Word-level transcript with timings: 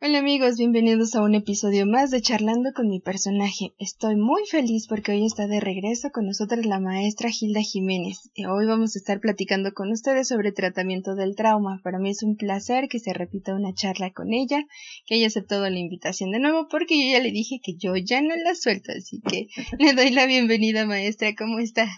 Hola 0.00 0.20
amigos, 0.20 0.58
bienvenidos 0.58 1.16
a 1.16 1.22
un 1.22 1.34
episodio 1.34 1.84
más 1.84 2.12
de 2.12 2.20
Charlando 2.20 2.70
con 2.72 2.86
mi 2.86 3.00
personaje. 3.00 3.74
Estoy 3.80 4.14
muy 4.14 4.46
feliz 4.46 4.86
porque 4.86 5.10
hoy 5.10 5.26
está 5.26 5.48
de 5.48 5.58
regreso 5.58 6.10
con 6.12 6.24
nosotros 6.24 6.64
la 6.66 6.78
maestra 6.78 7.30
Gilda 7.30 7.62
Jiménez. 7.62 8.30
Y 8.32 8.46
hoy 8.46 8.64
vamos 8.64 8.94
a 8.94 9.00
estar 9.00 9.18
platicando 9.18 9.72
con 9.72 9.90
ustedes 9.90 10.28
sobre 10.28 10.52
tratamiento 10.52 11.16
del 11.16 11.34
trauma. 11.34 11.80
Para 11.82 11.98
mí 11.98 12.10
es 12.10 12.22
un 12.22 12.36
placer 12.36 12.86
que 12.88 13.00
se 13.00 13.12
repita 13.12 13.56
una 13.56 13.74
charla 13.74 14.12
con 14.12 14.32
ella, 14.32 14.62
que 15.04 15.16
haya 15.16 15.26
aceptado 15.26 15.68
la 15.68 15.80
invitación 15.80 16.30
de 16.30 16.38
nuevo 16.38 16.68
porque 16.70 16.94
yo 16.96 17.18
ya 17.18 17.20
le 17.20 17.32
dije 17.32 17.58
que 17.60 17.74
yo 17.76 17.96
ya 17.96 18.22
no 18.22 18.36
la 18.36 18.54
suelto, 18.54 18.92
así 18.96 19.20
que 19.20 19.48
le 19.84 19.94
doy 19.94 20.10
la 20.12 20.26
bienvenida 20.26 20.86
maestra. 20.86 21.30
¿Cómo 21.36 21.58
está? 21.58 21.88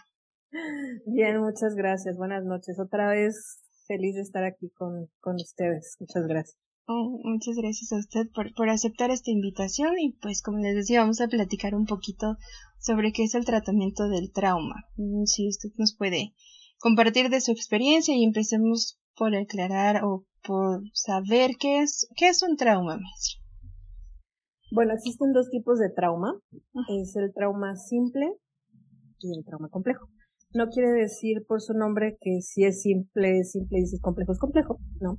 Bien, 1.05 1.39
muchas 1.39 1.75
gracias. 1.75 2.17
Buenas 2.17 2.47
noches. 2.47 2.81
Otra 2.81 3.11
vez 3.11 3.61
feliz 3.87 4.15
de 4.15 4.23
estar 4.23 4.45
aquí 4.45 4.71
con, 4.71 5.11
con 5.21 5.35
ustedes. 5.35 5.99
Muchas 6.01 6.27
gracias. 6.27 6.70
Oh, 6.93 7.21
muchas 7.23 7.55
gracias 7.55 7.93
a 7.93 7.99
usted 7.99 8.29
por, 8.35 8.53
por 8.53 8.69
aceptar 8.69 9.13
esta 9.13 9.31
invitación 9.31 9.97
y 10.01 10.15
pues 10.15 10.43
como 10.43 10.59
les 10.59 10.75
decía 10.75 11.03
vamos 11.03 11.21
a 11.21 11.29
platicar 11.29 11.77
un 11.77 11.87
poquito 11.87 12.37
sobre 12.81 13.13
qué 13.13 13.23
es 13.23 13.37
el 13.37 13.45
tratamiento 13.45 14.09
del 14.09 14.33
trauma. 14.33 14.75
Mm, 14.97 15.23
si 15.25 15.47
usted 15.47 15.69
nos 15.77 15.95
puede 15.95 16.35
compartir 16.81 17.29
de 17.29 17.41
su 17.41 17.53
experiencia 17.53 18.17
y 18.17 18.25
empecemos 18.25 18.99
por 19.17 19.37
aclarar 19.37 20.03
o 20.03 20.27
por 20.43 20.83
saber 20.93 21.53
qué 21.61 21.79
es, 21.79 22.09
qué 22.17 22.27
es 22.27 22.43
un 22.43 22.57
trauma, 22.57 22.99
maestro. 22.99 23.41
Bueno, 24.73 24.93
existen 24.93 25.33
dos 25.33 25.49
tipos 25.49 25.79
de 25.79 25.91
trauma. 25.91 26.41
Es 26.89 27.15
el 27.15 27.33
trauma 27.33 27.77
simple 27.77 28.33
y 29.21 29.39
el 29.39 29.45
trauma 29.45 29.69
complejo. 29.69 30.09
No 30.55 30.67
quiere 30.67 30.91
decir 30.91 31.45
por 31.47 31.61
su 31.61 31.73
nombre 31.73 32.19
que 32.21 32.41
si 32.41 32.65
es 32.65 32.83
simple, 32.83 33.39
es 33.39 33.53
simple 33.53 33.79
y 33.79 33.87
si 33.87 33.95
es 33.95 34.03
complejo, 34.03 34.33
es 34.33 34.41
complejo. 34.41 34.81
No 35.01 35.19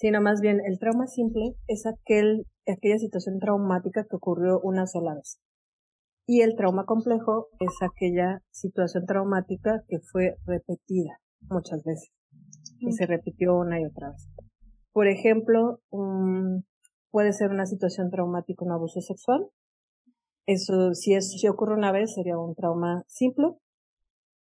sino 0.00 0.22
más 0.22 0.40
bien 0.40 0.60
el 0.64 0.78
trauma 0.78 1.06
simple 1.06 1.56
es 1.66 1.84
aquel, 1.84 2.46
aquella 2.66 2.96
situación 2.96 3.38
traumática 3.38 4.06
que 4.08 4.16
ocurrió 4.16 4.58
una 4.62 4.86
sola 4.86 5.14
vez. 5.14 5.38
Y 6.26 6.40
el 6.40 6.56
trauma 6.56 6.86
complejo 6.86 7.48
es 7.60 7.74
aquella 7.82 8.40
situación 8.50 9.04
traumática 9.04 9.84
que 9.88 9.98
fue 10.00 10.36
repetida 10.46 11.20
muchas 11.50 11.82
veces, 11.84 12.12
que 12.78 12.92
se 12.92 13.04
repitió 13.04 13.54
una 13.58 13.78
y 13.78 13.84
otra 13.84 14.12
vez. 14.12 14.26
Por 14.92 15.06
ejemplo, 15.06 15.80
puede 17.10 17.34
ser 17.34 17.50
una 17.50 17.66
situación 17.66 18.10
traumática, 18.10 18.64
un 18.64 18.72
abuso 18.72 19.02
sexual. 19.02 19.48
Eso, 20.46 20.94
si, 20.94 21.12
eso, 21.12 21.36
si 21.36 21.46
ocurre 21.46 21.74
una 21.74 21.92
vez, 21.92 22.14
sería 22.14 22.38
un 22.38 22.54
trauma 22.54 23.04
simple. 23.06 23.48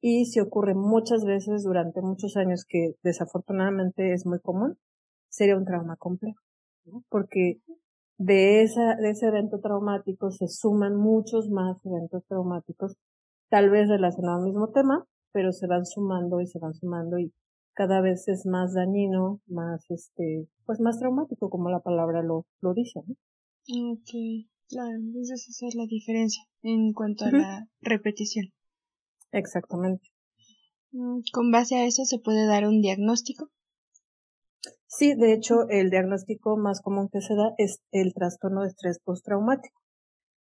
Y 0.01 0.25
si 0.25 0.39
ocurre 0.39 0.73
muchas 0.73 1.23
veces 1.25 1.63
durante 1.63 2.01
muchos 2.01 2.37
años, 2.37 2.65
que 2.67 2.95
desafortunadamente 3.03 4.13
es 4.13 4.25
muy 4.25 4.39
común, 4.39 4.77
sería 5.33 5.57
un 5.57 5.65
trauma 5.65 5.95
complejo, 5.97 6.39
¿no? 6.85 7.03
porque 7.09 7.59
de, 8.17 8.61
esa, 8.61 8.95
de 8.95 9.09
ese 9.09 9.27
evento 9.27 9.59
traumático 9.59 10.29
se 10.29 10.47
suman 10.47 10.95
muchos 10.95 11.49
más 11.49 11.83
eventos 11.85 12.23
traumáticos, 12.27 12.95
tal 13.49 13.71
vez 13.71 13.89
relacionados 13.89 14.41
al 14.41 14.45
mismo 14.45 14.69
tema, 14.69 15.05
pero 15.31 15.51
se 15.51 15.65
van 15.65 15.85
sumando 15.85 16.39
y 16.39 16.45
se 16.45 16.59
van 16.59 16.75
sumando 16.75 17.17
y 17.17 17.33
cada 17.73 18.01
vez 18.01 18.27
es 18.27 18.45
más 18.45 18.75
dañino, 18.75 19.41
más 19.47 19.89
este, 19.89 20.47
pues 20.65 20.79
más 20.79 20.99
traumático, 20.99 21.49
como 21.49 21.71
la 21.71 21.79
palabra 21.79 22.21
lo, 22.21 22.45
lo 22.61 22.75
dice, 22.75 23.01
¿no? 23.07 23.15
Ok, 23.93 24.09
claro, 24.69 24.95
entonces 24.95 25.47
esa 25.49 25.65
es 25.65 25.73
la 25.73 25.87
diferencia 25.87 26.43
en 26.61 26.93
cuanto 26.93 27.25
a 27.25 27.31
la 27.31 27.67
repetición. 27.81 28.53
Exactamente. 29.31 30.09
Mm, 30.91 31.21
con 31.31 31.49
base 31.49 31.75
a 31.75 31.85
eso 31.87 32.05
se 32.05 32.19
puede 32.19 32.45
dar 32.45 32.67
un 32.67 32.81
diagnóstico. 32.81 33.49
Sí, 34.95 35.15
de 35.15 35.33
hecho, 35.33 35.67
el 35.69 35.89
diagnóstico 35.89 36.55
más 36.55 36.79
común 36.79 37.09
que 37.11 37.19
se 37.19 37.33
da 37.33 37.55
es 37.57 37.81
el 37.91 38.13
trastorno 38.13 38.61
de 38.61 38.67
estrés 38.67 38.99
postraumático, 39.03 39.81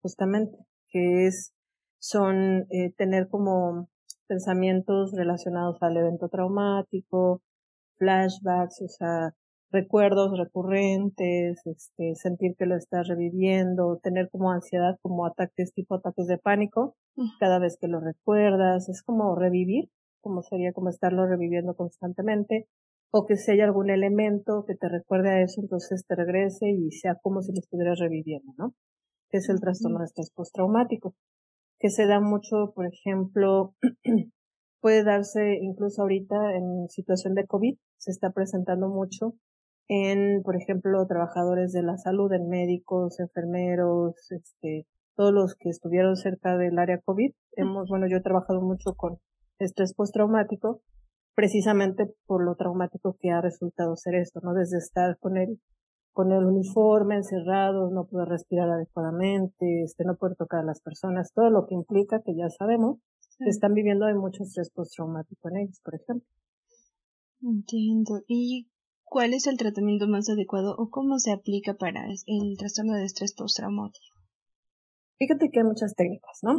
justamente, 0.02 0.58
que 0.88 1.26
es, 1.28 1.52
son 2.00 2.66
eh, 2.70 2.92
tener 2.96 3.28
como 3.28 3.88
pensamientos 4.26 5.12
relacionados 5.12 5.80
al 5.82 5.96
evento 5.98 6.28
traumático, 6.28 7.42
flashbacks, 7.98 8.82
o 8.82 8.88
sea, 8.88 9.34
recuerdos 9.70 10.36
recurrentes, 10.36 11.64
este, 11.64 12.16
sentir 12.16 12.56
que 12.58 12.66
lo 12.66 12.74
estás 12.74 13.06
reviviendo, 13.06 14.00
tener 14.02 14.30
como 14.30 14.50
ansiedad, 14.50 14.98
como 15.00 15.26
ataques 15.26 15.72
tipo 15.74 15.94
ataques 15.94 16.26
de 16.26 16.38
pánico, 16.38 16.96
cada 17.38 17.60
vez 17.60 17.78
que 17.80 17.86
lo 17.86 18.00
recuerdas, 18.00 18.88
es 18.88 19.04
como 19.04 19.36
revivir, 19.36 19.90
como 20.20 20.42
sería 20.42 20.72
como 20.72 20.88
estarlo 20.88 21.24
reviviendo 21.24 21.76
constantemente, 21.76 22.66
o 23.16 23.26
que 23.26 23.36
si 23.36 23.52
hay 23.52 23.60
algún 23.60 23.90
elemento 23.90 24.64
que 24.66 24.74
te 24.74 24.88
recuerde 24.88 25.30
a 25.30 25.40
eso, 25.40 25.60
entonces 25.60 26.04
te 26.04 26.16
regrese 26.16 26.68
y 26.68 26.90
sea 26.90 27.14
como 27.22 27.42
si 27.42 27.52
lo 27.52 27.60
estuvieras 27.60 28.00
reviviendo, 28.00 28.52
¿no? 28.58 28.74
Que 29.30 29.38
es 29.38 29.48
el 29.48 29.60
trastorno 29.60 30.00
de 30.00 30.06
estrés 30.06 30.32
postraumático, 30.34 31.14
que 31.78 31.90
se 31.90 32.08
da 32.08 32.18
mucho, 32.18 32.72
por 32.74 32.86
ejemplo, 32.86 33.76
puede 34.80 35.04
darse 35.04 35.60
incluso 35.62 36.02
ahorita 36.02 36.56
en 36.56 36.88
situación 36.88 37.34
de 37.34 37.46
COVID, 37.46 37.76
se 37.98 38.10
está 38.10 38.32
presentando 38.32 38.88
mucho 38.88 39.34
en, 39.86 40.42
por 40.42 40.56
ejemplo, 40.56 41.06
trabajadores 41.06 41.70
de 41.70 41.84
la 41.84 41.96
salud, 41.96 42.32
en 42.32 42.48
médicos, 42.48 43.20
enfermeros, 43.20 44.16
este, 44.32 44.88
todos 45.14 45.32
los 45.32 45.54
que 45.54 45.68
estuvieron 45.68 46.16
cerca 46.16 46.58
del 46.58 46.80
área 46.80 47.00
COVID. 47.04 47.30
Hemos, 47.52 47.88
bueno, 47.88 48.08
yo 48.08 48.16
he 48.16 48.22
trabajado 48.22 48.60
mucho 48.60 48.94
con 48.96 49.18
estrés 49.60 49.94
postraumático 49.94 50.82
precisamente 51.34 52.14
por 52.26 52.44
lo 52.44 52.54
traumático 52.56 53.16
que 53.20 53.30
ha 53.30 53.40
resultado 53.40 53.96
ser 53.96 54.14
esto, 54.14 54.40
¿no? 54.42 54.54
Desde 54.54 54.78
estar 54.78 55.18
con 55.18 55.36
el, 55.36 55.60
con 56.12 56.32
el 56.32 56.44
uniforme 56.44 57.16
encerrado, 57.16 57.90
no 57.90 58.06
poder 58.06 58.28
respirar 58.28 58.70
adecuadamente, 58.70 59.82
este, 59.82 60.04
no 60.04 60.16
poder 60.16 60.36
tocar 60.36 60.60
a 60.60 60.64
las 60.64 60.80
personas, 60.80 61.32
todo 61.34 61.50
lo 61.50 61.66
que 61.66 61.74
implica 61.74 62.22
que 62.24 62.36
ya 62.36 62.48
sabemos, 62.50 62.98
que 63.38 63.50
están 63.50 63.74
viviendo 63.74 64.06
hay 64.06 64.14
mucho 64.14 64.44
estrés 64.44 64.70
postraumático 64.70 65.48
en 65.48 65.56
ellos, 65.58 65.80
por 65.84 65.94
ejemplo. 65.96 66.28
Entiendo. 67.42 68.22
¿Y 68.26 68.70
cuál 69.02 69.34
es 69.34 69.46
el 69.46 69.56
tratamiento 69.56 70.06
más 70.06 70.28
adecuado 70.28 70.74
o 70.78 70.88
cómo 70.88 71.18
se 71.18 71.32
aplica 71.32 71.74
para 71.74 72.06
el 72.06 72.56
trastorno 72.58 72.94
de 72.94 73.04
estrés 73.04 73.34
postraumático? 73.34 74.14
Fíjate 75.18 75.50
que 75.50 75.60
hay 75.60 75.66
muchas 75.66 75.94
técnicas, 75.94 76.38
¿no? 76.42 76.56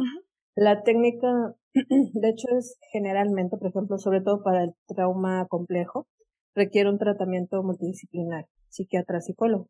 La 0.56 0.82
técnica, 0.82 1.54
de 1.74 2.28
hecho, 2.30 2.48
es 2.56 2.78
generalmente, 2.90 3.58
por 3.58 3.68
ejemplo, 3.68 3.98
sobre 3.98 4.22
todo 4.22 4.42
para 4.42 4.64
el 4.64 4.72
trauma 4.88 5.46
complejo, 5.48 6.06
requiere 6.54 6.88
un 6.88 6.98
tratamiento 6.98 7.62
multidisciplinar, 7.62 8.46
psiquiatra, 8.70 9.20
psicólogo. 9.20 9.68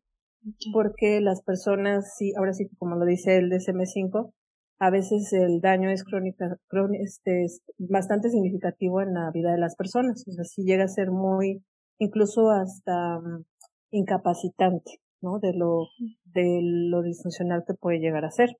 Porque 0.71 1.19
las 1.19 1.43
personas, 1.43 2.15
sí, 2.17 2.31
ahora 2.37 2.53
sí, 2.53 2.69
como 2.77 2.95
lo 2.95 3.05
dice 3.05 3.35
el 3.35 3.51
DSM-5, 3.51 4.31
a 4.79 4.89
veces 4.89 5.33
el 5.33 5.59
daño 5.59 5.89
es 5.89 6.05
crónica, 6.05 6.57
este, 7.01 7.43
es 7.43 7.61
bastante 7.77 8.29
significativo 8.29 9.01
en 9.01 9.13
la 9.13 9.29
vida 9.33 9.51
de 9.51 9.57
las 9.57 9.75
personas. 9.75 10.23
O 10.25 10.31
sea, 10.31 10.45
sí 10.45 10.63
llega 10.63 10.85
a 10.85 10.87
ser 10.87 11.11
muy, 11.11 11.65
incluso 11.97 12.49
hasta 12.51 13.19
mm, 13.19 13.43
incapacitante, 13.91 15.01
¿no? 15.21 15.39
De 15.39 15.53
lo, 15.53 15.87
de 16.25 16.61
lo 16.61 17.01
disfuncional 17.01 17.65
que 17.67 17.73
puede 17.73 17.99
llegar 17.99 18.23
a 18.23 18.31
ser. 18.31 18.55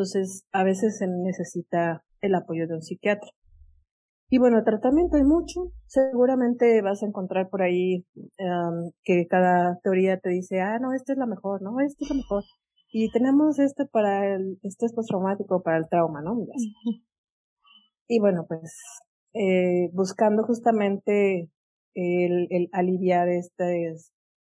Entonces, 0.00 0.46
a 0.52 0.64
veces 0.64 0.96
se 0.96 1.06
necesita 1.06 2.02
el 2.22 2.34
apoyo 2.34 2.66
de 2.66 2.72
un 2.72 2.80
psiquiatra. 2.80 3.28
Y 4.30 4.38
bueno, 4.38 4.64
tratamiento 4.64 5.18
hay 5.18 5.24
mucho. 5.24 5.72
Seguramente 5.88 6.80
vas 6.80 7.02
a 7.02 7.06
encontrar 7.06 7.50
por 7.50 7.60
ahí 7.60 8.06
que 9.04 9.26
cada 9.28 9.78
teoría 9.82 10.18
te 10.18 10.30
dice, 10.30 10.62
ah, 10.62 10.78
no, 10.80 10.94
esta 10.94 11.12
es 11.12 11.18
la 11.18 11.26
mejor, 11.26 11.60
no, 11.60 11.78
esta 11.80 12.02
es 12.02 12.08
la 12.08 12.16
mejor. 12.16 12.44
Y 12.90 13.12
tenemos 13.12 13.58
este 13.58 13.84
para 13.84 14.34
el 14.34 14.58
estrés 14.62 14.94
postraumático, 14.94 15.62
para 15.62 15.76
el 15.76 15.88
trauma, 15.90 16.22
¿no? 16.22 16.34
Y 18.08 18.20
bueno, 18.20 18.46
pues 18.48 18.74
eh, 19.34 19.90
buscando 19.92 20.44
justamente 20.44 21.50
el, 21.94 22.46
el 22.50 22.68
aliviar 22.72 23.28
este, 23.28 23.94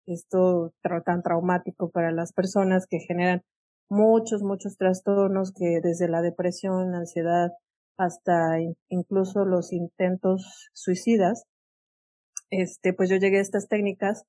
esto 0.06 0.72
tan 1.04 1.24
traumático 1.24 1.90
para 1.90 2.12
las 2.12 2.32
personas 2.32 2.86
que 2.88 3.00
generan 3.00 3.42
muchos, 3.90 4.44
muchos 4.44 4.78
trastornos 4.78 5.52
que 5.52 5.80
desde 5.82 6.08
la 6.08 6.22
depresión, 6.22 6.96
ansiedad, 6.96 7.52
hasta 7.98 8.60
incluso 8.90 9.46
los 9.46 9.74
intentos 9.74 10.70
suicidas, 10.74 11.46
este, 12.50 12.94
pues 12.94 13.10
yo 13.10 13.18
llegué 13.18 13.40
a 13.40 13.42
estas 13.42 13.68
técnicas 13.68 14.24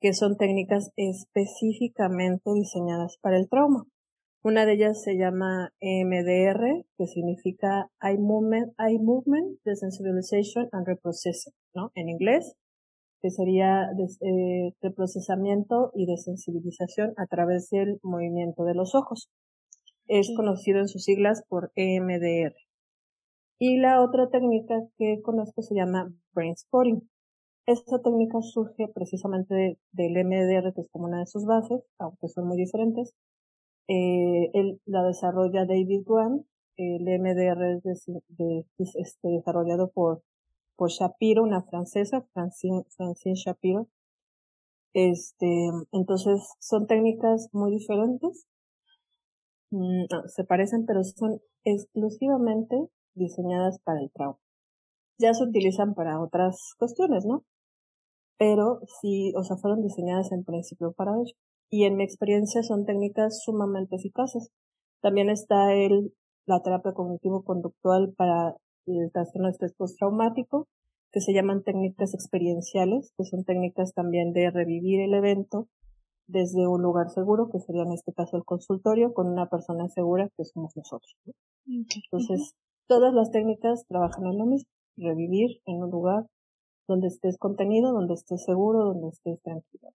que 0.00 0.12
son 0.12 0.36
técnicas 0.36 0.90
específicamente 0.96 2.52
diseñadas 2.54 3.18
para 3.20 3.38
el 3.38 3.48
trauma. 3.48 3.84
Una 4.44 4.64
de 4.64 4.74
ellas 4.74 5.02
se 5.02 5.16
llama 5.16 5.72
EMDR, 5.80 6.84
que 6.96 7.06
significa 7.06 7.90
Eye 8.00 8.18
Movement, 8.18 8.72
Eye 8.78 9.00
Movement 9.00 9.58
Desensibilization 9.64 10.68
and 10.70 10.86
Reprocessing, 10.86 11.52
¿no? 11.74 11.90
En 11.94 12.08
inglés, 12.08 12.54
que 13.20 13.30
sería 13.30 13.88
de, 13.96 14.06
eh, 14.20 14.92
procesamiento 14.94 15.90
y 15.94 16.06
de 16.06 16.16
sensibilización 16.16 17.14
a 17.16 17.26
través 17.26 17.70
del 17.70 17.98
movimiento 18.02 18.64
de 18.64 18.74
los 18.74 18.94
ojos. 18.94 19.30
Es 20.06 20.30
conocido 20.36 20.78
en 20.78 20.88
sus 20.88 21.04
siglas 21.04 21.42
por 21.48 21.72
EMDR. 21.74 22.54
Y 23.58 23.78
la 23.78 24.02
otra 24.02 24.30
técnica 24.30 24.74
que 24.96 25.20
conozco 25.22 25.62
se 25.62 25.74
llama 25.74 26.12
brain 26.32 26.56
spotting. 26.56 27.08
esta 27.66 28.00
técnica 28.00 28.40
surge 28.40 28.88
precisamente 28.94 29.78
del 29.92 30.12
MDR, 30.24 30.72
que 30.72 30.80
es 30.80 30.88
como 30.90 31.04
una 31.06 31.20
de 31.20 31.26
sus 31.26 31.44
bases, 31.44 31.82
aunque 31.98 32.28
son 32.28 32.46
muy 32.46 32.56
diferentes. 32.56 33.14
Eh, 33.88 34.50
él 34.52 34.80
la 34.86 35.02
desarrolla 35.02 35.66
David 35.66 36.02
Grant. 36.06 36.46
El 36.76 37.02
MDR 37.02 37.80
es, 37.84 38.04
de, 38.28 38.64
este, 38.76 39.28
desarrollado 39.28 39.90
por, 39.90 40.22
por 40.78 40.90
Shapiro, 40.90 41.42
una 41.42 41.62
francesa, 41.62 42.22
Francine, 42.32 42.84
Francine 42.96 43.34
Shapiro. 43.34 43.88
Este, 44.94 45.70
entonces 45.92 46.54
son 46.60 46.86
técnicas 46.86 47.48
muy 47.52 47.72
diferentes. 47.72 48.46
Mm, 49.70 50.04
se 50.28 50.44
parecen, 50.44 50.86
pero 50.86 51.02
son 51.02 51.40
exclusivamente 51.64 52.76
diseñadas 53.14 53.80
para 53.80 54.00
el 54.00 54.10
trauma. 54.12 54.38
Ya 55.18 55.34
se 55.34 55.42
utilizan 55.42 55.94
para 55.94 56.22
otras 56.22 56.74
cuestiones, 56.78 57.26
¿no? 57.26 57.44
Pero 58.38 58.80
sí, 59.00 59.32
o 59.36 59.42
sea, 59.42 59.56
fueron 59.56 59.82
diseñadas 59.82 60.30
en 60.30 60.44
principio 60.44 60.92
para 60.92 61.10
ello. 61.16 61.34
Y 61.70 61.84
en 61.84 61.96
mi 61.96 62.04
experiencia 62.04 62.62
son 62.62 62.86
técnicas 62.86 63.42
sumamente 63.42 63.96
eficaces. 63.96 64.50
También 65.02 65.28
está 65.28 65.74
el, 65.74 66.14
la 66.46 66.62
terapia 66.62 66.92
cognitivo-conductual 66.92 68.14
para 68.16 68.54
trastorno 69.12 69.48
de 69.48 69.52
estrés 69.52 69.74
postraumático, 69.74 70.66
que 71.12 71.20
se 71.20 71.32
llaman 71.32 71.62
técnicas 71.62 72.14
experienciales, 72.14 73.12
que 73.16 73.24
son 73.24 73.44
técnicas 73.44 73.94
también 73.94 74.32
de 74.32 74.50
revivir 74.50 75.00
el 75.00 75.14
evento 75.14 75.68
desde 76.26 76.66
un 76.66 76.82
lugar 76.82 77.08
seguro, 77.10 77.48
que 77.50 77.58
sería 77.58 77.82
en 77.82 77.92
este 77.92 78.12
caso 78.12 78.36
el 78.36 78.44
consultorio, 78.44 79.14
con 79.14 79.26
una 79.26 79.48
persona 79.48 79.88
segura, 79.88 80.28
que 80.36 80.44
somos 80.44 80.76
nosotros. 80.76 81.16
Entonces, 81.66 82.54
todas 82.86 83.14
las 83.14 83.30
técnicas 83.30 83.86
trabajan 83.88 84.26
en 84.26 84.38
lo 84.38 84.46
mismo, 84.46 84.68
revivir 84.96 85.60
en 85.66 85.82
un 85.82 85.90
lugar 85.90 86.26
donde 86.86 87.08
estés 87.08 87.38
contenido, 87.38 87.92
donde 87.92 88.14
estés 88.14 88.44
seguro, 88.44 88.84
donde 88.84 89.08
estés 89.08 89.40
tranquilo. 89.42 89.88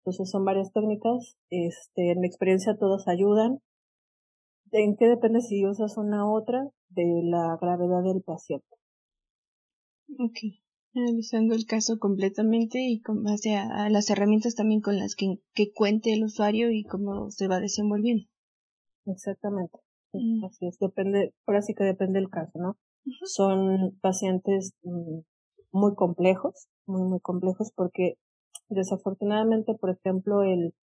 Entonces 0.00 0.30
son 0.30 0.44
varias 0.44 0.72
técnicas, 0.72 1.36
este, 1.50 2.12
en 2.12 2.20
mi 2.20 2.26
experiencia 2.26 2.78
todas 2.78 3.06
ayudan. 3.08 3.60
¿En 4.72 4.96
qué 4.96 5.06
depende 5.06 5.40
si 5.40 5.66
usas 5.66 5.96
una 5.96 6.26
u 6.26 6.36
otra? 6.36 6.68
De 6.90 7.22
la 7.24 7.56
gravedad 7.60 8.02
del 8.02 8.22
paciente. 8.22 8.66
Ok, 10.18 10.38
analizando 10.94 11.54
el 11.54 11.66
caso 11.66 11.98
completamente 11.98 12.80
y 12.80 13.00
con 13.00 13.22
base 13.22 13.56
a, 13.56 13.88
las 13.90 14.08
herramientas 14.10 14.54
también 14.54 14.80
con 14.80 14.98
las 14.98 15.14
que, 15.14 15.38
que, 15.54 15.70
cuente 15.72 16.12
el 16.12 16.24
usuario 16.24 16.70
y 16.70 16.84
cómo 16.84 17.30
se 17.30 17.46
va 17.46 17.60
desenvolviendo. 17.60 18.24
Exactamente. 19.06 19.78
Mm. 20.12 20.44
Así 20.44 20.66
es, 20.66 20.78
depende, 20.78 21.34
ahora 21.46 21.62
sí 21.62 21.74
que 21.74 21.84
depende 21.84 22.18
del 22.18 22.30
caso, 22.30 22.58
¿no? 22.58 22.78
Son 23.24 23.98
pacientes 24.00 24.72
mm, 24.82 25.20
muy 25.72 25.94
complejos, 25.94 26.68
muy, 26.86 27.02
muy 27.02 27.20
complejos 27.20 27.70
porque 27.74 28.14
desafortunadamente, 28.68 29.74
por 29.74 29.90
ejemplo, 29.90 30.42
el, 30.42 30.74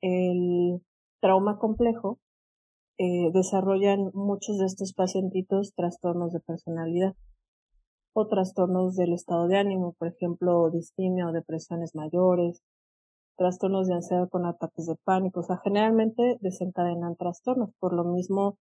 el 0.00 0.80
trauma 1.20 1.58
complejo 1.58 2.20
eh, 2.98 3.30
desarrollan 3.32 4.10
muchos 4.14 4.58
de 4.58 4.66
estos 4.66 4.92
pacientitos 4.92 5.72
trastornos 5.74 6.32
de 6.32 6.40
personalidad 6.40 7.14
o 8.14 8.28
trastornos 8.28 8.94
del 8.96 9.14
estado 9.14 9.48
de 9.48 9.56
ánimo, 9.56 9.94
por 9.98 10.08
ejemplo, 10.08 10.70
distimia 10.70 11.26
o 11.26 11.32
depresiones 11.32 11.94
mayores, 11.94 12.62
trastornos 13.36 13.88
de 13.88 13.94
ansiedad 13.94 14.28
con 14.28 14.44
ataques 14.46 14.86
de 14.86 14.96
pánico, 15.04 15.40
o 15.40 15.42
sea, 15.42 15.58
generalmente 15.64 16.38
desencadenan 16.40 17.16
trastornos, 17.16 17.70
por 17.78 17.94
lo 17.94 18.04
mismo, 18.04 18.58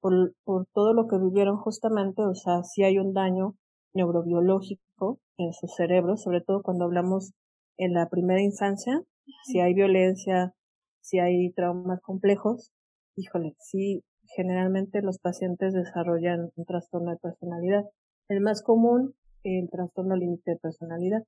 por, 0.00 0.34
por 0.44 0.66
todo 0.74 0.92
lo 0.92 1.06
que 1.08 1.18
vivieron 1.18 1.56
justamente, 1.56 2.22
o 2.22 2.34
sea, 2.34 2.62
si 2.62 2.82
hay 2.82 2.98
un 2.98 3.14
daño 3.14 3.54
neurobiológico 3.94 5.18
en 5.38 5.52
su 5.52 5.66
cerebro, 5.66 6.16
sobre 6.16 6.42
todo 6.42 6.62
cuando 6.62 6.84
hablamos 6.84 7.32
en 7.78 7.94
la 7.94 8.08
primera 8.08 8.42
infancia, 8.42 9.02
si 9.44 9.60
hay 9.60 9.74
violencia, 9.74 10.54
si 11.00 11.18
hay 11.18 11.52
traumas 11.52 12.00
complejos, 12.02 12.72
híjole, 13.20 13.54
sí, 13.58 14.02
generalmente 14.36 15.02
los 15.02 15.18
pacientes 15.18 15.74
desarrollan 15.74 16.50
un 16.56 16.64
trastorno 16.64 17.10
de 17.10 17.18
personalidad. 17.18 17.84
El 18.28 18.40
más 18.40 18.62
común, 18.62 19.14
el 19.44 19.68
trastorno 19.70 20.16
límite 20.16 20.52
de 20.52 20.56
personalidad. 20.56 21.22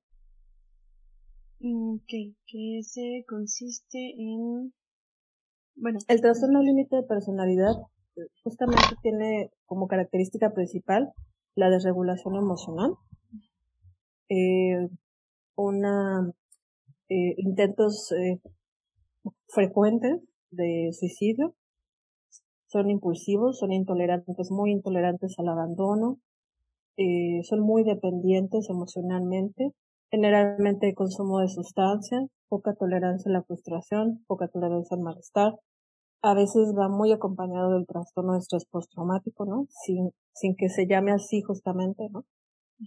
Ok, 1.61 2.07
que 2.07 2.79
ese 2.79 3.23
consiste 3.27 4.13
en... 4.17 4.73
Bueno. 5.75 5.99
El 6.07 6.21
trastorno 6.21 6.61
límite 6.61 6.95
de 6.97 7.03
personalidad 7.03 7.73
justamente 8.43 8.95
tiene 9.01 9.51
como 9.65 9.87
característica 9.87 10.51
principal 10.51 11.11
la 11.55 11.69
desregulación 11.69 12.35
emocional, 12.35 12.93
eh, 14.29 14.89
una 15.55 16.31
eh, 17.09 17.35
intentos 17.37 18.11
eh, 18.11 18.39
frecuentes 19.47 20.21
de 20.51 20.89
suicidio, 20.93 21.55
son 22.73 22.89
impulsivos, 22.89 23.59
son 23.59 23.71
intolerantes, 23.71 24.49
muy 24.49 24.71
intolerantes 24.71 25.35
al 25.37 25.47
abandono, 25.47 26.17
eh, 26.97 27.41
son 27.43 27.59
muy 27.61 27.83
dependientes 27.83 28.67
emocionalmente, 28.69 29.73
generalmente 30.09 30.93
consumo 30.95 31.39
de 31.39 31.49
sustancias, 31.49 32.23
poca 32.49 32.73
tolerancia 32.73 33.29
a 33.29 33.33
la 33.33 33.43
frustración, 33.43 34.23
poca 34.27 34.47
tolerancia 34.47 34.97
al 34.97 35.03
malestar. 35.03 35.53
A 36.23 36.33
veces 36.33 36.73
va 36.77 36.89
muy 36.89 37.11
acompañado 37.11 37.73
del 37.73 37.85
trastorno 37.85 38.33
de 38.33 38.39
estrés 38.39 38.65
postraumático, 38.65 39.45
¿no? 39.45 39.67
Sin, 39.69 40.11
sin 40.33 40.55
que 40.55 40.69
se 40.69 40.87
llame 40.87 41.11
así 41.11 41.41
justamente, 41.41 42.07
¿no? 42.11 42.25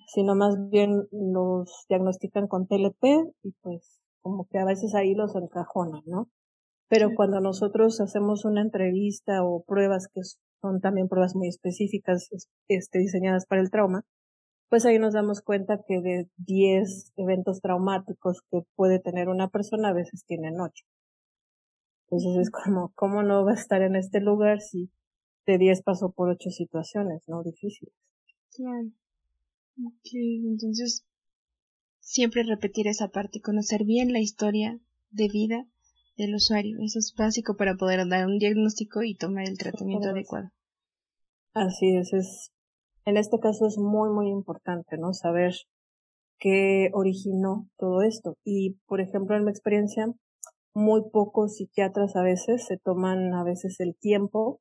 Sino 0.08 0.34
más 0.34 0.56
bien 0.68 1.06
los 1.12 1.86
diagnostican 1.88 2.48
con 2.48 2.66
TLP 2.66 3.04
y 3.44 3.52
pues 3.62 4.00
como 4.22 4.46
que 4.50 4.58
a 4.58 4.64
veces 4.64 4.94
ahí 4.96 5.14
los 5.14 5.36
encajonan, 5.36 6.02
¿no? 6.06 6.28
Pero 6.88 7.10
cuando 7.16 7.40
nosotros 7.40 8.00
hacemos 8.00 8.44
una 8.44 8.62
entrevista 8.62 9.42
o 9.42 9.64
pruebas 9.64 10.08
que 10.12 10.20
son 10.60 10.80
también 10.80 11.08
pruebas 11.08 11.34
muy 11.34 11.48
específicas 11.48 12.28
este, 12.68 12.98
diseñadas 12.98 13.46
para 13.46 13.60
el 13.60 13.70
trauma, 13.70 14.04
pues 14.68 14.84
ahí 14.84 14.98
nos 14.98 15.14
damos 15.14 15.42
cuenta 15.42 15.82
que 15.86 16.00
de 16.00 16.28
10 16.38 17.12
eventos 17.16 17.60
traumáticos 17.60 18.42
que 18.50 18.62
puede 18.74 18.98
tener 18.98 19.28
una 19.28 19.48
persona, 19.48 19.88
a 19.88 19.94
veces 19.94 20.24
tienen 20.26 20.60
8. 20.60 20.84
Entonces 22.08 22.40
es 22.40 22.50
como, 22.50 22.92
¿cómo 22.94 23.22
no 23.22 23.44
va 23.44 23.52
a 23.52 23.54
estar 23.54 23.82
en 23.82 23.96
este 23.96 24.20
lugar 24.20 24.60
si 24.60 24.90
de 25.46 25.58
10 25.58 25.82
pasó 25.82 26.12
por 26.12 26.28
8 26.28 26.50
situaciones, 26.50 27.22
no 27.26 27.42
difíciles? 27.42 27.94
Claro. 28.54 28.88
Ok, 29.84 30.08
entonces 30.14 31.04
siempre 32.00 32.44
repetir 32.44 32.86
esa 32.86 33.08
parte, 33.08 33.40
conocer 33.40 33.84
bien 33.84 34.12
la 34.12 34.20
historia 34.20 34.80
de 35.10 35.28
vida 35.28 35.66
del 36.16 36.34
usuario. 36.34 36.78
Eso 36.82 36.98
es 36.98 37.14
básico 37.16 37.56
para 37.56 37.76
poder 37.76 38.06
dar 38.08 38.26
un 38.26 38.38
diagnóstico 38.38 39.02
y 39.02 39.16
tomar 39.16 39.44
el 39.48 39.58
tratamiento 39.58 40.08
adecuado. 40.08 40.48
Así 41.54 41.96
es, 41.96 42.12
es, 42.12 42.50
en 43.04 43.16
este 43.16 43.38
caso 43.38 43.66
es 43.66 43.78
muy, 43.78 44.10
muy 44.10 44.28
importante, 44.28 44.98
¿no? 44.98 45.12
Saber 45.12 45.54
qué 46.38 46.90
originó 46.92 47.68
todo 47.78 48.02
esto. 48.02 48.36
Y, 48.44 48.78
por 48.86 49.00
ejemplo, 49.00 49.36
en 49.36 49.44
mi 49.44 49.50
experiencia, 49.50 50.06
muy 50.74 51.02
pocos 51.10 51.56
psiquiatras 51.56 52.16
a 52.16 52.22
veces 52.22 52.66
se 52.66 52.76
toman 52.76 53.32
a 53.32 53.44
veces 53.44 53.80
el 53.80 53.96
tiempo 53.96 54.60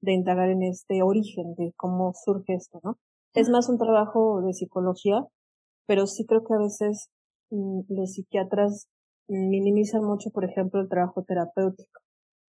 de 0.00 0.12
indagar 0.12 0.48
en 0.48 0.62
este 0.62 1.02
origen 1.02 1.54
de 1.56 1.72
cómo 1.76 2.12
surge 2.14 2.54
esto, 2.54 2.80
¿no? 2.82 2.96
Es 3.34 3.50
más 3.50 3.68
un 3.68 3.78
trabajo 3.78 4.40
de 4.40 4.54
psicología, 4.54 5.26
pero 5.86 6.06
sí 6.06 6.24
creo 6.24 6.42
que 6.44 6.54
a 6.54 6.58
veces 6.58 7.10
mm, 7.50 7.80
los 7.88 8.14
psiquiatras 8.14 8.88
minimizan 9.30 10.04
mucho, 10.04 10.30
por 10.30 10.44
ejemplo, 10.44 10.80
el 10.80 10.88
trabajo 10.88 11.22
terapéutico. 11.22 12.00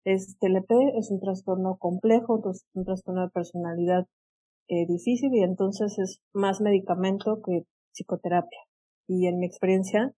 Es 0.05 0.37
TLP, 0.39 0.71
es 0.97 1.11
un 1.11 1.19
trastorno 1.19 1.77
complejo, 1.77 2.41
un 2.73 2.85
trastorno 2.85 3.23
de 3.23 3.29
personalidad 3.29 4.07
eh, 4.69 4.85
difícil 4.87 5.33
y 5.33 5.43
entonces 5.43 5.97
es 5.97 6.21
más 6.33 6.61
medicamento 6.61 7.41
que 7.45 7.63
psicoterapia. 7.93 8.59
Y 9.07 9.27
en 9.27 9.39
mi 9.39 9.45
experiencia, 9.45 10.13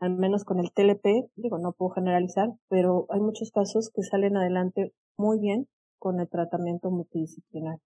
al 0.00 0.16
menos 0.16 0.44
con 0.44 0.58
el 0.60 0.72
TLP, 0.72 1.30
digo, 1.36 1.58
no 1.58 1.72
puedo 1.72 1.90
generalizar, 1.90 2.48
pero 2.68 3.06
hay 3.10 3.20
muchos 3.20 3.50
casos 3.50 3.90
que 3.94 4.02
salen 4.02 4.36
adelante 4.36 4.92
muy 5.16 5.38
bien 5.40 5.68
con 5.98 6.20
el 6.20 6.28
tratamiento 6.28 6.90
multidisciplinar, 6.90 7.78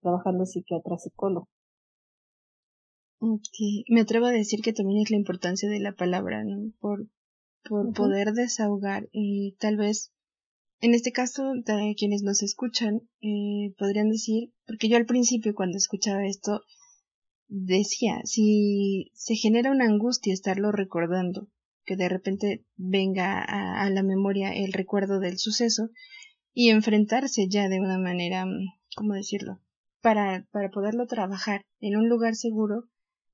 trabajando 0.00 0.44
psiquiatra-psicólogo. 0.44 1.48
Okay. 3.20 3.84
Me 3.88 4.02
atrevo 4.02 4.26
a 4.26 4.30
decir 4.30 4.60
que 4.62 4.72
también 4.72 5.02
es 5.02 5.10
la 5.10 5.16
importancia 5.16 5.68
de 5.68 5.80
la 5.80 5.92
palabra, 5.92 6.44
¿no? 6.44 6.70
Por, 6.78 7.06
por 7.68 7.92
poder 7.92 8.32
desahogar 8.32 9.08
y 9.12 9.56
tal 9.58 9.76
vez 9.76 10.12
en 10.80 10.94
este 10.94 11.12
caso 11.12 11.52
de 11.54 11.94
quienes 11.96 12.22
nos 12.22 12.42
escuchan 12.42 13.02
eh, 13.20 13.74
podrían 13.78 14.08
decir 14.08 14.52
porque 14.66 14.88
yo 14.88 14.96
al 14.96 15.06
principio 15.06 15.54
cuando 15.54 15.76
escuchaba 15.76 16.26
esto 16.26 16.62
decía 17.48 18.20
si 18.24 19.10
se 19.14 19.34
genera 19.34 19.70
una 19.70 19.86
angustia 19.86 20.32
estarlo 20.32 20.72
recordando 20.72 21.48
que 21.84 21.96
de 21.96 22.08
repente 22.08 22.64
venga 22.76 23.40
a, 23.40 23.82
a 23.82 23.90
la 23.90 24.02
memoria 24.02 24.52
el 24.52 24.72
recuerdo 24.72 25.20
del 25.20 25.38
suceso 25.38 25.90
y 26.52 26.70
enfrentarse 26.70 27.48
ya 27.48 27.68
de 27.68 27.80
una 27.80 27.98
manera 27.98 28.46
cómo 28.96 29.14
decirlo 29.14 29.60
para 30.00 30.46
para 30.52 30.70
poderlo 30.70 31.06
trabajar 31.06 31.62
en 31.80 31.96
un 31.96 32.08
lugar 32.08 32.34
seguro 32.34 32.84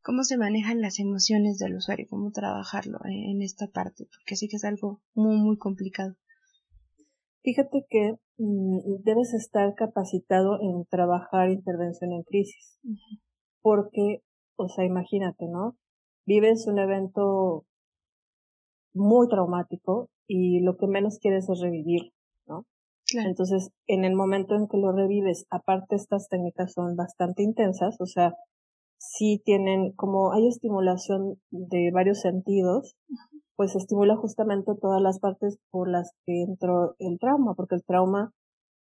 cómo 0.04 0.23
se 0.23 0.37
manejan 0.37 0.82
las 0.82 1.00
emociones 1.00 1.58
del 1.58 1.76
usuario, 1.76 2.06
cómo 2.08 2.30
trabajarlo 2.30 2.99
en, 3.06 3.40
esta 3.40 3.66
parte, 3.68 4.04
porque 4.14 4.37
sí 4.37 4.49
que 4.49 4.56
es 4.56 4.64
algo 4.64 5.00
muy, 5.14 5.38
muy 5.38 5.56
complicado. 5.56 6.14
Fíjate 7.42 7.87
que 7.88 8.12
mm, 8.37 9.02
debes 9.02 9.32
estar 9.32 9.75
capacitado 9.75 10.61
en 10.61 10.84
trabajar 10.90 11.50
intervención 11.50 12.12
en 12.12 12.23
crisis, 12.23 12.78
porque, 13.62 14.20
o 14.56 14.68
sea, 14.68 14.84
imagínate, 14.84 15.46
¿no? 15.49 15.76
Vives 16.26 16.66
un 16.66 16.78
evento 16.78 17.64
muy 18.92 19.26
traumático 19.28 20.11
y 20.26 20.61
lo 20.61 20.76
que 20.76 20.87
menos 20.87 21.18
quieres 21.18 21.49
es 21.49 21.61
revivir, 21.61 22.12
¿no? 22.46 22.66
Entonces, 23.25 23.70
en 23.87 24.04
el 24.04 24.14
momento 24.14 24.54
en 24.54 24.68
que 24.68 24.76
lo 24.76 24.92
revives, 24.92 25.46
aparte 25.49 25.96
estas 25.96 26.28
técnicas 26.28 26.73
son 26.75 26.94
bastante 26.94 27.42
intensas, 27.42 27.96
o 28.00 28.06
sea, 28.06 28.34
sí 28.98 29.40
tienen, 29.44 29.92
como 29.92 30.32
hay 30.32 30.46
estimulación 30.48 31.38
de 31.50 31.90
varios 31.92 32.20
sentidos, 32.20 32.96
pues 33.56 33.76
estimula 33.76 34.16
justamente 34.16 34.72
todas 34.80 35.00
las 35.00 35.20
partes 35.20 35.58
por 35.70 35.88
las 35.88 36.12
que 36.26 36.42
entró 36.42 36.96
el 36.98 37.18
trauma, 37.18 37.54
porque 37.54 37.76
el 37.76 37.84
trauma 37.84 38.32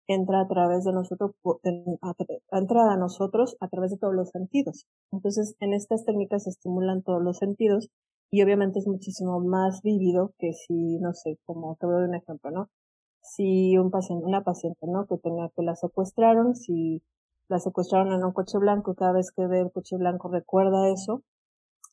entra 0.06 0.40
a 0.40 0.48
través 0.48 0.84
de 0.84 0.92
nosotros, 0.92 1.32
entra 2.50 2.92
a 2.92 2.96
nosotros 2.96 3.56
a 3.60 3.68
través 3.68 3.92
de 3.92 3.98
todos 3.98 4.14
los 4.14 4.30
sentidos. 4.30 4.86
Entonces, 5.12 5.54
en 5.60 5.72
estas 5.72 6.04
técnicas 6.04 6.44
se 6.44 6.50
estimulan 6.50 7.02
todos 7.02 7.22
los 7.22 7.38
sentidos 7.38 7.88
y 8.30 8.42
obviamente 8.42 8.80
es 8.80 8.86
muchísimo 8.86 9.40
más 9.40 9.80
vívido 9.82 10.32
que 10.38 10.52
si, 10.52 10.98
no 10.98 11.12
sé, 11.12 11.38
como 11.44 11.76
te 11.76 11.86
voy 11.86 11.94
a 11.94 11.98
dar 12.00 12.08
un 12.08 12.14
ejemplo, 12.16 12.50
¿no? 12.50 12.68
Si 13.22 13.78
un 13.78 13.90
paciente, 13.90 14.26
una 14.26 14.42
paciente, 14.42 14.86
¿no? 14.86 15.06
Que 15.06 15.16
tenía 15.16 15.50
que 15.54 15.62
la 15.62 15.76
secuestraron, 15.76 16.54
si 16.54 17.02
la 17.48 17.58
secuestraron 17.58 18.12
en 18.12 18.24
un 18.24 18.32
coche 18.32 18.58
blanco, 18.58 18.94
cada 18.94 19.12
vez 19.12 19.30
que 19.32 19.46
ve 19.46 19.60
el 19.60 19.72
coche 19.72 19.96
blanco 19.96 20.28
recuerda 20.28 20.90
eso, 20.90 21.22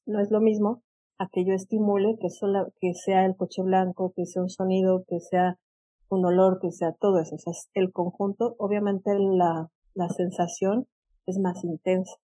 no 0.05 0.19
es 0.19 0.31
lo 0.31 0.41
mismo 0.41 0.83
a 1.17 1.27
que 1.31 1.45
yo 1.45 1.53
estimule 1.53 2.17
que, 2.19 2.29
sola, 2.29 2.67
que 2.79 2.93
sea 2.93 3.25
el 3.25 3.35
coche 3.35 3.61
blanco, 3.61 4.13
que 4.15 4.25
sea 4.25 4.41
un 4.41 4.49
sonido, 4.49 5.03
que 5.07 5.19
sea 5.19 5.59
un 6.09 6.25
olor, 6.25 6.59
que 6.59 6.71
sea 6.71 6.93
todo 6.93 7.19
eso. 7.19 7.35
O 7.35 7.37
sea, 7.37 7.53
el 7.73 7.91
conjunto, 7.91 8.55
obviamente 8.57 9.11
la, 9.17 9.69
la 9.93 10.09
sensación 10.09 10.87
es 11.27 11.37
más 11.37 11.63
intensa. 11.63 12.15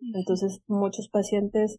Entonces, 0.00 0.60
muchos 0.66 1.08
pacientes 1.08 1.78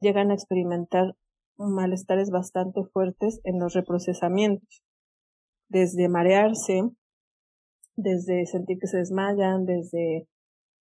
llegan 0.00 0.30
a 0.30 0.34
experimentar 0.34 1.16
malestares 1.56 2.30
bastante 2.30 2.84
fuertes 2.84 3.40
en 3.44 3.58
los 3.58 3.74
reprocesamientos, 3.74 4.82
desde 5.68 6.08
marearse, 6.08 6.82
desde 7.96 8.46
sentir 8.46 8.78
que 8.78 8.86
se 8.86 8.98
desmayan, 8.98 9.64
desde 9.64 10.28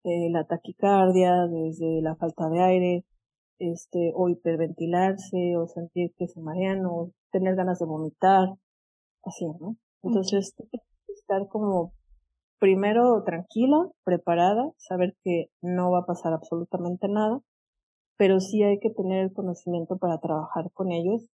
eh, 0.03 0.29
la 0.31 0.45
taquicardia, 0.45 1.47
desde 1.47 2.01
la 2.01 2.15
falta 2.15 2.49
de 2.49 2.61
aire, 2.61 3.05
este, 3.59 4.11
o 4.15 4.29
hiperventilarse, 4.29 5.57
o 5.57 5.67
sentir 5.67 6.13
que 6.17 6.27
se 6.27 6.41
marean, 6.41 6.85
o 6.85 7.11
tener 7.31 7.55
ganas 7.55 7.79
de 7.79 7.85
vomitar, 7.85 8.49
así, 9.23 9.45
¿no? 9.59 9.75
Entonces, 10.03 10.55
estar 11.07 11.47
como 11.47 11.93
primero 12.59 13.23
tranquila, 13.23 13.89
preparada, 14.03 14.71
saber 14.77 15.15
que 15.23 15.51
no 15.61 15.91
va 15.91 15.99
a 15.99 16.05
pasar 16.05 16.33
absolutamente 16.33 17.07
nada, 17.07 17.41
pero 18.17 18.39
sí 18.39 18.63
hay 18.63 18.79
que 18.79 18.91
tener 18.91 19.25
el 19.25 19.33
conocimiento 19.33 19.97
para 19.97 20.19
trabajar 20.19 20.71
con 20.73 20.91
ellos, 20.91 21.27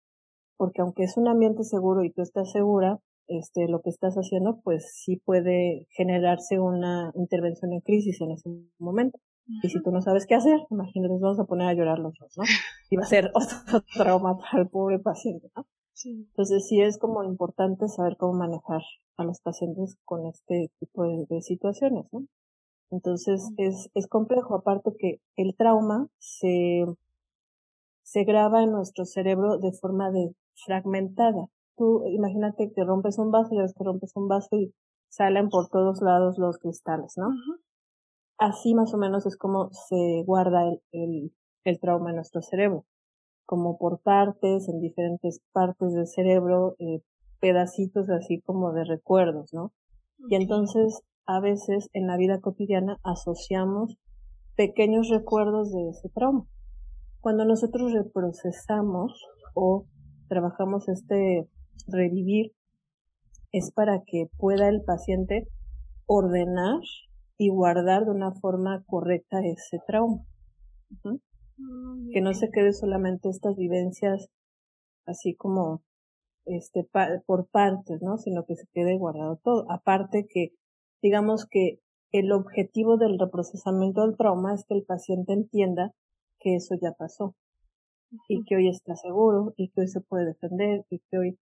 porque 0.58 0.82
aunque 0.82 1.04
es 1.04 1.18
un 1.18 1.28
ambiente 1.28 1.64
seguro 1.64 2.04
y 2.04 2.12
tú 2.12 2.22
estás 2.22 2.52
segura, 2.52 3.00
este, 3.28 3.68
lo 3.68 3.82
que 3.82 3.90
estás 3.90 4.16
haciendo, 4.16 4.60
pues 4.64 4.92
sí 4.94 5.18
puede 5.18 5.88
generarse 5.92 6.60
una 6.60 7.12
intervención 7.16 7.74
en 7.74 7.82
crisis 7.82 8.22
en 8.22 8.32
ese 8.32 8.50
momento. 8.80 9.20
Y 9.62 9.70
si 9.70 9.82
tú 9.84 9.92
no 9.92 10.02
sabes 10.02 10.26
qué 10.26 10.34
hacer, 10.34 10.60
imagínate, 10.72 11.14
nos 11.14 11.22
vamos 11.22 11.40
a 11.40 11.46
poner 11.46 11.68
a 11.68 11.74
llorar 11.74 12.00
los 12.00 12.14
dos, 12.20 12.36
¿no? 12.38 12.44
Y 12.90 12.98
va 12.98 13.04
a 13.04 13.08
ser 13.08 13.32
otro 13.34 13.58
trauma 13.96 14.38
para 14.38 14.64
el 14.64 14.70
pobre 14.70 15.00
paciente, 15.00 15.52
¿no? 15.56 15.66
Sí. 15.94 16.28
Entonces 16.30 16.68
sí 16.68 16.82
es 16.82 16.98
como 16.98 17.24
importante 17.24 17.88
saber 17.88 18.18
cómo 18.18 18.34
manejar 18.34 18.82
a 19.18 19.24
los 19.24 19.40
pacientes 19.42 19.98
con 20.04 20.26
este 20.26 20.72
tipo 20.80 21.04
de 21.04 21.42
situaciones, 21.42 22.06
¿no? 22.12 22.26
Entonces 22.92 23.52
es, 23.58 23.90
es 23.94 24.08
complejo, 24.08 24.56
aparte 24.56 24.92
que 24.98 25.20
el 25.36 25.56
trauma 25.56 26.08
se, 26.20 26.86
se 28.04 28.24
graba 28.24 28.64
en 28.64 28.72
nuestro 28.72 29.06
cerebro 29.06 29.58
de 29.58 29.72
forma 29.72 30.12
de 30.12 30.36
fragmentada. 30.66 31.48
Tú 31.78 32.04
imagínate 32.08 32.72
que 32.74 32.84
rompes 32.84 33.18
un 33.20 33.32
vaso, 33.32 33.50
ya 33.54 33.62
ves 33.62 33.74
que 33.78 33.84
rompes 33.84 34.12
un 34.16 34.28
vaso 34.28 34.56
y 34.56 34.74
salen 35.10 35.50
por 35.50 35.70
todos 35.70 36.02
lados 36.02 36.38
los 36.38 36.58
cristales, 36.58 37.14
¿no? 37.18 37.28
Así 38.38 38.74
más 38.74 38.94
o 38.94 38.98
menos 38.98 39.26
es 39.26 39.38
como 39.38 39.70
se 39.72 40.24
guarda 40.26 40.68
el, 40.68 40.82
el, 40.92 41.32
el 41.64 41.80
trauma 41.80 42.10
en 42.10 42.18
nuestro 42.18 42.42
cerebro, 42.42 42.86
como 43.46 43.78
por 43.78 44.02
partes, 44.02 44.68
en 44.68 44.80
diferentes 44.80 45.42
partes 45.54 45.94
del 45.94 46.08
cerebro, 46.08 46.76
eh, 46.80 47.02
pedacitos 47.40 48.10
así 48.10 48.42
como 48.42 48.74
de 48.74 48.84
recuerdos, 48.84 49.54
¿no? 49.54 49.72
Y 50.30 50.36
entonces 50.36 51.02
a 51.26 51.40
veces 51.40 51.90
en 51.94 52.08
la 52.08 52.18
vida 52.18 52.40
cotidiana 52.40 52.98
asociamos 53.04 53.98
pequeños 54.56 55.10
recuerdos 55.10 55.72
de 55.72 55.90
ese 55.90 56.10
trauma. 56.10 56.46
Cuando 57.20 57.46
nosotros 57.46 57.92
reprocesamos 57.94 59.14
o 59.54 59.86
trabajamos 60.28 60.88
este 60.90 61.50
revivir, 61.88 62.54
es 63.52 63.72
para 63.72 64.02
que 64.06 64.28
pueda 64.38 64.68
el 64.68 64.82
paciente 64.84 65.48
ordenar 66.06 66.82
y 67.38 67.50
guardar 67.50 68.06
de 68.06 68.12
una 68.12 68.32
forma 68.34 68.84
correcta 68.86 69.40
ese 69.44 69.80
trauma. 69.88 70.24
Que 72.12 72.22
no 72.22 72.34
se 72.34 72.50
quede 72.52 72.74
solamente 72.74 73.30
estas 73.30 73.56
vivencias 73.56 74.30
así 75.06 75.36
como 75.36 75.84
este 76.46 76.88
por 77.26 77.48
partes, 77.48 78.02
¿no? 78.02 78.18
Sino 78.18 78.46
que 78.46 78.56
se 78.56 78.68
quede 78.74 78.98
guardado 78.98 79.40
todo. 79.44 79.66
Aparte 79.72 80.28
que 80.28 80.52
digamos 81.02 81.46
que 81.50 81.80
el 82.12 82.32
objetivo 82.32 82.98
del 82.98 83.20
reprocesamiento 83.20 84.02
del 84.02 84.18
trauma 84.18 84.54
es 84.54 84.66
que 84.66 84.76
el 84.76 84.84
paciente 84.84 85.34
entienda 85.34 85.94
que 86.40 86.56
eso 86.56 86.76
ya 86.82 86.92
pasó 86.94 87.36
y 88.30 88.44
que 88.46 88.56
hoy 88.56 88.70
está 88.70 88.96
seguro 88.96 89.54
y 89.58 89.70
que 89.70 89.82
hoy 89.82 89.88
se 89.88 90.02
puede 90.02 90.26
defender 90.26 90.86
y 90.90 91.00
que 91.10 91.18
hoy 91.18 91.40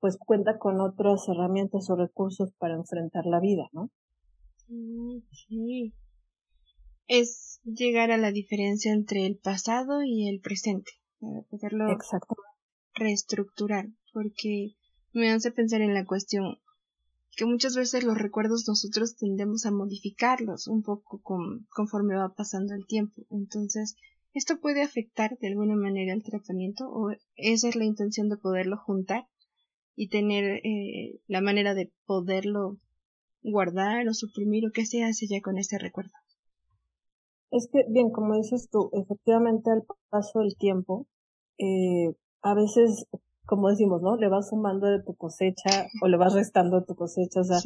pues 0.00 0.16
cuenta 0.16 0.58
con 0.58 0.80
otras 0.80 1.28
herramientas 1.28 1.90
o 1.90 1.96
recursos 1.96 2.52
para 2.58 2.74
enfrentar 2.74 3.26
la 3.26 3.40
vida, 3.40 3.68
¿no? 3.72 3.90
Mm, 4.68 5.20
sí. 5.32 5.94
Es 7.06 7.60
llegar 7.64 8.10
a 8.10 8.18
la 8.18 8.30
diferencia 8.30 8.92
entre 8.92 9.26
el 9.26 9.38
pasado 9.38 10.02
y 10.02 10.28
el 10.28 10.40
presente, 10.40 10.92
para 11.20 11.42
poderlo 11.42 11.86
reestructurar, 12.94 13.86
porque 14.12 14.74
me 15.12 15.30
hace 15.30 15.50
pensar 15.50 15.80
en 15.80 15.94
la 15.94 16.04
cuestión 16.04 16.58
que 17.36 17.46
muchas 17.46 17.76
veces 17.76 18.02
los 18.02 18.18
recuerdos 18.18 18.64
nosotros 18.66 19.16
tendemos 19.16 19.64
a 19.64 19.70
modificarlos 19.70 20.66
un 20.66 20.82
poco 20.82 21.22
conforme 21.70 22.16
va 22.16 22.34
pasando 22.34 22.74
el 22.74 22.84
tiempo. 22.84 23.22
Entonces, 23.30 23.94
¿esto 24.34 24.60
puede 24.60 24.82
afectar 24.82 25.38
de 25.38 25.46
alguna 25.46 25.76
manera 25.76 26.12
el 26.12 26.24
tratamiento 26.24 26.90
o 26.90 27.12
esa 27.36 27.68
es 27.68 27.76
la 27.76 27.84
intención 27.84 28.28
de 28.28 28.38
poderlo 28.38 28.76
juntar 28.76 29.28
y 29.98 30.08
tener 30.08 30.60
eh, 30.64 31.18
la 31.26 31.40
manera 31.40 31.74
de 31.74 31.90
poderlo 32.06 32.76
guardar 33.42 34.06
o 34.06 34.14
suprimir 34.14 34.64
o 34.64 34.70
qué 34.72 34.86
se 34.86 35.02
hace 35.02 35.26
ya 35.26 35.40
con 35.42 35.58
este 35.58 35.76
recuerdo? 35.76 36.12
Es 37.50 37.68
que, 37.72 37.84
bien, 37.88 38.10
como 38.10 38.36
dices 38.36 38.68
tú, 38.70 38.90
efectivamente 38.92 39.72
al 39.72 39.82
paso 40.08 40.38
del 40.38 40.56
tiempo, 40.56 41.08
eh, 41.58 42.14
a 42.42 42.54
veces 42.54 43.08
como 43.44 43.70
decimos, 43.70 44.02
¿no? 44.02 44.16
Le 44.16 44.28
vas 44.28 44.50
sumando 44.50 44.86
de 44.86 45.02
tu 45.02 45.16
cosecha 45.16 45.86
o 46.02 46.06
le 46.06 46.18
vas 46.18 46.34
restando 46.34 46.78
de 46.78 46.86
tu 46.86 46.94
cosecha. 46.94 47.40
O 47.40 47.44
sea, 47.44 47.58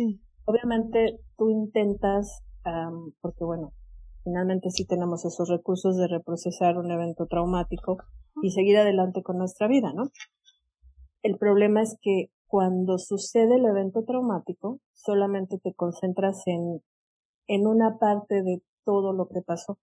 obviamente 0.46 1.18
tú 1.36 1.50
intentas, 1.50 2.40
porque 3.20 3.44
bueno, 3.44 3.72
finalmente 4.22 4.70
sí 4.70 4.86
tenemos 4.86 5.24
esos 5.24 5.50
recursos 5.50 5.96
de 5.96 6.06
reprocesar 6.06 6.78
un 6.78 6.90
evento 6.90 7.26
traumático 7.26 7.98
y 8.42 8.52
seguir 8.52 8.78
adelante 8.78 9.22
con 9.22 9.38
nuestra 9.38 9.66
vida, 9.66 9.92
¿no? 9.92 10.04
El 11.22 11.38
problema 11.38 11.82
es 11.82 11.96
que 12.00 12.30
cuando 12.46 12.98
sucede 12.98 13.56
el 13.56 13.64
evento 13.64 14.04
traumático, 14.04 14.80
solamente 14.92 15.58
te 15.58 15.72
concentras 15.72 16.42
en, 16.46 16.82
en 17.46 17.66
una 17.66 17.98
parte 17.98 18.42
de 18.42 18.62
todo 18.84 19.12
lo 19.12 19.28
que 19.28 19.40
pasó. 19.40 19.78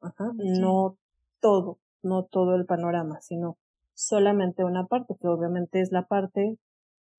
Ajá, 0.00 0.30
no 0.36 0.96
todo, 1.40 1.78
no 2.02 2.24
todo 2.24 2.54
el 2.54 2.64
panorama, 2.64 3.20
sino 3.20 3.58
solamente 3.94 4.64
una 4.64 4.86
parte, 4.86 5.14
que 5.20 5.28
obviamente 5.28 5.80
es 5.80 5.92
la 5.92 6.06
parte 6.06 6.58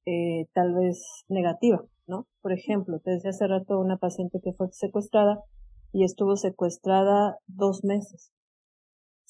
eh, 0.05 0.47
tal 0.53 0.73
vez 0.73 1.25
negativa, 1.27 1.83
¿no? 2.07 2.27
Por 2.41 2.53
ejemplo, 2.53 2.99
te 2.99 3.11
decía 3.11 3.31
hace 3.31 3.47
rato 3.47 3.79
una 3.79 3.97
paciente 3.97 4.39
que 4.43 4.53
fue 4.53 4.67
secuestrada 4.71 5.43
y 5.91 6.05
estuvo 6.05 6.35
secuestrada 6.37 7.37
dos 7.47 7.83
meses. 7.83 8.31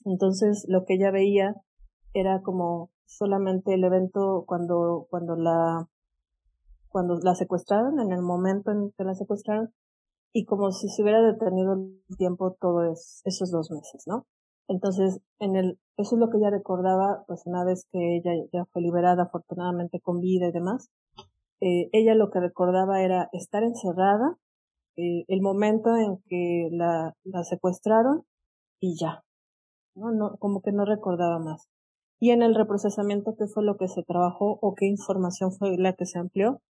Entonces, 0.05 0.65
lo 0.67 0.85
que 0.85 0.93
ella 0.93 1.11
veía 1.11 1.55
era 2.13 2.41
como 2.41 2.91
solamente 3.05 3.73
el 3.73 3.83
evento 3.83 4.43
cuando, 4.47 5.07
cuando 5.09 5.35
la, 5.35 5.87
cuando 6.89 7.19
la 7.21 7.35
secuestraron, 7.35 7.99
en 7.99 8.11
el 8.11 8.21
momento 8.21 8.71
en 8.71 8.91
que 8.97 9.03
la 9.03 9.15
secuestraron, 9.15 9.73
y 10.33 10.45
como 10.45 10.71
si 10.71 10.87
se 10.89 11.03
hubiera 11.03 11.21
detenido 11.21 11.73
el 11.73 12.17
tiempo 12.17 12.55
todos 12.59 13.21
esos 13.25 13.51
dos 13.51 13.69
meses, 13.71 14.03
¿no? 14.07 14.25
Entonces, 14.67 15.19
en 15.39 15.57
el, 15.57 15.79
eso 15.97 16.15
es 16.15 16.19
lo 16.19 16.29
que 16.29 16.37
ella 16.37 16.49
recordaba, 16.49 17.25
pues 17.27 17.41
una 17.45 17.65
vez 17.65 17.85
que 17.91 18.17
ella 18.17 18.31
ya 18.53 18.65
fue 18.71 18.81
liberada, 18.81 19.23
afortunadamente 19.23 19.99
con 19.99 20.19
vida 20.21 20.47
y 20.47 20.51
demás, 20.51 20.89
eh, 21.59 21.89
ella 21.91 22.15
lo 22.15 22.31
que 22.31 22.39
recordaba 22.39 23.01
era 23.01 23.29
estar 23.33 23.63
encerrada, 23.63 24.37
eh, 24.95 25.25
el 25.27 25.41
momento 25.41 25.95
en 25.97 26.17
que 26.27 26.69
la, 26.71 27.15
la 27.23 27.43
secuestraron 27.43 28.23
y 28.79 28.97
ya, 28.99 29.23
¿no? 29.95 30.11
no, 30.11 30.37
como 30.37 30.61
que 30.61 30.71
no 30.71 30.85
recordaba 30.85 31.39
más. 31.39 31.70
Y 32.23 32.29
en 32.29 32.43
el 32.43 32.53
reprocesamiento, 32.53 33.35
¿qué 33.35 33.47
fue 33.47 33.63
lo 33.63 33.77
que 33.77 33.87
se 33.87 34.03
trabajó 34.03 34.59
o 34.61 34.75
qué 34.75 34.85
información 34.85 35.51
fue 35.51 35.75
la 35.79 35.93
que 35.93 36.05
se 36.05 36.19
amplió? 36.19 36.61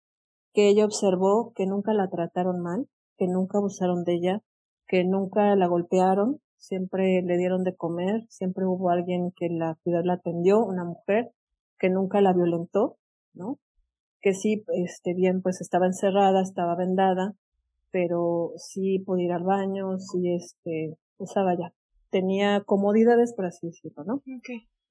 Que 0.53 0.69
ella 0.69 0.85
observó 0.85 1.51
que 1.53 1.65
nunca 1.65 1.93
la 1.93 2.09
trataron 2.09 2.61
mal, 2.61 2.87
que 3.17 3.27
nunca 3.27 3.57
abusaron 3.57 4.05
de 4.05 4.13
ella, 4.13 4.41
que 4.87 5.03
nunca 5.03 5.53
la 5.57 5.67
golpearon, 5.67 6.39
siempre 6.55 7.21
le 7.21 7.37
dieron 7.37 7.65
de 7.65 7.75
comer, 7.75 8.25
siempre 8.29 8.65
hubo 8.65 8.91
alguien 8.91 9.33
que 9.35 9.49
la 9.49 9.77
cuidó, 9.83 10.01
la 10.03 10.13
atendió, 10.13 10.63
una 10.63 10.85
mujer 10.85 11.33
que 11.77 11.89
nunca 11.89 12.21
la 12.21 12.31
violentó, 12.31 12.97
¿no? 13.33 13.59
Que 14.21 14.33
sí, 14.33 14.63
este, 14.69 15.13
bien, 15.13 15.41
pues 15.41 15.59
estaba 15.59 15.85
encerrada, 15.85 16.41
estaba 16.41 16.77
vendada, 16.77 17.35
pero 17.91 18.53
sí 18.55 18.99
podía 18.99 19.25
ir 19.25 19.31
al 19.33 19.43
baño, 19.43 19.99
sí, 19.99 20.33
este, 20.33 20.97
usaba 21.17 21.57
ya, 21.59 21.73
tenía 22.09 22.63
comodidades, 22.65 23.33
por 23.33 23.47
así 23.47 23.67
decirlo, 23.67 24.05
¿no? 24.05 24.21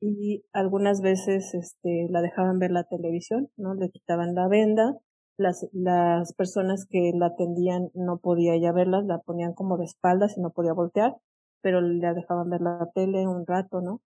Y 0.00 0.44
algunas 0.52 1.02
veces, 1.02 1.54
este, 1.54 2.06
la 2.10 2.22
dejaban 2.22 2.58
ver 2.58 2.70
la 2.70 2.84
televisión, 2.84 3.50
¿no? 3.56 3.74
Le 3.74 3.90
quitaban 3.90 4.34
la 4.34 4.48
venda, 4.48 4.98
las, 5.36 5.68
las 5.72 6.32
personas 6.34 6.86
que 6.86 7.12
la 7.14 7.26
atendían 7.26 7.90
no 7.94 8.18
podía 8.18 8.56
ya 8.56 8.72
verlas, 8.72 9.04
la 9.04 9.18
ponían 9.18 9.54
como 9.54 9.76
de 9.76 9.84
espaldas 9.84 10.36
y 10.36 10.40
no 10.40 10.50
podía 10.50 10.72
voltear, 10.72 11.16
pero 11.62 11.80
le 11.80 12.14
dejaban 12.14 12.48
ver 12.50 12.60
la 12.62 12.90
tele 12.94 13.26
un 13.26 13.46
rato, 13.46 13.80
¿no? 13.80 14.00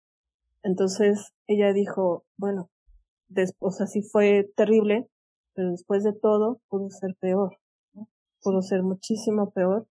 Entonces 0.63 1.33
ella 1.48 1.74
dijo, 1.74 2.25
bueno, 2.38 2.69
después, 3.29 3.75
o 3.75 3.77
sea, 3.77 3.88
sí 3.88 4.01
fue 4.01 4.50
terrible, 4.55 5.07
pero 5.53 5.71
después 5.71 6.03
de 6.03 6.13
todo 6.13 6.62
pudo 6.69 6.89
ser 6.89 7.15
peor, 7.19 7.57
¿no? 7.93 8.07
pudo 8.41 8.62
ser 8.62 8.83
muchísimo 8.83 9.51
peor 9.51 9.88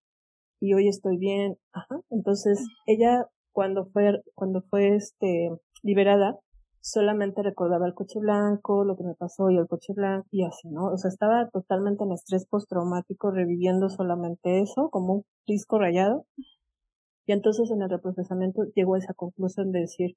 y 0.61 0.75
hoy 0.75 0.89
estoy 0.89 1.17
bien, 1.17 1.59
ajá. 1.73 2.01
Entonces 2.11 2.65
ella 2.87 3.27
cuando 3.53 3.87
fue, 3.87 4.23
cuando 4.35 4.63
fue 4.63 4.95
este, 4.95 5.51
liberada, 5.83 6.39
solamente 6.81 7.43
recordaba 7.43 7.87
el 7.87 7.95
coche 7.95 8.19
blanco, 8.19 8.85
lo 8.85 8.97
que 8.97 9.05
me 9.05 9.15
pasó 9.15 9.51
y 9.51 9.57
el 9.57 9.69
coche 9.69 9.93
blanco 9.95 10.27
y 10.31 10.45
así, 10.45 10.69
¿no? 10.69 10.87
O 10.87 10.97
sea, 10.97 11.09
estaba 11.09 11.49
totalmente 11.51 12.05
en 12.05 12.13
estrés 12.13 12.47
postraumático, 12.47 13.31
reviviendo 13.31 13.89
solamente 13.89 14.61
eso, 14.61 14.89
como 14.91 15.15
un 15.15 15.25
disco 15.47 15.79
rayado. 15.79 16.27
Y 17.27 17.33
entonces 17.33 17.71
en 17.71 17.83
el 17.83 17.91
reprocesamiento 17.91 18.65
llegó 18.75 18.95
a 18.95 18.99
esa 18.99 19.15
conclusión 19.15 19.73
de 19.73 19.81
decir, 19.81 20.17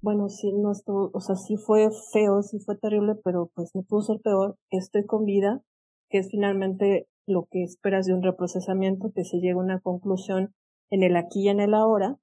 bueno, 0.00 0.28
sí, 0.28 0.52
no 0.52 0.72
estuvo, 0.72 1.10
o 1.12 1.20
sea, 1.20 1.34
sí 1.34 1.56
fue 1.56 1.88
feo, 2.12 2.42
sí 2.42 2.58
fue 2.60 2.76
terrible, 2.76 3.14
pero 3.24 3.50
pues 3.54 3.70
no 3.74 3.82
pudo 3.82 4.02
ser 4.02 4.20
peor, 4.22 4.56
estoy 4.70 5.06
con 5.06 5.24
vida, 5.24 5.62
que 6.10 6.18
es 6.18 6.28
finalmente 6.30 7.08
lo 7.26 7.46
que 7.50 7.62
esperas 7.62 8.06
de 8.06 8.12
un 8.12 8.22
reprocesamiento, 8.22 9.12
que 9.14 9.24
se 9.24 9.38
llegue 9.38 9.52
a 9.52 9.56
una 9.56 9.80
conclusión 9.80 10.54
en 10.90 11.02
el 11.02 11.16
aquí 11.16 11.44
y 11.44 11.48
en 11.48 11.60
el 11.60 11.74
ahora, 11.74 12.16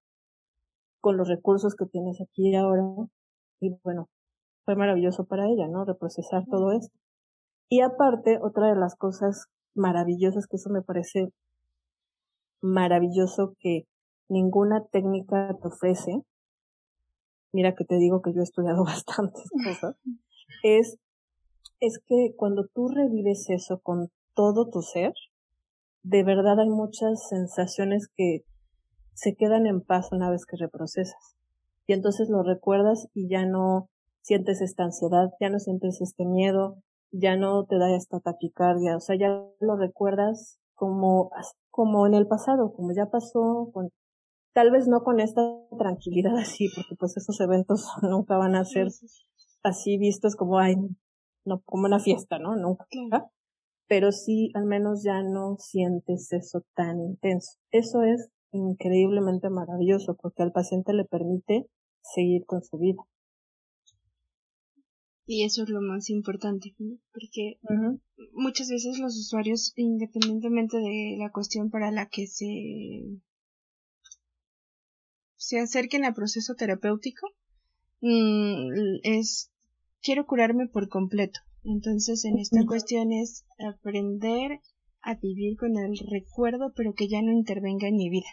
con 1.01 1.17
los 1.17 1.27
recursos 1.27 1.75
que 1.75 1.85
tienes 1.85 2.21
aquí 2.21 2.49
y 2.49 2.55
ahora, 2.55 2.83
y 3.59 3.71
bueno, 3.83 4.07
fue 4.63 4.75
maravilloso 4.75 5.25
para 5.25 5.47
ella, 5.47 5.67
¿no? 5.67 5.83
Reprocesar 5.83 6.45
todo 6.49 6.71
esto. 6.71 6.95
Y 7.67 7.81
aparte, 7.81 8.39
otra 8.41 8.67
de 8.67 8.79
las 8.79 8.95
cosas 8.95 9.47
maravillosas 9.73 10.47
que 10.47 10.57
eso 10.57 10.69
me 10.69 10.81
parece 10.81 11.33
maravilloso 12.61 13.55
que 13.59 13.87
ninguna 14.29 14.85
técnica 14.85 15.57
te 15.61 15.67
ofrece, 15.67 16.21
mira 17.51 17.75
que 17.75 17.85
te 17.85 17.95
digo 17.95 18.21
que 18.21 18.33
yo 18.33 18.41
he 18.41 18.43
estudiado 18.43 18.83
bastantes 18.85 19.49
cosas, 19.65 19.95
es, 20.63 20.97
es 21.79 21.99
que 22.05 22.33
cuando 22.37 22.67
tú 22.67 22.87
revives 22.87 23.49
eso 23.49 23.79
con 23.81 24.09
todo 24.35 24.69
tu 24.69 24.81
ser, 24.81 25.13
de 26.03 26.23
verdad 26.23 26.59
hay 26.59 26.69
muchas 26.69 27.27
sensaciones 27.27 28.07
que 28.15 28.43
se 29.13 29.35
quedan 29.35 29.65
en 29.67 29.81
paz 29.81 30.11
una 30.11 30.29
vez 30.29 30.45
que 30.45 30.57
reprocesas. 30.57 31.35
Y 31.87 31.93
entonces 31.93 32.29
lo 32.29 32.43
recuerdas 32.43 33.07
y 33.13 33.27
ya 33.29 33.45
no 33.45 33.89
sientes 34.21 34.61
esta 34.61 34.83
ansiedad, 34.83 35.29
ya 35.39 35.49
no 35.49 35.59
sientes 35.59 36.01
este 36.01 36.25
miedo, 36.25 36.77
ya 37.11 37.35
no 37.35 37.65
te 37.65 37.77
da 37.77 37.93
esta 37.95 38.19
taquicardia, 38.19 38.95
o 38.95 38.99
sea, 38.99 39.17
ya 39.17 39.43
lo 39.59 39.75
recuerdas 39.75 40.59
como, 40.75 41.31
como 41.69 42.07
en 42.07 42.13
el 42.13 42.27
pasado, 42.27 42.73
como 42.73 42.93
ya 42.93 43.07
pasó, 43.07 43.69
con, 43.73 43.89
tal 44.53 44.71
vez 44.71 44.87
no 44.87 45.03
con 45.03 45.19
esta 45.19 45.41
tranquilidad 45.77 46.37
así, 46.37 46.69
porque 46.75 46.95
pues 46.97 47.17
esos 47.17 47.39
eventos 47.41 47.85
nunca 48.01 48.37
van 48.37 48.55
a 48.55 48.65
ser 48.65 48.87
así 49.63 49.97
vistos 49.97 50.35
como, 50.35 50.59
ay, 50.59 50.75
no, 51.45 51.61
como 51.65 51.85
una 51.85 51.99
fiesta, 51.99 52.39
¿no? 52.39 52.55
Nunca. 52.55 52.85
Pero 53.87 54.11
sí, 54.11 54.51
al 54.53 54.65
menos 54.65 55.03
ya 55.03 55.21
no 55.21 55.57
sientes 55.57 56.31
eso 56.31 56.63
tan 56.75 57.01
intenso. 57.01 57.57
Eso 57.71 58.03
es 58.03 58.29
increíblemente 58.51 59.49
maravilloso 59.49 60.15
porque 60.15 60.43
al 60.43 60.51
paciente 60.51 60.93
le 60.93 61.05
permite 61.05 61.67
seguir 62.01 62.45
con 62.45 62.63
su 62.63 62.77
vida. 62.77 63.01
Y 65.25 65.45
eso 65.45 65.63
es 65.63 65.69
lo 65.69 65.81
más 65.81 66.09
importante, 66.09 66.75
porque 67.13 67.57
muchas 68.33 68.69
veces 68.69 68.99
los 68.99 69.17
usuarios, 69.17 69.71
independientemente 69.77 70.77
de 70.77 71.15
la 71.17 71.31
cuestión 71.31 71.69
para 71.69 71.91
la 71.91 72.07
que 72.07 72.27
se, 72.27 72.45
se 75.37 75.59
acerquen 75.59 76.03
al 76.03 76.15
proceso 76.15 76.55
terapéutico, 76.55 77.27
mm, 78.01 78.99
es 79.03 79.51
quiero 80.01 80.25
curarme 80.25 80.67
por 80.67 80.89
completo. 80.89 81.39
Entonces, 81.63 82.25
en 82.25 82.39
esta 82.39 82.65
cuestión 82.65 83.13
es 83.13 83.45
aprender 83.59 84.59
a 85.03 85.15
vivir 85.15 85.57
con 85.57 85.77
el 85.77 85.97
recuerdo, 86.09 86.73
pero 86.75 86.93
que 86.93 87.07
ya 87.07 87.21
no 87.21 87.31
intervenga 87.31 87.87
en 87.87 87.95
mi 87.95 88.09
vida 88.09 88.29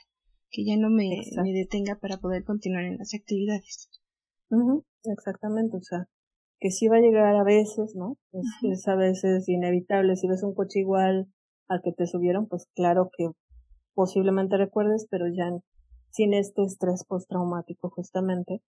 que 0.50 0.64
ya 0.64 0.76
no 0.76 0.90
me, 0.90 1.08
me 1.42 1.52
detenga 1.52 1.98
para 2.00 2.18
poder 2.18 2.44
continuar 2.44 2.84
en 2.84 2.98
las 2.98 3.14
actividades. 3.14 3.90
Exactamente, 5.04 5.76
o 5.76 5.82
sea, 5.82 6.08
que 6.58 6.70
sí 6.70 6.88
va 6.88 6.96
a 6.96 7.00
llegar 7.00 7.36
a 7.36 7.44
veces, 7.44 7.94
¿no? 7.94 8.16
Es, 8.62 8.88
a 8.88 8.96
veces 8.96 9.48
inevitable. 9.48 10.16
Si 10.16 10.26
ves 10.26 10.42
un 10.42 10.54
coche 10.54 10.80
igual 10.80 11.28
al 11.68 11.82
que 11.82 11.92
te 11.92 12.06
subieron, 12.06 12.48
pues 12.48 12.66
claro 12.74 13.10
que 13.16 13.30
posiblemente 13.94 14.56
recuerdes, 14.56 15.06
pero 15.10 15.26
ya 15.28 15.50
sin 16.10 16.32
este 16.32 16.62
estrés 16.64 17.04
postraumático 17.04 17.90
justamente, 17.90 18.62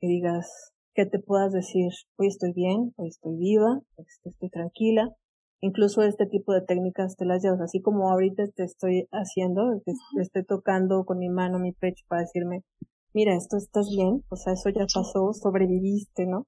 que 0.00 0.06
digas, 0.06 0.72
que 0.94 1.06
te 1.06 1.18
puedas 1.18 1.52
decir, 1.52 1.90
hoy 2.16 2.28
estoy 2.28 2.52
bien, 2.52 2.92
hoy 2.96 3.08
estoy 3.08 3.36
viva, 3.36 3.80
este, 3.96 4.28
estoy 4.28 4.50
tranquila, 4.50 5.16
incluso 5.60 6.02
este 6.02 6.26
tipo 6.26 6.52
de 6.52 6.62
técnicas 6.62 7.16
te 7.16 7.24
las 7.24 7.42
llevas, 7.42 7.60
así 7.60 7.80
como 7.80 8.10
ahorita 8.10 8.44
te 8.54 8.64
estoy 8.64 9.08
haciendo, 9.12 9.80
te, 9.84 9.92
estoy 10.20 10.44
tocando 10.44 11.04
con 11.04 11.18
mi 11.18 11.28
mano 11.28 11.58
mi 11.58 11.72
pecho 11.72 12.04
para 12.08 12.22
decirme, 12.22 12.64
mira, 13.12 13.34
esto 13.34 13.56
estás 13.56 13.88
bien, 13.90 14.24
o 14.28 14.36
sea, 14.36 14.52
eso 14.52 14.68
ya 14.70 14.86
pasó, 14.92 15.32
sobreviviste, 15.32 16.26
¿no? 16.26 16.46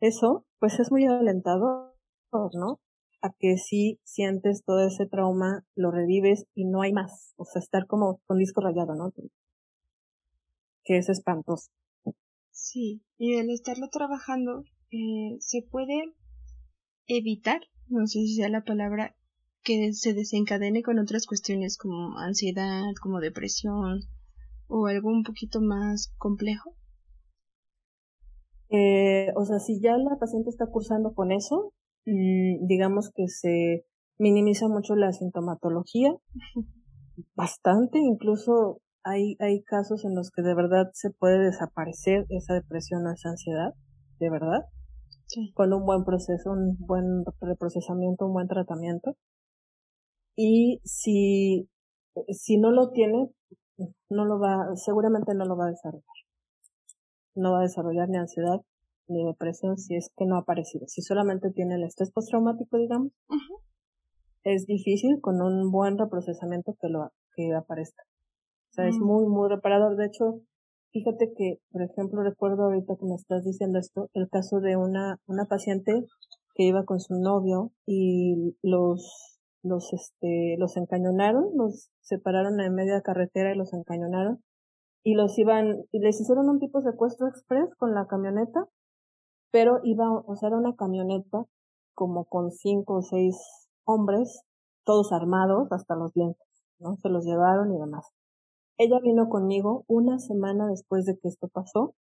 Eso, 0.00 0.44
pues 0.58 0.78
es 0.80 0.90
muy 0.90 1.04
alentador, 1.04 1.94
¿no? 2.32 2.80
A 3.22 3.30
que 3.38 3.56
si 3.56 3.98
sientes 4.04 4.64
todo 4.64 4.86
ese 4.86 5.06
trauma, 5.06 5.64
lo 5.74 5.90
revives 5.90 6.46
y 6.54 6.64
no 6.66 6.82
hay 6.82 6.92
más, 6.92 7.34
o 7.36 7.44
sea, 7.44 7.60
estar 7.60 7.86
como 7.86 8.20
con 8.26 8.38
disco 8.38 8.60
rayado, 8.60 8.94
¿no? 8.94 9.12
Que 10.84 10.98
es 10.98 11.08
espantoso. 11.08 11.70
Sí, 12.50 13.02
y 13.18 13.34
el 13.34 13.50
estarlo 13.50 13.88
trabajando, 13.90 14.64
eh, 14.90 15.36
se 15.40 15.62
puede 15.62 16.14
evitar 17.06 17.60
no 17.88 18.06
sé 18.06 18.20
si 18.20 18.34
sea 18.36 18.48
la 18.48 18.64
palabra, 18.64 19.14
que 19.62 19.92
se 19.92 20.14
desencadene 20.14 20.82
con 20.82 20.98
otras 20.98 21.26
cuestiones 21.26 21.76
como 21.76 22.18
ansiedad, 22.18 22.84
como 23.02 23.20
depresión 23.20 24.00
o 24.68 24.86
algo 24.86 25.10
un 25.10 25.24
poquito 25.24 25.60
más 25.60 26.14
complejo? 26.18 26.74
Eh, 28.68 29.28
o 29.36 29.44
sea, 29.44 29.58
si 29.58 29.80
ya 29.80 29.96
la 29.96 30.18
paciente 30.18 30.50
está 30.50 30.66
cursando 30.66 31.14
con 31.14 31.32
eso, 31.32 31.72
mm, 32.04 32.66
digamos 32.66 33.10
que 33.14 33.28
se 33.28 33.84
minimiza 34.18 34.68
mucho 34.68 34.94
la 34.94 35.12
sintomatología, 35.12 36.14
bastante, 37.34 37.98
incluso 37.98 38.80
hay, 39.02 39.36
hay 39.40 39.62
casos 39.62 40.04
en 40.04 40.14
los 40.14 40.30
que 40.30 40.42
de 40.42 40.54
verdad 40.54 40.90
se 40.92 41.10
puede 41.10 41.38
desaparecer 41.38 42.26
esa 42.28 42.54
depresión 42.54 43.06
o 43.06 43.12
esa 43.12 43.30
ansiedad, 43.30 43.74
de 44.18 44.30
verdad 44.30 44.64
con 45.54 45.72
un 45.72 45.84
buen 45.84 46.04
proceso, 46.04 46.50
un 46.50 46.76
buen 46.78 47.24
reprocesamiento, 47.40 48.26
un 48.26 48.32
buen 48.32 48.48
tratamiento. 48.48 49.16
Y 50.36 50.80
si, 50.84 51.68
si 52.30 52.58
no 52.58 52.70
lo 52.70 52.90
tiene, 52.90 53.30
no 54.10 54.24
lo 54.24 54.38
va, 54.38 54.74
seguramente 54.74 55.34
no 55.34 55.44
lo 55.44 55.56
va 55.56 55.66
a 55.66 55.70
desarrollar. 55.70 56.04
No 57.34 57.52
va 57.52 57.60
a 57.60 57.62
desarrollar 57.62 58.08
ni 58.08 58.18
ansiedad 58.18 58.60
ni 59.08 59.24
depresión 59.24 59.76
si 59.78 59.94
es 59.94 60.10
que 60.16 60.26
no 60.26 60.36
ha 60.36 60.40
aparecido. 60.40 60.86
Si 60.88 61.02
solamente 61.02 61.50
tiene 61.50 61.76
el 61.76 61.84
estrés 61.84 62.10
postraumático, 62.10 62.76
digamos, 62.76 63.12
es 64.42 64.66
difícil 64.66 65.20
con 65.20 65.40
un 65.42 65.70
buen 65.70 65.98
reprocesamiento 65.98 66.76
que 66.80 66.88
lo 66.88 67.10
que 67.34 67.54
aparezca. 67.54 68.02
O 68.70 68.72
sea, 68.72 68.88
es 68.88 68.96
mm. 68.98 69.04
muy, 69.04 69.26
muy 69.26 69.48
reparador. 69.48 69.96
De 69.96 70.06
hecho, 70.06 70.40
fíjate 70.92 71.32
que, 71.36 71.58
por 71.70 71.82
ejemplo, 71.82 72.22
recuerdo 72.22 72.64
ahorita 72.64 72.96
que 72.98 73.06
me 73.06 73.14
estás 73.14 73.44
diciendo 73.44 73.78
esto, 73.78 74.10
el 74.14 74.28
caso 74.28 74.60
de 74.60 74.76
una, 74.76 75.18
una 75.26 75.44
paciente 75.44 76.06
que 76.54 76.64
iba 76.64 76.84
con 76.84 77.00
su 77.00 77.14
novio 77.14 77.72
y 77.86 78.56
los, 78.62 79.38
los, 79.62 79.92
este, 79.92 80.56
los 80.58 80.76
encañonaron, 80.76 81.50
los 81.54 81.90
separaron 82.00 82.60
en 82.60 82.74
media 82.74 83.02
carretera 83.02 83.52
y 83.52 83.58
los 83.58 83.72
encañonaron 83.74 84.42
y 85.06 85.14
los 85.14 85.38
iban, 85.38 85.84
y 85.92 86.00
les 86.00 86.20
hicieron 86.20 86.48
un 86.48 86.58
tipo 86.58 86.80
de 86.80 86.90
secuestro 86.90 87.28
express 87.28 87.72
con 87.76 87.94
la 87.94 88.08
camioneta, 88.08 88.66
pero 89.52 89.78
iba, 89.84 90.10
o 90.10 90.34
sea, 90.34 90.48
era 90.48 90.58
una 90.58 90.74
camioneta 90.74 91.44
como 91.94 92.24
con 92.24 92.50
cinco 92.50 92.94
o 92.96 93.02
seis 93.02 93.36
hombres, 93.84 94.42
todos 94.84 95.12
armados 95.12 95.70
hasta 95.70 95.94
los 95.94 96.12
dientes, 96.12 96.44
¿no? 96.80 96.96
Se 96.96 97.08
los 97.08 97.24
llevaron 97.24 97.72
y 97.72 97.78
demás. 97.78 98.15
Ella 98.78 98.98
vino 99.02 99.28
conmigo 99.28 99.84
una 99.88 100.18
semana 100.18 100.68
después 100.68 101.06
de 101.06 101.16
que 101.18 101.28
esto 101.28 101.48
pasó, 101.48 101.94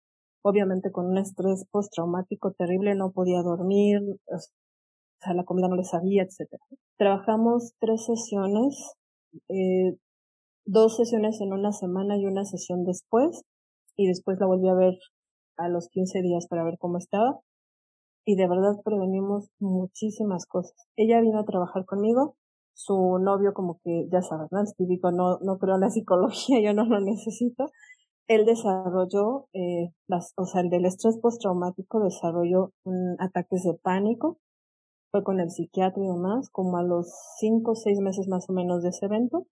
obviamente 0.44 0.92
con 0.92 1.06
un 1.06 1.18
estrés 1.18 1.66
postraumático 1.70 2.52
terrible, 2.52 2.96
no 2.96 3.12
podía 3.12 3.42
dormir, 3.44 4.00
o 4.26 4.40
sea, 5.20 5.34
la 5.34 5.44
comida 5.44 5.68
no 5.68 5.76
le 5.76 5.84
sabía, 5.84 6.24
etcétera. 6.24 6.64
Trabajamos 6.98 7.74
tres 7.80 8.06
sesiones, 8.06 8.96
eh, 9.50 9.98
dos 10.66 10.98
sesiones 10.98 11.42
en 11.42 11.54
una 11.54 11.72
semana 11.72 12.18
y 12.18 12.26
una 12.26 12.44
sesión 12.44 12.84
después, 12.86 13.44
y 13.96 14.08
después 14.08 14.40
la 14.40 14.48
volví 14.48 14.68
a 14.68 14.74
ver 14.74 14.96
a 15.58 15.70
los 15.70 15.90
15 15.90 16.22
días 16.24 16.48
para 16.48 16.64
ver 16.64 16.78
cómo 16.80 16.98
estaba, 16.98 17.40
y 18.26 18.36
de 18.36 18.48
verdad 18.48 18.82
prevenimos 18.84 19.50
muchísimas 19.60 20.48
cosas. 20.48 20.88
Ella 20.96 21.22
vino 21.22 21.40
a 21.40 21.46
trabajar 21.46 21.86
conmigo, 21.86 22.36
su 22.74 23.20
novio 23.20 23.54
como 23.54 23.80
que, 23.84 24.08
ya 24.12 24.22
sabes, 24.22 24.48
¿no? 24.52 24.62
Es 24.62 24.76
típico, 24.76 25.12
no, 25.12 25.40
no 25.40 25.58
creo 25.58 25.76
en 25.76 25.82
la 25.82 25.90
psicología, 25.90 26.60
yo 26.64 26.74
no 26.74 26.86
lo 26.86 27.00
necesito. 27.00 27.66
Él 28.28 28.46
desarrolló, 28.46 29.48
eh, 29.54 29.94
las, 30.08 30.34
o 30.38 30.46
sea, 30.46 30.62
el 30.62 30.70
del 30.70 30.86
estrés 30.86 31.18
postraumático 31.20 32.00
desarrolló 32.00 32.72
un, 32.84 33.16
ataques 33.20 33.64
de 33.64 33.74
pánico, 33.82 34.40
fue 35.12 35.24
con 35.24 35.40
el 35.40 35.52
psiquiatra 35.52 36.04
y 36.04 36.08
demás, 36.08 36.50
como 36.52 36.78
a 36.78 36.84
los 36.84 37.12
cinco 37.40 37.72
o 37.72 37.76
seis 37.76 38.00
meses 38.00 38.28
más 38.28 38.50
o 38.50 38.54
menos 38.54 38.82
de 38.82 38.90
ese 38.90 39.06
evento 39.06 39.46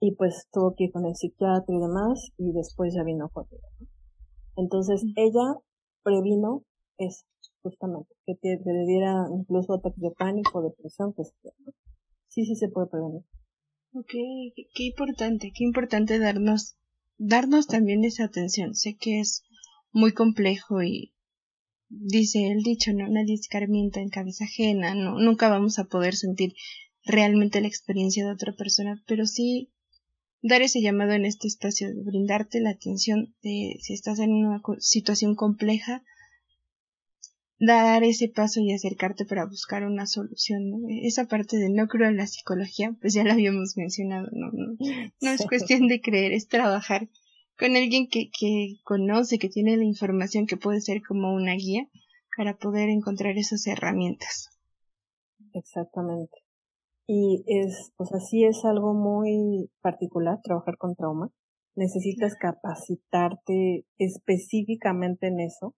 y 0.00 0.14
pues 0.14 0.48
tuvo 0.52 0.74
que 0.76 0.84
ir 0.84 0.92
con 0.92 1.06
el 1.06 1.16
psiquiatra 1.16 1.74
y 1.74 1.80
demás 1.80 2.30
y 2.36 2.52
después 2.52 2.94
ya 2.94 3.02
vino 3.02 3.28
conmigo. 3.30 3.66
Entonces 4.56 5.04
ella 5.16 5.56
previno 6.02 6.62
eso, 6.98 7.24
justamente, 7.62 8.14
que, 8.26 8.34
te, 8.34 8.60
le 8.64 8.86
diera 8.86 9.26
incluso 9.32 9.74
ataques 9.74 10.00
de 10.00 10.10
pánico, 10.10 10.62
depresión, 10.62 11.14
que 11.14 11.24
sí, 12.28 12.44
sí 12.44 12.56
se 12.56 12.68
puede 12.68 12.88
prevenir. 12.88 13.22
Ok, 13.92 14.12
qué 14.74 14.84
importante, 14.84 15.52
qué 15.54 15.64
importante 15.64 16.18
darnos, 16.18 16.76
darnos 17.16 17.66
también 17.66 18.04
esa 18.04 18.24
atención. 18.24 18.74
Sé 18.74 18.96
que 18.96 19.20
es 19.20 19.44
muy 19.92 20.12
complejo 20.12 20.82
y 20.82 21.14
dice 21.88 22.48
el 22.48 22.62
dicho, 22.62 22.92
no, 22.92 23.08
nadie 23.08 23.34
escarmienta 23.34 24.00
en 24.00 24.10
cabeza 24.10 24.44
ajena, 24.44 24.94
no, 24.94 25.18
nunca 25.18 25.48
vamos 25.48 25.78
a 25.78 25.84
poder 25.84 26.14
sentir 26.14 26.54
realmente 27.04 27.60
la 27.60 27.68
experiencia 27.68 28.24
de 28.24 28.32
otra 28.32 28.52
persona, 28.52 29.02
pero 29.06 29.26
sí 29.26 29.72
dar 30.42 30.62
ese 30.62 30.80
llamado 30.80 31.12
en 31.12 31.24
este 31.24 31.48
espacio, 31.48 31.88
brindarte 32.04 32.60
la 32.60 32.70
atención 32.70 33.34
de 33.42 33.78
si 33.80 33.94
estás 33.94 34.18
en 34.18 34.32
una 34.32 34.62
situación 34.78 35.34
compleja, 35.34 36.02
dar 37.58 38.04
ese 38.04 38.28
paso 38.28 38.60
y 38.60 38.72
acercarte 38.72 39.24
para 39.24 39.46
buscar 39.46 39.84
una 39.84 40.06
solución. 40.06 40.70
¿no? 40.70 40.78
Esa 41.02 41.26
parte 41.26 41.56
de 41.56 41.70
no 41.70 41.86
creo 41.88 42.08
en 42.08 42.16
la 42.16 42.26
psicología, 42.26 42.96
pues 43.00 43.14
ya 43.14 43.24
la 43.24 43.32
habíamos 43.32 43.76
mencionado, 43.76 44.28
no, 44.32 44.50
no, 44.52 44.76
no 45.20 45.30
es 45.30 45.46
cuestión 45.46 45.88
de 45.88 46.00
creer, 46.00 46.32
es 46.32 46.48
trabajar 46.48 47.08
con 47.58 47.76
alguien 47.76 48.08
que, 48.08 48.30
que 48.30 48.76
conoce, 48.84 49.38
que 49.38 49.48
tiene 49.48 49.76
la 49.76 49.84
información 49.84 50.46
que 50.46 50.56
puede 50.56 50.80
ser 50.80 51.02
como 51.02 51.34
una 51.34 51.54
guía 51.54 51.88
para 52.36 52.56
poder 52.56 52.88
encontrar 52.88 53.36
esas 53.36 53.66
herramientas. 53.66 54.50
Exactamente. 55.54 56.38
Y 57.06 57.42
es, 57.46 57.92
o 57.96 58.04
sea, 58.04 58.20
sí 58.20 58.44
es 58.44 58.64
algo 58.64 58.94
muy 58.94 59.70
particular 59.80 60.40
trabajar 60.42 60.76
con 60.76 60.94
trauma. 60.94 61.32
Necesitas 61.74 62.36
capacitarte 62.36 63.86
específicamente 63.98 65.28
en 65.28 65.40
eso. 65.40 65.74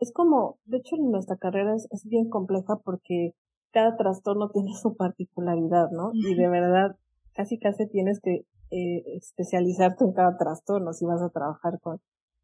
Es 0.00 0.12
como, 0.12 0.58
de 0.64 0.78
hecho, 0.78 0.96
nuestra 0.96 1.36
carrera 1.36 1.74
es, 1.76 2.04
bien 2.04 2.28
compleja 2.30 2.80
porque 2.84 3.34
cada 3.70 3.96
trastorno 3.96 4.50
tiene 4.52 4.74
su 4.74 4.96
particularidad, 4.96 5.90
¿no? 5.90 6.10
Y 6.12 6.34
de 6.34 6.48
verdad, 6.48 6.96
casi 7.34 7.58
casi 7.58 7.86
tienes 7.88 8.20
que 8.20 8.46
eh, 8.70 9.04
especializarte 9.16 10.04
en 10.04 10.12
cada 10.12 10.36
trastorno 10.38 10.92
si 10.92 11.04
vas 11.04 11.22
a 11.22 11.28
trabajar 11.28 11.80
con, 11.80 12.00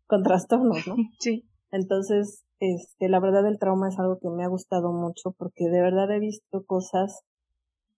con 0.07 0.23
trastornos, 0.23 0.87
¿no? 0.87 0.97
Sí. 1.19 1.45
Entonces, 1.73 2.45
este, 2.61 3.09
la 3.09 3.21
verdad 3.21 3.47
el 3.47 3.59
trauma 3.59 3.89
es 3.89 3.99
algo 3.99 4.19
que 4.19 4.29
me 4.29 4.45
ha 4.45 4.49
gustado 4.49 4.93
mucho 4.93 5.33
porque 5.37 5.69
de 5.69 5.81
verdad 5.81 6.11
he 6.13 6.21
visto 6.21 6.65
cosas 6.65 7.23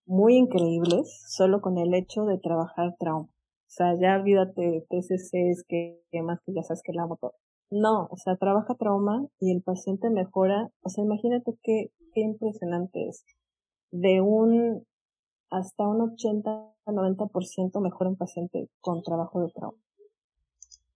muy 0.06 0.36
increíbles 0.36 1.22
solo 1.28 1.60
con 1.60 1.78
el 1.78 1.94
hecho 1.94 2.24
de 2.24 2.38
trabajar 2.38 2.94
trauma. 2.98 3.28
O 3.28 3.70
sea, 3.70 3.94
ya 4.00 4.16
olvídate 4.16 4.86
TCCs 4.88 5.64
que, 5.68 6.00
que 6.10 6.22
más 6.22 6.40
que 6.44 6.54
ya 6.54 6.62
sabes 6.62 6.82
que 6.82 6.92
la 6.92 7.02
amo 7.02 7.18
todo. 7.20 7.34
No, 7.70 8.08
o 8.10 8.16
sea, 8.16 8.36
trabaja 8.36 8.74
trauma 8.74 9.26
y 9.40 9.52
el 9.52 9.62
paciente 9.62 10.10
mejora. 10.10 10.70
O 10.82 10.88
sea, 10.88 11.04
imagínate 11.04 11.58
qué, 11.62 11.90
qué 12.14 12.20
impresionante 12.20 13.08
es. 13.08 13.24
De 13.90 14.20
un 14.20 14.86
hasta 15.50 15.86
un 15.86 16.14
80-90% 16.14 17.80
mejora 17.80 18.10
un 18.10 18.16
paciente 18.16 18.68
con 18.80 19.02
trabajo 19.02 19.40
de 19.40 19.50
trauma. 19.50 19.78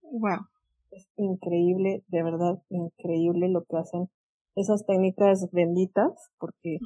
Wow. 0.03 0.47
Es 0.91 1.07
increíble, 1.17 2.03
de 2.07 2.23
verdad, 2.23 2.61
increíble 2.69 3.49
lo 3.49 3.63
que 3.63 3.77
hacen 3.77 4.09
esas 4.55 4.85
técnicas 4.85 5.49
benditas, 5.51 6.29
porque 6.37 6.77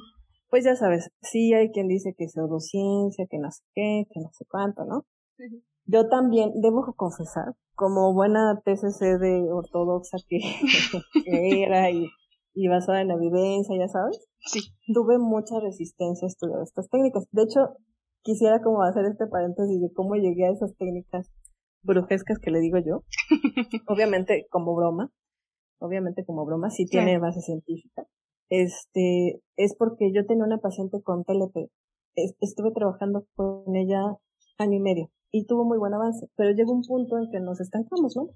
pues 0.48 0.64
ya 0.64 0.76
sabes, 0.76 1.10
sí 1.20 1.52
hay 1.52 1.70
quien 1.70 1.88
dice 1.88 2.14
que 2.16 2.24
es 2.24 2.32
pseudociencia, 2.32 3.26
que 3.28 3.38
no 3.38 3.50
sé 3.50 3.62
qué, 3.74 4.06
que 4.10 4.20
no 4.20 4.30
sé 4.32 4.46
cuánto, 4.46 4.86
¿no? 4.86 5.04
Yo 5.90 6.08
también 6.08 6.52
debo 6.60 6.94
confesar, 6.96 7.54
como 7.74 8.12
buena 8.12 8.60
TCC 8.64 9.18
de 9.18 9.50
ortodoxa 9.50 10.18
que, 10.28 11.62
era 11.62 11.90
y, 11.90 12.06
y, 12.54 12.68
basada 12.68 13.00
en 13.00 13.10
evidencia, 13.10 13.76
ya 13.76 13.88
sabes, 13.88 14.28
sí. 14.40 14.60
tuve 14.92 15.18
mucha 15.18 15.58
resistencia 15.60 16.26
a 16.26 16.28
estudiar 16.28 16.62
estas 16.62 16.88
técnicas. 16.88 17.26
De 17.32 17.42
hecho, 17.42 17.74
quisiera 18.22 18.60
como 18.62 18.82
hacer 18.82 19.06
este 19.06 19.26
paréntesis 19.26 19.80
de 19.80 19.92
cómo 19.92 20.14
llegué 20.14 20.46
a 20.46 20.52
esas 20.52 20.76
técnicas 20.76 21.32
brujescas 21.82 22.38
que 22.38 22.50
le 22.50 22.60
digo 22.60 22.78
yo. 22.78 23.02
obviamente 23.88 24.46
como 24.50 24.76
broma, 24.76 25.10
obviamente 25.80 26.24
como 26.24 26.44
broma, 26.44 26.70
sí 26.70 26.84
tiene 26.84 27.18
base 27.18 27.40
científica 27.40 28.06
este, 28.50 29.42
es 29.56 29.74
porque 29.76 30.12
yo 30.12 30.26
tenía 30.26 30.44
una 30.44 30.58
paciente 30.58 31.02
con 31.02 31.24
TLP. 31.24 31.70
Estuve 32.40 32.72
trabajando 32.72 33.26
con 33.34 33.76
ella 33.76 34.16
año 34.58 34.76
y 34.76 34.80
medio 34.80 35.10
y 35.32 35.46
tuvo 35.46 35.64
muy 35.64 35.78
buen 35.78 35.94
avance, 35.94 36.26
pero 36.36 36.52
llegó 36.52 36.72
un 36.72 36.82
punto 36.82 37.18
en 37.18 37.30
que 37.30 37.40
nos 37.40 37.60
estancamos, 37.60 38.16
¿no? 38.16 38.28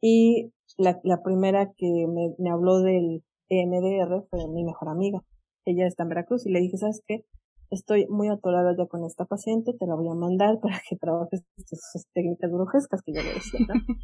Y 0.00 0.52
la, 0.78 1.00
la 1.04 1.22
primera 1.22 1.72
que 1.76 2.06
me, 2.08 2.34
me 2.38 2.50
habló 2.50 2.80
del 2.80 3.22
EMDR 3.48 4.26
fue 4.30 4.48
mi 4.48 4.64
mejor 4.64 4.88
amiga. 4.88 5.20
Ella 5.64 5.86
está 5.86 6.02
en 6.02 6.10
Veracruz 6.10 6.46
y 6.46 6.52
le 6.52 6.60
dije, 6.60 6.76
¿sabes 6.76 7.02
qué? 7.06 7.24
Estoy 7.70 8.06
muy 8.08 8.28
atorada 8.28 8.74
ya 8.76 8.86
con 8.86 9.04
esta 9.04 9.24
paciente, 9.24 9.72
te 9.72 9.86
la 9.86 9.94
voy 9.94 10.08
a 10.08 10.14
mandar 10.14 10.60
para 10.60 10.80
que 10.88 10.96
trabajes 10.96 11.42
sus 11.66 12.06
técnicas 12.12 12.50
brujescas 12.50 13.02
que 13.02 13.12
yo 13.12 13.22
le 13.22 13.34
decía, 13.34 13.60
¿no? 13.66 13.74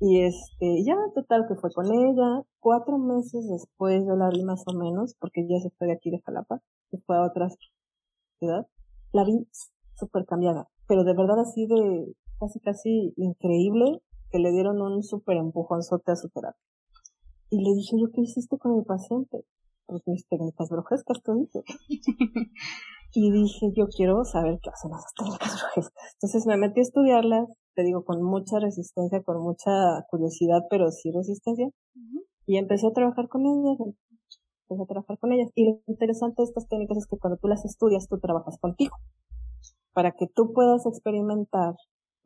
Y 0.00 0.20
este, 0.22 0.84
ya 0.84 0.96
total 1.14 1.46
que 1.48 1.54
fue 1.54 1.70
con 1.70 1.86
ella. 1.86 2.42
Cuatro 2.60 2.98
meses 2.98 3.48
después 3.48 4.04
yo 4.06 4.16
la 4.16 4.28
vi 4.28 4.42
más 4.44 4.62
o 4.66 4.74
menos, 4.74 5.14
porque 5.18 5.46
ya 5.48 5.58
se 5.60 5.70
fue 5.78 5.86
de 5.86 5.94
aquí 5.94 6.10
de 6.10 6.20
Jalapa, 6.20 6.60
se 6.90 6.98
fue 7.06 7.16
a 7.16 7.22
otra 7.22 7.48
ciudad. 8.38 8.66
La 9.12 9.24
vi 9.24 9.46
súper 9.96 10.24
cambiada, 10.26 10.68
pero 10.86 11.04
de 11.04 11.14
verdad 11.14 11.40
así 11.40 11.66
de 11.66 12.14
casi 12.38 12.60
casi 12.60 13.14
increíble 13.16 14.00
que 14.30 14.38
le 14.38 14.50
dieron 14.50 14.82
un 14.82 15.02
súper 15.02 15.36
empujonzote 15.36 16.12
a 16.12 16.16
su 16.16 16.28
terapia. 16.28 16.60
Y 17.50 17.62
le 17.62 17.74
dije 17.74 17.96
yo, 18.00 18.10
¿qué 18.12 18.22
hiciste 18.22 18.58
con 18.58 18.76
mi 18.76 18.82
paciente? 18.82 19.44
Pues 19.86 20.02
mis 20.06 20.26
técnicas 20.26 20.68
brujescas, 20.70 21.22
tú 21.22 21.34
dices. 21.34 21.62
y 23.14 23.30
dije, 23.30 23.70
yo 23.76 23.86
quiero 23.86 24.24
saber 24.24 24.58
qué 24.60 24.70
hacen 24.70 24.90
esas 24.90 25.14
técnicas 25.14 25.62
brujescas. 25.62 26.14
Entonces 26.14 26.46
me 26.46 26.56
metí 26.56 26.80
a 26.80 26.82
estudiarlas, 26.82 27.48
te 27.74 27.84
digo, 27.84 28.04
con 28.04 28.22
mucha 28.22 28.58
resistencia, 28.58 29.22
con 29.22 29.40
mucha 29.40 30.04
curiosidad, 30.10 30.62
pero 30.68 30.90
sí 30.90 31.12
resistencia. 31.12 31.68
Y 32.46 32.56
empecé 32.56 32.88
a 32.88 32.92
trabajar 32.92 33.28
con 33.28 33.42
ellas, 33.46 33.78
empecé 34.68 34.82
a 34.82 34.86
trabajar 34.86 35.18
con 35.18 35.32
ellas. 35.32 35.50
Y 35.54 35.64
lo 35.66 35.80
interesante 35.86 36.42
de 36.42 36.46
estas 36.46 36.66
técnicas 36.66 36.98
es 36.98 37.06
que 37.06 37.18
cuando 37.18 37.38
tú 37.38 37.46
las 37.46 37.64
estudias, 37.64 38.08
tú 38.08 38.18
trabajas 38.18 38.58
contigo. 38.58 38.96
Para 39.94 40.12
que 40.12 40.26
tú 40.26 40.52
puedas 40.52 40.84
experimentar 40.86 41.74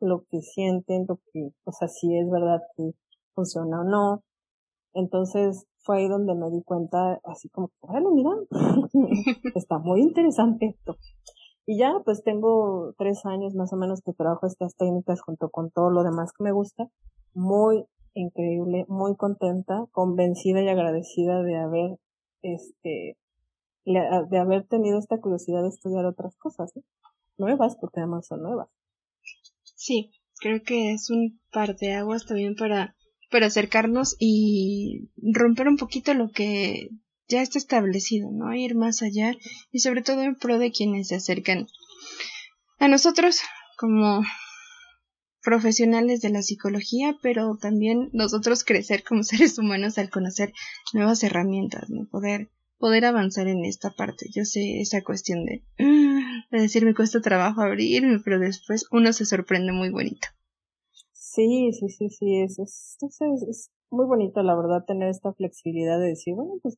lo 0.01 0.23
que 0.29 0.41
sienten, 0.41 1.05
lo 1.07 1.19
que, 1.31 1.51
o 1.63 1.71
sea, 1.71 1.87
si 1.87 2.17
es 2.17 2.29
verdad 2.29 2.61
que 2.75 2.91
funciona 3.33 3.81
o 3.81 3.83
no. 3.83 4.23
Entonces, 4.93 5.65
fue 5.79 5.99
ahí 5.99 6.07
donde 6.07 6.35
me 6.35 6.49
di 6.49 6.63
cuenta, 6.63 7.19
así 7.23 7.49
como, 7.49 7.71
bueno, 7.81 8.11
mira, 8.11 8.31
está 9.55 9.77
muy 9.79 10.01
interesante 10.01 10.67
esto. 10.67 10.97
Y 11.65 11.77
ya, 11.77 11.93
pues 12.03 12.23
tengo 12.23 12.93
tres 12.97 13.25
años 13.25 13.53
más 13.53 13.71
o 13.73 13.77
menos 13.77 14.01
que 14.01 14.13
trabajo 14.13 14.47
estas 14.47 14.75
técnicas 14.75 15.21
junto 15.21 15.49
con 15.49 15.69
todo 15.69 15.91
lo 15.91 16.03
demás 16.03 16.31
que 16.35 16.43
me 16.43 16.51
gusta. 16.51 16.87
Muy 17.35 17.85
increíble, 18.15 18.85
muy 18.87 19.15
contenta, 19.15 19.85
convencida 19.91 20.61
y 20.63 20.69
agradecida 20.69 21.43
de 21.43 21.57
haber, 21.57 21.99
este, 22.41 23.17
de 23.85 24.37
haber 24.39 24.67
tenido 24.67 24.97
esta 24.97 25.19
curiosidad 25.19 25.61
de 25.61 25.69
estudiar 25.69 26.05
otras 26.05 26.35
cosas, 26.37 26.73
nuevas, 27.39 27.75
porque 27.79 27.99
además 28.01 28.27
son 28.27 28.43
nuevas. 28.43 28.69
Sí, 29.75 30.11
creo 30.39 30.61
que 30.63 30.93
es 30.93 31.09
un 31.09 31.39
par 31.51 31.75
de 31.77 31.93
aguas 31.93 32.25
también 32.25 32.55
para, 32.55 32.95
para 33.31 33.47
acercarnos 33.47 34.15
y 34.19 35.09
romper 35.17 35.67
un 35.67 35.77
poquito 35.77 36.13
lo 36.13 36.29
que 36.31 36.89
ya 37.27 37.41
está 37.41 37.57
establecido, 37.57 38.29
¿no? 38.31 38.53
Ir 38.53 38.75
más 38.75 39.01
allá 39.01 39.35
y 39.71 39.79
sobre 39.79 40.01
todo 40.01 40.21
en 40.23 40.35
pro 40.35 40.57
de 40.57 40.71
quienes 40.71 41.09
se 41.09 41.15
acercan 41.15 41.67
a 42.79 42.87
nosotros 42.87 43.41
como 43.77 44.23
profesionales 45.41 46.21
de 46.21 46.29
la 46.29 46.41
psicología, 46.41 47.17
pero 47.21 47.57
también 47.57 48.09
nosotros 48.13 48.63
crecer 48.63 49.03
como 49.03 49.23
seres 49.23 49.57
humanos 49.57 49.97
al 49.97 50.09
conocer 50.09 50.53
nuevas 50.93 51.23
herramientas, 51.23 51.89
¿no? 51.89 52.07
Poder, 52.09 52.49
poder 52.79 53.05
avanzar 53.05 53.47
en 53.47 53.65
esta 53.65 53.91
parte. 53.91 54.27
Yo 54.33 54.45
sé 54.45 54.81
esa 54.81 55.03
cuestión 55.03 55.45
de, 55.45 55.63
de 55.77 56.61
decir 56.61 56.85
me 56.85 56.95
cuesta 56.95 57.21
trabajo 57.21 57.61
abrirme, 57.61 58.19
pero 58.23 58.39
después 58.39 58.87
uno 58.91 59.13
se 59.13 59.25
sorprende 59.25 59.71
muy 59.71 59.89
bonito. 59.89 60.27
Sí, 61.11 61.71
sí, 61.73 61.89
sí, 61.89 62.09
sí, 62.09 62.41
es, 62.41 62.57
es, 62.57 62.97
es, 63.01 63.21
es 63.47 63.71
muy 63.91 64.05
bonito, 64.07 64.41
la 64.41 64.55
verdad, 64.55 64.85
tener 64.85 65.09
esta 65.09 65.33
flexibilidad 65.33 65.99
de 65.99 66.07
decir, 66.07 66.33
bueno, 66.33 66.53
pues 66.61 66.77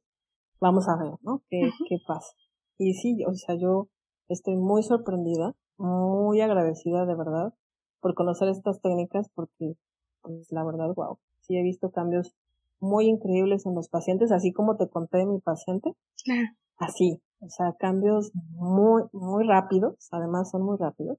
vamos 0.60 0.88
a 0.90 0.98
ver, 0.98 1.14
¿no? 1.22 1.42
¿Qué, 1.50 1.70
qué 1.88 1.98
pasa? 2.06 2.34
Y 2.78 2.94
sí, 2.96 3.24
o 3.26 3.34
sea, 3.34 3.56
yo 3.56 3.88
estoy 4.28 4.58
muy 4.58 4.84
sorprendida, 4.84 5.56
muy 5.78 6.42
agradecida 6.42 7.06
de 7.06 7.16
verdad 7.16 7.54
por 8.02 8.16
conocer 8.16 8.50
estas 8.50 8.82
técnicas 8.82 9.30
porque, 9.34 9.76
pues 10.22 10.52
la 10.52 10.64
verdad, 10.64 10.94
wow, 10.96 11.20
sí 11.42 11.56
he 11.58 11.64
visto 11.64 11.92
cambios 11.92 12.36
muy 12.82 13.08
increíbles 13.08 13.66
en 13.66 13.76
los 13.76 13.88
pacientes, 13.88 14.32
así 14.32 14.52
como 14.52 14.76
te 14.76 14.90
conté 14.90 15.20
de 15.20 15.28
mi 15.28 15.40
paciente. 15.40 15.94
Claro. 16.24 16.50
Así, 16.78 17.22
o 17.40 17.50
sea, 17.50 17.74
cambios 17.80 18.32
muy, 18.34 19.04
muy 19.14 19.48
rápidos, 19.48 20.08
además 20.12 20.50
son 20.50 20.64
muy 20.64 20.78
rápidos, 20.78 21.18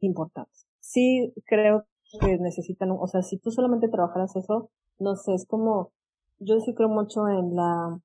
importantes. 0.00 0.66
Sí 0.80 1.32
creo 1.46 1.86
que 2.20 2.38
necesitan, 2.38 2.90
o 2.92 3.06
sea, 3.06 3.22
si 3.22 3.38
tú 3.38 3.50
solamente 3.50 3.88
trabajaras 3.88 4.36
eso, 4.36 4.70
no 4.98 5.16
sé, 5.16 5.34
es 5.34 5.46
como, 5.46 5.92
yo 6.38 6.60
sí 6.60 6.74
creo 6.74 6.88
mucho 6.88 7.26
en 7.28 7.56
la 7.56 7.98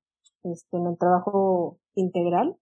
este, 0.43 0.77
en 0.77 0.87
el 0.87 0.97
trabajo 0.97 1.79
integral, 1.95 2.55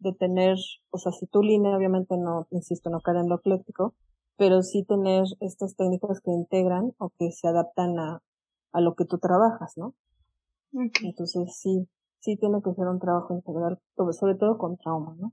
de 0.00 0.12
tener, 0.12 0.56
o 0.90 0.98
sea, 0.98 1.12
si 1.12 1.26
tu 1.26 1.42
línea 1.42 1.76
obviamente 1.76 2.16
no, 2.18 2.46
insisto, 2.50 2.90
no 2.90 3.00
cae 3.00 3.18
en 3.18 3.28
lo 3.28 3.36
ecléctico, 3.36 3.94
pero 4.36 4.62
sí 4.62 4.84
tener 4.84 5.24
estas 5.40 5.76
técnicas 5.76 6.20
que 6.20 6.30
integran 6.30 6.92
o 6.98 7.10
que 7.18 7.30
se 7.32 7.48
adaptan 7.48 7.98
a, 7.98 8.22
a 8.72 8.80
lo 8.80 8.94
que 8.94 9.04
tú 9.04 9.18
trabajas, 9.18 9.74
¿no? 9.76 9.94
Entonces 10.72 11.56
sí, 11.58 11.88
sí 12.20 12.36
tiene 12.36 12.58
que 12.62 12.74
ser 12.74 12.86
un 12.86 13.00
trabajo 13.00 13.34
integral, 13.34 13.78
sobre 14.12 14.34
todo 14.34 14.58
con 14.58 14.76
trauma, 14.76 15.16
¿no? 15.18 15.32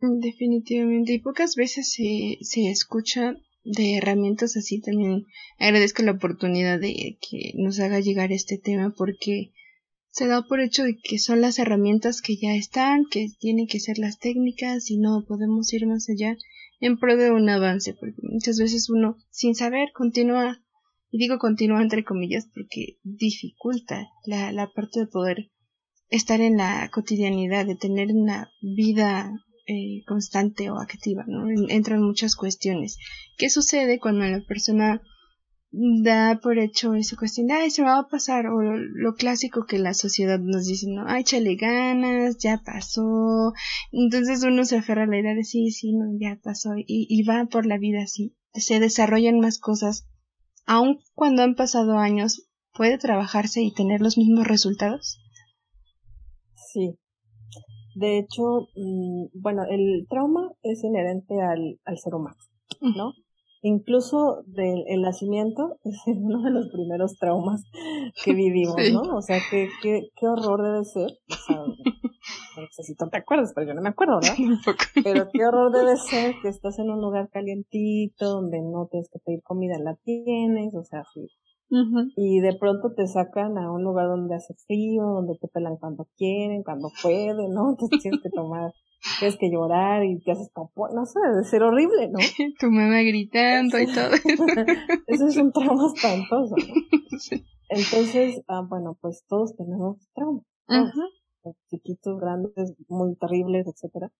Definitivamente, 0.00 1.14
y 1.14 1.20
pocas 1.20 1.54
veces 1.56 1.92
se, 1.92 2.38
se 2.42 2.70
escucha 2.70 3.34
de 3.64 3.96
herramientas 3.96 4.56
así 4.56 4.80
también 4.80 5.26
agradezco 5.58 6.02
la 6.02 6.12
oportunidad 6.12 6.78
de 6.78 7.18
que 7.20 7.52
nos 7.56 7.80
haga 7.80 7.98
llegar 7.98 8.30
este 8.30 8.58
tema 8.58 8.94
porque 8.96 9.52
se 10.10 10.28
da 10.28 10.46
por 10.46 10.60
hecho 10.60 10.84
de 10.84 10.96
que 10.96 11.18
son 11.18 11.40
las 11.40 11.58
herramientas 11.58 12.22
que 12.22 12.36
ya 12.36 12.54
están, 12.54 13.04
que 13.10 13.26
tienen 13.38 13.66
que 13.66 13.80
ser 13.80 13.98
las 13.98 14.18
técnicas 14.18 14.90
y 14.90 14.98
no 14.98 15.24
podemos 15.26 15.72
ir 15.72 15.86
más 15.86 16.08
allá 16.08 16.36
en 16.80 16.98
pro 16.98 17.16
de 17.16 17.30
un 17.30 17.48
avance, 17.48 17.92
porque 17.92 18.16
muchas 18.22 18.58
veces 18.58 18.88
uno 18.88 19.16
sin 19.30 19.54
saber 19.54 19.88
continúa, 19.92 20.62
y 21.10 21.18
digo 21.18 21.38
continúa 21.38 21.82
entre 21.82 22.04
comillas 22.04 22.48
porque 22.54 22.98
dificulta 23.02 24.08
la, 24.24 24.52
la 24.52 24.70
parte 24.72 25.00
de 25.00 25.06
poder 25.06 25.50
estar 26.08 26.40
en 26.40 26.56
la 26.56 26.88
cotidianidad, 26.92 27.66
de 27.66 27.76
tener 27.76 28.08
una 28.12 28.50
vida 28.60 29.32
eh, 29.66 30.04
constante 30.06 30.70
o 30.70 30.78
activa, 30.78 31.24
¿no? 31.26 31.48
Entran 31.68 32.02
muchas 32.02 32.36
cuestiones. 32.36 32.98
¿Qué 33.36 33.50
sucede 33.50 33.98
cuando 33.98 34.24
la 34.24 34.40
persona 34.46 35.02
da 36.02 36.38
por 36.40 36.58
hecho 36.58 36.94
esa 36.94 37.16
cuestión, 37.16 37.50
ay, 37.50 37.70
se 37.70 37.82
va 37.82 37.98
a 37.98 38.08
pasar, 38.08 38.46
o 38.46 38.62
lo, 38.62 39.14
clásico 39.14 39.66
que 39.66 39.78
la 39.78 39.94
sociedad 39.94 40.38
nos 40.38 40.66
dice, 40.66 40.86
no, 40.88 41.04
ay, 41.06 41.22
échale 41.22 41.56
ganas, 41.56 42.38
ya 42.38 42.62
pasó, 42.64 43.52
entonces 43.92 44.42
uno 44.44 44.64
se 44.64 44.78
aferra 44.78 45.02
a 45.02 45.06
la 45.06 45.18
idea 45.18 45.34
de 45.34 45.44
sí, 45.44 45.70
sí, 45.70 45.92
no, 45.92 46.06
ya 46.18 46.38
pasó, 46.42 46.70
y, 46.78 46.84
y 46.86 47.22
va 47.24 47.46
por 47.46 47.66
la 47.66 47.78
vida 47.78 48.02
así, 48.02 48.34
se 48.54 48.80
desarrollan 48.80 49.40
más 49.40 49.58
cosas, 49.58 50.06
aun 50.66 51.00
cuando 51.14 51.42
han 51.42 51.54
pasado 51.54 51.98
años, 51.98 52.48
¿puede 52.74 52.98
trabajarse 52.98 53.62
y 53.62 53.72
tener 53.72 54.00
los 54.00 54.18
mismos 54.18 54.46
resultados? 54.46 55.18
Sí. 56.72 56.98
De 57.94 58.18
hecho, 58.18 58.68
mm, 58.76 59.40
bueno, 59.40 59.62
el 59.70 60.06
trauma 60.10 60.50
es 60.62 60.84
inherente 60.84 61.40
al, 61.40 61.80
al 61.84 61.98
ser 61.98 62.14
humano, 62.14 62.36
¿no? 62.80 63.12
Incluso 63.62 64.42
del 64.46 64.84
el 64.88 65.02
nacimiento 65.02 65.78
es 65.84 65.96
uno 66.06 66.42
de 66.42 66.50
los 66.50 66.68
primeros 66.68 67.18
traumas 67.18 67.64
que 68.24 68.32
vivimos, 68.34 68.76
¿no? 68.92 69.16
O 69.16 69.22
sea, 69.22 69.38
qué, 69.50 69.68
qué, 69.82 70.08
qué 70.16 70.26
horror 70.26 70.62
debe 70.62 70.84
ser. 70.84 71.10
O 71.30 71.34
sea, 71.34 71.56
no 72.56 72.66
sé 72.70 72.82
si 72.82 72.94
tú 72.94 73.08
te 73.08 73.18
acuerdas, 73.18 73.52
pero 73.54 73.68
yo 73.68 73.74
no 73.74 73.82
me 73.82 73.90
acuerdo, 73.90 74.20
¿verdad? 74.20 74.36
Pero 75.02 75.28
qué 75.32 75.46
horror 75.46 75.72
debe 75.72 75.96
ser 75.96 76.34
que 76.42 76.48
estás 76.48 76.78
en 76.78 76.90
un 76.90 77.00
lugar 77.00 77.28
calientito, 77.30 78.26
donde 78.26 78.60
no 78.62 78.88
tienes 78.90 79.08
que 79.10 79.18
pedir 79.24 79.42
comida, 79.42 79.78
la 79.78 79.96
tienes, 79.96 80.74
o 80.74 80.84
sea, 80.84 81.02
sí. 81.12 81.28
Y 82.16 82.40
de 82.40 82.54
pronto 82.54 82.94
te 82.94 83.08
sacan 83.08 83.58
a 83.58 83.72
un 83.72 83.82
lugar 83.82 84.06
donde 84.06 84.36
hace 84.36 84.54
frío, 84.66 85.02
donde 85.02 85.36
te 85.36 85.48
pelan 85.48 85.76
cuando 85.76 86.06
quieren, 86.16 86.62
cuando 86.62 86.90
pueden, 87.02 87.52
¿no? 87.52 87.70
Entonces 87.70 88.00
tienes 88.02 88.22
que 88.22 88.30
tomar 88.30 88.72
tienes 89.18 89.36
que 89.38 89.50
llorar 89.50 90.04
y 90.04 90.18
te 90.20 90.32
haces 90.32 90.50
como, 90.52 90.70
no 90.94 91.04
sé, 91.06 91.18
debe 91.20 91.44
ser 91.44 91.62
horrible, 91.62 92.08
¿no? 92.08 92.18
tu 92.60 92.70
mamá 92.70 93.00
gritando 93.02 93.78
y 93.78 93.86
todo. 93.86 94.10
Eso 95.06 95.26
es 95.26 95.36
un 95.36 95.52
trauma 95.52 95.86
espantoso, 95.94 96.54
¿no? 96.56 96.74
Entonces, 97.68 98.42
ah, 98.48 98.62
bueno, 98.68 98.96
pues 99.00 99.24
todos 99.28 99.56
tenemos 99.56 99.98
traumas. 100.14 100.44
Chiquitos, 101.70 102.18
grandes, 102.20 102.74
muy 102.88 103.14
terribles, 103.16 103.66
etcétera. 103.66 104.10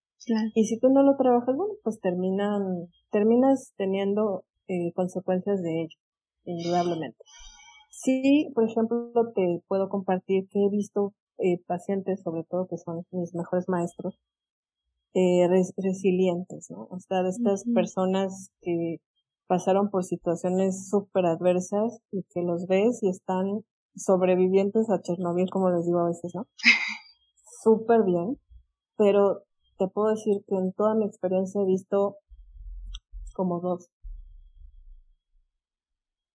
Y 0.55 0.65
si 0.65 0.79
tú 0.79 0.89
no 0.91 1.03
lo 1.03 1.17
trabajas, 1.17 1.57
bueno, 1.57 1.75
pues 1.83 2.01
terminan, 2.01 2.89
terminas 3.11 3.73
teniendo 3.77 4.45
eh, 4.69 4.93
consecuencias 4.95 5.63
de 5.63 5.83
ello, 5.83 5.97
indudablemente. 6.45 7.19
Sí, 7.91 8.51
por 8.55 8.65
ejemplo, 8.69 9.11
te 9.35 9.63
puedo 9.69 9.89
compartir 9.89 10.49
que 10.51 10.65
he 10.65 10.71
visto 10.71 11.15
eh, 11.39 11.61
pacientes, 11.67 12.23
sobre 12.23 12.45
todo 12.45 12.67
que 12.69 12.79
son 12.79 13.05
mis 13.11 13.35
mejores 13.35 13.69
maestros, 13.69 14.19
eh, 15.19 15.49
resilientes, 15.79 16.71
¿no? 16.71 16.89
O 16.91 17.01
sea, 17.01 17.23
de 17.23 17.31
estas 17.31 17.65
personas 17.75 18.51
que 18.61 19.01
pasaron 19.47 19.89
por 19.89 20.05
situaciones 20.05 20.91
súper 20.91 21.25
adversas 21.25 22.03
y 22.13 22.23
que 22.25 22.43
los 22.43 22.67
ves 22.67 23.03
y 23.03 23.09
están 23.09 23.65
sobrevivientes 23.95 24.91
a 24.91 25.01
Chernobyl, 25.01 25.49
como 25.49 25.71
les 25.71 25.87
digo 25.87 26.01
a 26.01 26.09
veces, 26.09 26.35
¿no? 26.35 26.47
Súper 27.65 28.03
bien, 28.03 28.39
pero 28.99 29.45
te 29.79 29.89
puedo 29.89 30.11
decir 30.11 30.45
que 30.47 30.55
en 30.55 30.75
toda 30.75 30.95
mi 30.95 31.07
experiencia 31.07 31.63
he 31.63 31.67
visto 31.67 32.17
como 33.33 33.61
dos, 33.61 33.89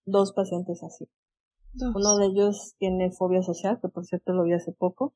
dos 0.06 0.34
pacientes 0.34 0.82
así. 0.82 1.08
Uno 1.94 2.18
de 2.18 2.26
ellos 2.26 2.74
tiene 2.80 3.12
fobia 3.12 3.44
social, 3.44 3.80
que 3.80 3.90
por 3.90 4.06
cierto 4.06 4.34
lo 4.34 4.44
vi 4.44 4.54
hace 4.54 4.72
poco 4.72 5.14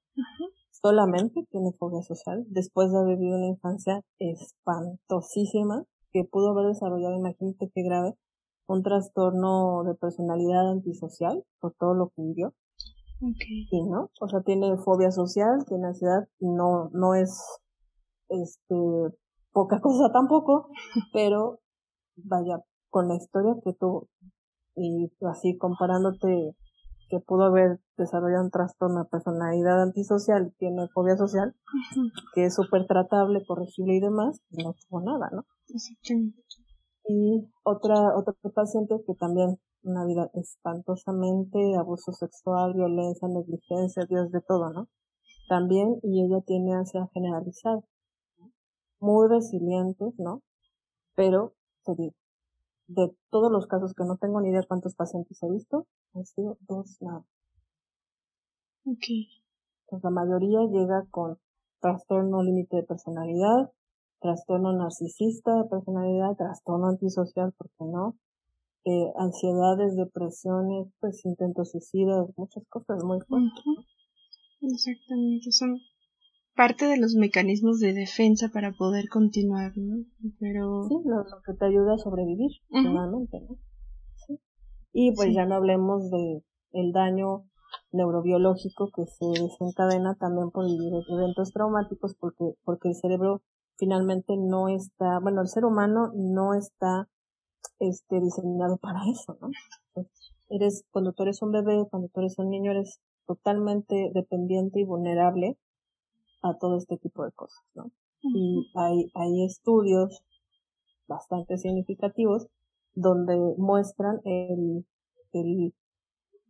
solamente 0.85 1.43
tiene 1.49 1.71
fobia 1.79 2.03
social, 2.03 2.45
después 2.49 2.91
de 2.91 2.99
haber 2.99 3.17
vivido 3.17 3.37
una 3.37 3.47
infancia 3.47 4.01
espantosísima 4.19 5.83
que 6.11 6.25
pudo 6.25 6.51
haber 6.51 6.67
desarrollado, 6.67 7.15
imagínate 7.15 7.71
qué 7.73 7.81
grave, 7.81 8.13
un 8.67 8.83
trastorno 8.83 9.83
de 9.83 9.95
personalidad 9.95 10.69
antisocial 10.69 11.43
por 11.59 11.73
todo 11.79 11.95
lo 11.95 12.09
que 12.09 12.21
vivió. 12.21 12.53
Okay. 13.17 13.67
Y 13.71 13.83
no, 13.83 14.11
o 14.21 14.27
sea, 14.27 14.41
tiene 14.41 14.77
fobia 14.77 15.09
social, 15.09 15.65
tiene 15.67 15.87
ansiedad, 15.87 16.27
no, 16.39 16.91
no 16.93 17.15
es, 17.15 17.35
este, 18.29 18.75
poca 19.53 19.79
cosa 19.81 20.11
tampoco, 20.13 20.69
pero 21.11 21.61
vaya, 22.15 22.63
con 22.91 23.07
la 23.07 23.15
historia 23.15 23.55
que 23.63 23.73
tuvo, 23.73 24.07
y 24.75 25.11
así 25.21 25.57
comparándote 25.57 26.55
que 27.09 27.19
pudo 27.19 27.45
haber 27.45 27.79
desarrollado 27.97 28.43
un 28.43 28.51
trastorno 28.51 29.03
de 29.03 29.09
personalidad 29.09 29.81
antisocial, 29.81 30.53
tiene 30.57 30.87
fobia 30.93 31.15
social, 31.17 31.55
que 32.33 32.45
es 32.45 32.55
súper 32.55 32.87
tratable, 32.87 33.45
corregible 33.45 33.95
y 33.95 33.99
demás, 33.99 34.41
no 34.49 34.73
tuvo 34.73 35.01
nada, 35.01 35.29
¿no? 35.31 35.45
Y 37.07 37.47
otra, 37.63 38.15
otra 38.17 38.33
paciente 38.53 38.95
que 39.05 39.13
también 39.13 39.59
una 39.83 40.03
vida 40.05 40.29
espantosamente, 40.33 41.75
abuso 41.77 42.11
sexual, 42.11 42.73
violencia, 42.73 43.27
negligencia, 43.27 44.05
Dios 44.09 44.31
de 44.31 44.41
todo, 44.41 44.71
¿no? 44.71 44.87
También, 45.47 45.99
y 46.01 46.25
ella 46.25 46.41
tiene 46.45 46.73
ansiedad 46.73 47.07
generalizada. 47.13 47.81
Muy 48.99 49.27
resilientes, 49.29 50.13
¿no? 50.17 50.41
Pero, 51.15 51.53
te 51.85 51.93
digo, 51.95 52.15
de 52.87 53.15
todos 53.29 53.51
los 53.51 53.67
casos 53.67 53.93
que 53.93 54.03
no 54.03 54.17
tengo 54.17 54.41
ni 54.41 54.49
idea 54.49 54.63
cuántos 54.67 54.95
pacientes 54.95 55.41
he 55.41 55.49
visto, 55.49 55.87
han 56.13 56.25
sido 56.25 56.57
dos 56.61 56.97
nada. 57.01 57.25
Ok. 58.85 59.05
Pues 59.87 60.03
la 60.03 60.09
mayoría 60.09 60.59
llega 60.71 61.05
con 61.09 61.37
trastorno 61.79 62.43
límite 62.43 62.77
de 62.77 62.83
personalidad, 62.83 63.71
trastorno 64.19 64.73
narcisista 64.73 65.55
de 65.55 65.69
personalidad, 65.69 66.35
trastorno 66.37 66.87
antisocial, 66.87 67.53
¿por 67.53 67.69
qué 67.69 67.85
no? 67.85 68.15
Eh, 68.85 69.11
ansiedades, 69.17 69.95
depresiones, 69.95 70.87
pues 70.99 71.25
intentos 71.25 71.71
suicidas, 71.71 72.29
muchas 72.37 72.63
cosas 72.69 73.03
muy 73.03 73.19
fuertes. 73.21 73.63
Exactamente, 74.61 75.51
son 75.51 75.79
parte 76.55 76.85
de 76.85 76.97
los 76.97 77.15
mecanismos 77.15 77.79
de 77.79 77.93
defensa 77.93 78.49
para 78.53 78.71
poder 78.71 79.09
continuar, 79.09 79.73
¿no? 79.75 80.05
Pero... 80.39 80.87
Sí, 80.87 80.95
lo, 81.05 81.23
que 81.45 81.53
te 81.53 81.65
ayuda 81.65 81.95
a 81.95 81.97
sobrevivir, 81.97 82.51
finalmente, 82.69 83.39
¿no? 83.41 83.57
Sí. 84.15 84.39
Y 84.93 85.13
pues 85.13 85.33
ya 85.33 85.45
no 85.45 85.55
hablemos 85.55 86.09
de 86.09 86.43
el 86.71 86.91
daño 86.91 87.45
neurobiológico 87.91 88.89
que 88.95 89.05
se 89.05 89.25
desencadena 89.41 90.15
también 90.15 90.51
por 90.51 90.65
eventos 90.65 91.51
traumáticos 91.51 92.15
porque, 92.19 92.53
porque 92.63 92.89
el 92.89 92.95
cerebro 92.95 93.41
finalmente 93.77 94.35
no 94.37 94.69
está, 94.69 95.19
bueno, 95.19 95.41
el 95.41 95.47
ser 95.47 95.65
humano 95.65 96.11
no 96.15 96.53
está 96.53 97.09
este, 97.79 98.21
diseñado 98.21 98.77
para 98.77 98.99
eso, 99.11 99.37
¿no? 99.41 99.49
eres, 100.49 100.85
cuando 100.91 101.13
tú 101.13 101.23
eres 101.23 101.41
un 101.41 101.51
bebé, 101.51 101.85
cuando 101.89 102.09
tú 102.09 102.21
eres 102.21 102.37
un 102.37 102.49
niño, 102.49 102.71
eres 102.71 102.99
totalmente 103.25 104.11
dependiente 104.13 104.79
y 104.79 104.85
vulnerable 104.85 105.57
a 106.45 106.57
todo 106.57 106.77
este 106.77 106.97
tipo 106.97 107.25
de 107.25 107.31
cosas, 107.31 107.63
¿no? 107.73 107.91
Y 108.21 108.71
hay, 108.75 109.11
hay 109.13 109.45
estudios 109.45 110.23
bastante 111.07 111.57
significativos 111.57 112.47
donde 112.93 113.35
muestran 113.57 114.19
el, 114.23 114.85
el 115.33 115.73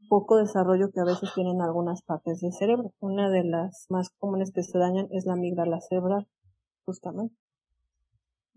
poco 0.08 0.38
desarrollo 0.38 0.92
que 0.92 1.02
a 1.02 1.06
veces 1.06 1.34
tienen 1.34 1.62
algunas 1.62 2.02
partes 2.04 2.40
del 2.42 2.54
cerebro. 2.54 2.94
Una 3.00 3.30
de 3.30 3.44
las 3.44 3.88
más 3.90 4.10
comunes 4.18 4.52
que 4.54 4.64
se 4.64 4.78
dañan 4.78 5.08
es 5.12 5.26
la 5.26 5.34
amígdala 5.34 5.82
cerebral, 5.82 6.28
justamente. 6.86 7.36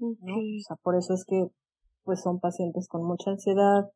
O 0.00 0.14
sea, 0.66 0.76
por 0.76 0.96
eso 0.96 1.14
es 1.14 1.24
que 1.24 1.48
pues 2.04 2.22
son 2.22 2.40
pacientes 2.40 2.88
con 2.88 3.04
mucha 3.04 3.32
ansiedad, 3.32 3.90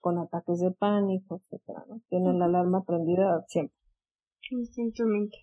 con 0.00 0.18
ataques 0.18 0.60
de 0.60 0.70
pánico, 0.70 1.36
etcétera, 1.36 1.84
¿no? 1.88 2.00
Tienen 2.08 2.38
la 2.38 2.44
alarma 2.44 2.84
prendida 2.84 3.44
siempre. 3.48 3.76
Constantemente. 4.50 5.36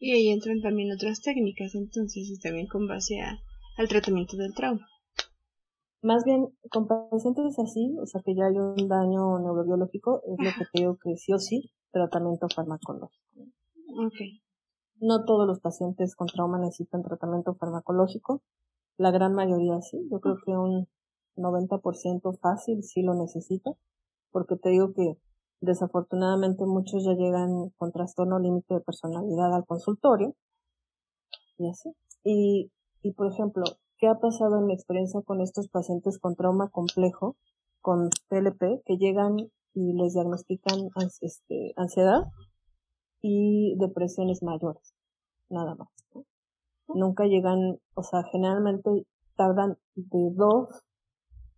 Y 0.00 0.12
ahí 0.12 0.30
entran 0.30 0.62
también 0.62 0.90
otras 0.90 1.20
técnicas, 1.20 1.74
entonces, 1.74 2.30
y 2.30 2.38
también 2.38 2.66
con 2.66 2.88
base 2.88 3.20
a, 3.20 3.38
al 3.76 3.86
tratamiento 3.86 4.36
del 4.38 4.54
trauma. 4.54 4.88
Más 6.02 6.24
bien, 6.24 6.48
con 6.70 6.88
pacientes 6.88 7.58
así, 7.58 7.94
o 8.00 8.06
sea, 8.06 8.22
que 8.24 8.34
ya 8.34 8.46
hay 8.46 8.56
un 8.56 8.88
daño 8.88 9.38
neurobiológico, 9.38 10.22
es 10.26 10.38
lo 10.38 10.50
que 10.58 10.64
te 10.72 10.80
digo 10.80 10.96
que 10.96 11.16
sí 11.18 11.34
o 11.34 11.38
sí, 11.38 11.70
tratamiento 11.92 12.48
farmacológico. 12.48 13.20
Ok. 14.06 14.14
No 15.00 15.26
todos 15.26 15.46
los 15.46 15.60
pacientes 15.60 16.16
con 16.16 16.28
trauma 16.28 16.58
necesitan 16.58 17.02
tratamiento 17.02 17.54
farmacológico, 17.54 18.42
la 18.96 19.10
gran 19.10 19.34
mayoría 19.34 19.82
sí, 19.82 20.08
yo 20.10 20.20
creo 20.20 20.38
que 20.44 20.52
un 20.52 20.88
90% 21.36 22.38
fácil 22.38 22.82
sí 22.82 23.02
lo 23.02 23.12
necesita, 23.14 23.72
porque 24.30 24.56
te 24.56 24.70
digo 24.70 24.94
que 24.94 25.18
desafortunadamente 25.60 26.64
muchos 26.66 27.04
ya 27.04 27.12
llegan 27.12 27.70
con 27.76 27.92
trastorno 27.92 28.38
límite 28.38 28.74
de 28.74 28.80
personalidad 28.80 29.54
al 29.54 29.66
consultorio 29.66 30.34
y 31.58 31.68
así. 31.68 31.90
Y, 32.24 32.70
y 33.02 33.12
por 33.12 33.32
ejemplo, 33.32 33.64
¿qué 33.98 34.08
ha 34.08 34.18
pasado 34.18 34.58
en 34.58 34.66
mi 34.66 34.74
experiencia 34.74 35.20
con 35.22 35.40
estos 35.40 35.68
pacientes 35.68 36.18
con 36.18 36.36
trauma 36.36 36.68
complejo, 36.70 37.36
con 37.80 38.08
TLP, 38.28 38.82
que 38.84 38.96
llegan 38.96 39.36
y 39.74 39.92
les 39.94 40.14
diagnostican 40.14 40.90
este, 41.20 41.72
ansiedad 41.76 42.24
y 43.22 43.76
depresiones 43.78 44.42
mayores? 44.42 44.94
Nada 45.48 45.74
más 45.74 45.88
nunca 46.94 47.24
llegan, 47.24 47.78
o 47.94 48.02
sea, 48.02 48.22
generalmente 48.30 49.06
tardan 49.36 49.76
de 49.94 50.30
dos 50.34 50.68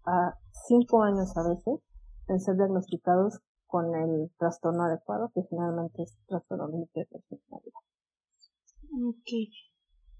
a 0.05 0.35
cinco 0.69 1.03
años 1.03 1.37
a 1.37 1.49
veces 1.49 1.81
en 2.29 2.41
ser 2.41 2.57
diagnosticados 2.57 3.41
con 3.73 3.87
el 3.97 4.31
trastorno 4.39 4.85
adecuado, 4.85 5.33
que 5.35 5.41
generalmente 5.49 6.03
es 6.03 6.19
trastorno 6.29 6.69
límite 6.69 7.01
de 7.01 7.07
personalidad. 7.07 7.81
Ok. 9.09 9.31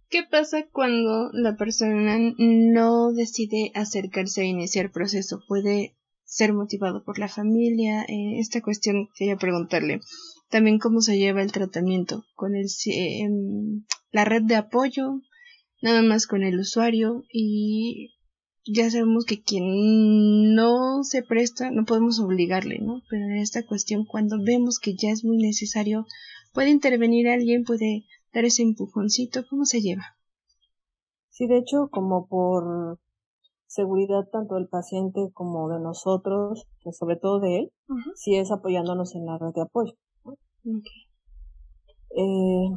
¿Qué 0.09 0.23
pasa 0.31 0.67
cuando 0.73 1.29
la 1.35 1.55
persona 1.57 2.17
no 2.38 3.12
decide 3.12 3.71
acercarse 3.75 4.41
a 4.41 4.47
iniciar 4.47 4.91
proceso? 4.91 5.43
¿Puede 5.47 5.95
ser 6.25 6.55
motivado 6.55 7.05
por 7.05 7.19
la 7.19 7.29
familia? 7.29 8.05
Eh, 8.05 8.38
esta 8.38 8.62
cuestión 8.62 9.11
quería 9.19 9.37
preguntarle. 9.37 10.01
También 10.49 10.79
cómo 10.79 11.03
se 11.03 11.19
lleva 11.19 11.43
el 11.43 11.53
tratamiento 11.53 12.25
con 12.35 12.57
el, 12.57 12.69
eh, 12.87 13.29
la 14.12 14.25
red 14.25 14.45
de 14.45 14.57
apoyo, 14.57 15.21
nada 15.83 16.01
más 16.01 16.27
con 16.27 16.43
el 16.43 16.59
usuario 16.59 17.25
y 17.31 18.12
ya 18.64 18.90
sabemos 18.90 19.25
que 19.25 19.42
quien 19.42 20.55
no 20.55 21.03
se 21.03 21.22
presta 21.22 21.70
no 21.70 21.85
podemos 21.85 22.20
obligarle, 22.20 22.79
¿no? 22.79 23.03
Pero 23.11 23.25
en 23.25 23.38
esta 23.38 23.66
cuestión 23.66 24.05
cuando 24.05 24.37
vemos 24.42 24.79
que 24.79 24.94
ya 24.94 25.11
es 25.11 25.25
muy 25.25 25.38
necesario 25.38 26.07
puede 26.53 26.70
intervenir 26.70 27.29
alguien, 27.29 27.64
puede 27.64 28.05
dar 28.33 28.44
ese 28.44 28.62
empujoncito, 28.62 29.44
¿cómo 29.48 29.64
se 29.64 29.81
lleva? 29.81 30.16
Sí, 31.31 31.46
de 31.46 31.59
hecho, 31.59 31.88
como 31.90 32.27
por 32.27 32.98
seguridad 33.66 34.29
tanto 34.31 34.57
del 34.57 34.68
paciente 34.68 35.31
como 35.33 35.68
de 35.70 35.81
nosotros, 35.81 36.68
que 36.81 36.92
sobre 36.92 37.16
todo 37.16 37.40
de 37.40 37.59
él, 37.59 37.72
sí 38.14 38.37
es 38.37 38.51
apoyándonos 38.51 39.14
en 39.14 39.27
la 39.27 39.38
red 39.38 39.53
de 39.55 39.62
apoyo. 39.62 39.94
Eh, 42.14 42.68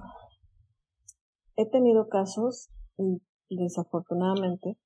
he 1.58 1.70
tenido 1.70 2.08
casos, 2.08 2.70
desafortunadamente, 3.50 4.78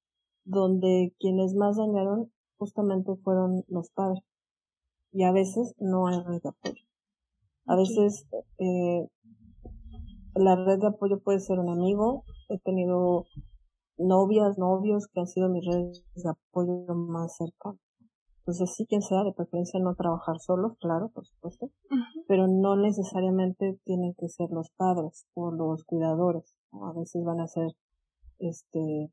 donde 0.50 1.14
quienes 1.20 1.54
más 1.54 1.78
dañaron 1.78 2.32
justamente 2.58 3.16
fueron 3.24 3.64
los 3.68 3.90
padres. 3.92 4.24
Y 5.12 5.24
a 5.24 5.32
veces 5.32 5.76
no 5.80 6.08
hay 6.08 6.22
red 6.24 6.42
de 6.42 6.50
apoyo. 6.50 6.84
A 7.66 7.76
veces 7.76 8.28
eh, 8.58 9.08
la 10.36 10.56
red 10.56 10.80
de 10.80 10.88
apoyo 10.88 11.20
puede 11.20 11.40
ser 11.40 11.60
un 11.60 11.70
amigo. 11.70 12.24
He 12.50 12.58
tenido 12.60 13.26
novias, 13.98 14.58
novios 14.58 15.08
que 15.08 15.20
han 15.20 15.28
sido 15.28 15.50
mis 15.50 15.66
redes 15.66 16.04
de 16.16 16.30
apoyo 16.30 16.96
más 16.96 17.38
cercanas. 17.38 17.80
Entonces 18.40 18.74
sí, 18.76 18.88
quien 18.88 19.04
sea, 19.04 19.24
de 19.24 19.34
preferencia 19.34 19.80
no 19.80 19.94
trabajar 19.94 20.40
solos, 20.40 20.76
claro, 20.80 21.12
por 21.14 21.24
supuesto, 21.28 21.70
pero 22.28 22.48
no 22.48 22.76
necesariamente 22.76 23.80
tienen 23.84 24.16
que 24.18 24.28
ser 24.30 24.50
los 24.50 24.72
padres 24.72 25.28
o 25.36 25.52
los 25.52 25.84
cuidadores. 25.84 26.56
A 26.72 26.92
veces 26.94 27.24
van 27.24 27.42
a 27.42 27.48
ser 27.48 27.74
este 28.40 29.12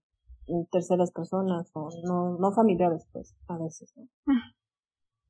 terceras 0.70 1.12
personas 1.12 1.70
o 1.74 1.88
no, 2.04 2.38
no 2.38 2.52
familiares, 2.52 3.06
pues, 3.12 3.34
a 3.48 3.58
veces, 3.58 3.92
¿no? 3.96 4.06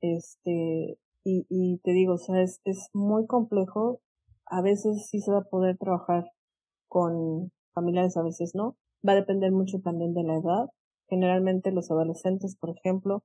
Este, 0.01 0.99
y, 1.25 1.47
y 1.49 1.79
te 1.79 1.93
digo, 1.93 2.15
o 2.15 2.19
sea, 2.19 2.43
es, 2.43 2.61
es 2.65 2.89
muy 2.93 3.27
complejo. 3.27 4.01
A 4.47 4.63
veces 4.63 5.09
sí 5.09 5.21
se 5.21 5.33
va 5.33 5.39
a 5.39 5.51
poder 5.51 5.77
trabajar 5.77 6.31
con 6.89 7.51
familiares, 7.73 8.17
a 8.17 8.23
veces 8.23 8.53
no. 8.55 8.77
Va 9.07 9.13
a 9.13 9.17
depender 9.17 9.53
mucho 9.53 9.81
también 9.81 10.15
de 10.15 10.23
la 10.23 10.37
edad. 10.37 10.71
Generalmente 11.09 11.73
los 11.73 11.91
adolescentes, 11.91 12.57
por 12.57 12.71
ejemplo, 12.71 13.23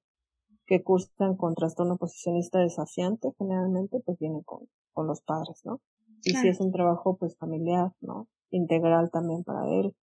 que 0.66 0.84
cursan 0.84 1.36
con 1.36 1.56
trastorno 1.56 1.98
posicionista 1.98 2.60
desafiante, 2.60 3.34
generalmente 3.38 4.00
pues 4.06 4.18
vienen 4.20 4.42
con, 4.44 4.68
con 4.94 5.08
los 5.08 5.22
padres, 5.22 5.62
¿no? 5.66 5.82
Y 6.24 6.32
si 6.36 6.48
es 6.48 6.60
un 6.62 6.72
trabajo 6.72 7.18
pues 7.18 7.36
familiar, 7.38 7.92
¿no? 8.00 8.28
Integral 8.52 9.10
también 9.12 9.44
para 9.44 9.68
él. 9.70 9.96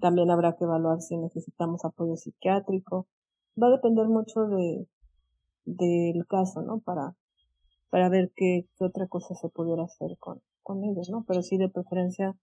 También 0.00 0.30
habrá 0.30 0.56
que 0.56 0.64
evaluar 0.64 1.00
si 1.00 1.16
necesitamos 1.16 1.84
apoyo 1.84 2.16
psiquiátrico. 2.16 3.06
Va 3.60 3.68
a 3.68 3.70
depender 3.70 4.08
mucho 4.08 4.46
de, 4.46 4.86
del 5.64 6.26
caso, 6.26 6.62
¿no? 6.62 6.80
Para, 6.80 7.16
para 7.90 8.08
ver 8.08 8.32
qué, 8.34 8.66
qué 8.76 8.84
otra 8.84 9.06
cosa 9.06 9.34
se 9.34 9.48
pudiera 9.48 9.84
hacer 9.84 10.16
con, 10.18 10.40
con 10.62 10.84
ellos, 10.84 11.10
¿no? 11.10 11.24
Pero 11.26 11.42
sí 11.42 11.58
de 11.58 11.68
preferencia 11.68 12.36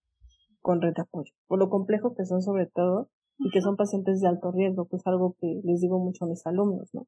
con 0.61 0.81
red 0.81 0.93
de 0.93 1.01
apoyo. 1.01 1.33
Por 1.47 1.59
lo 1.59 1.69
complejo 1.69 2.13
que 2.13 2.25
son 2.25 2.41
sobre 2.41 2.67
todo 2.67 3.09
y 3.39 3.49
que 3.51 3.61
son 3.61 3.75
pacientes 3.75 4.21
de 4.21 4.27
alto 4.27 4.51
riesgo, 4.51 4.87
que 4.87 4.97
es 4.97 5.07
algo 5.07 5.35
que 5.39 5.61
les 5.63 5.81
digo 5.81 5.99
mucho 5.99 6.25
a 6.25 6.27
mis 6.27 6.45
alumnos, 6.45 6.89
¿no? 6.93 7.07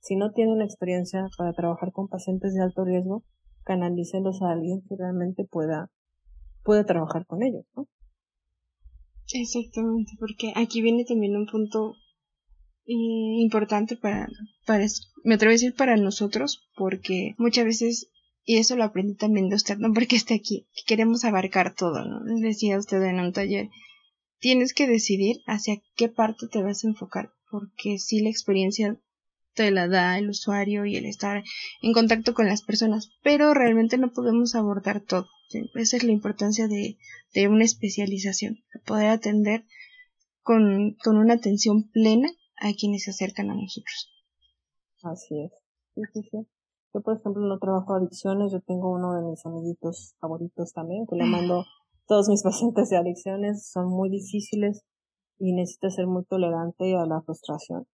Si 0.00 0.16
no 0.16 0.32
tienen 0.32 0.62
experiencia 0.62 1.28
para 1.36 1.52
trabajar 1.52 1.92
con 1.92 2.08
pacientes 2.08 2.54
de 2.54 2.62
alto 2.62 2.84
riesgo, 2.84 3.24
canalícelos 3.64 4.42
a 4.42 4.50
alguien 4.50 4.82
que 4.88 4.96
realmente 4.96 5.44
pueda, 5.44 5.90
pueda 6.62 6.84
trabajar 6.84 7.26
con 7.26 7.42
ellos, 7.42 7.64
¿no? 7.76 7.86
Exactamente, 9.32 10.12
porque 10.18 10.52
aquí 10.54 10.82
viene 10.82 11.04
también 11.04 11.36
un 11.36 11.46
punto 11.46 11.96
importante 12.86 13.96
para, 13.96 14.28
para, 14.64 14.86
me 15.24 15.34
atrevo 15.34 15.50
a 15.50 15.52
decir 15.52 15.74
para 15.74 15.96
nosotros, 15.96 16.68
porque 16.76 17.34
muchas 17.36 17.64
veces, 17.64 18.08
y 18.44 18.58
eso 18.58 18.76
lo 18.76 18.84
aprendí 18.84 19.16
también 19.16 19.48
de 19.48 19.56
usted, 19.56 19.78
no 19.78 19.92
porque 19.92 20.16
esté 20.16 20.34
aquí, 20.34 20.68
queremos 20.86 21.24
abarcar 21.24 21.74
todo, 21.74 22.04
¿no? 22.04 22.20
Decía 22.40 22.78
usted 22.78 23.02
en 23.02 23.18
un 23.18 23.32
taller, 23.32 23.70
tienes 24.38 24.72
que 24.72 24.86
decidir 24.86 25.38
hacia 25.46 25.82
qué 25.96 26.08
parte 26.08 26.46
te 26.46 26.62
vas 26.62 26.84
a 26.84 26.88
enfocar, 26.88 27.30
porque 27.50 27.98
si 27.98 28.20
la 28.20 28.30
experiencia 28.30 28.96
te 29.54 29.70
la 29.70 29.88
da 29.88 30.18
el 30.18 30.28
usuario 30.28 30.84
y 30.84 30.96
el 30.96 31.06
estar 31.06 31.42
en 31.82 31.92
contacto 31.92 32.34
con 32.34 32.46
las 32.46 32.62
personas, 32.62 33.10
pero 33.22 33.54
realmente 33.54 33.98
no 33.98 34.12
podemos 34.12 34.54
abordar 34.54 35.00
todo. 35.00 35.28
Esa 35.74 35.96
es 35.96 36.04
la 36.04 36.12
importancia 36.12 36.68
de, 36.68 36.98
de 37.34 37.48
una 37.48 37.64
especialización, 37.64 38.58
poder 38.84 39.10
atender 39.10 39.64
con, 40.42 40.96
con 41.02 41.16
una 41.18 41.34
atención 41.34 41.90
plena 41.90 42.28
a 42.60 42.72
quienes 42.72 43.04
se 43.04 43.10
acercan 43.10 43.50
a 43.50 43.54
nosotros. 43.54 44.10
Así 45.02 45.40
es. 45.40 45.52
Yo, 46.92 47.00
por 47.02 47.18
ejemplo, 47.18 47.42
no 47.46 47.58
trabajo 47.58 47.94
adicciones. 47.94 48.52
Yo 48.52 48.60
tengo 48.60 48.92
uno 48.92 49.14
de 49.14 49.22
mis 49.22 49.44
amiguitos 49.44 50.14
favoritos 50.20 50.72
también, 50.72 51.06
que 51.06 51.16
le 51.16 51.24
mando 51.24 51.64
todos 52.06 52.28
mis 52.28 52.42
pacientes 52.44 52.90
de 52.90 52.96
adicciones. 52.96 53.68
Son 53.70 53.88
muy 53.88 54.10
difíciles 54.10 54.84
y 55.38 55.52
necesita 55.52 55.90
ser 55.90 56.06
muy 56.06 56.24
tolerante 56.24 56.94
a 56.96 57.06
la 57.06 57.20
frustración. 57.22 57.86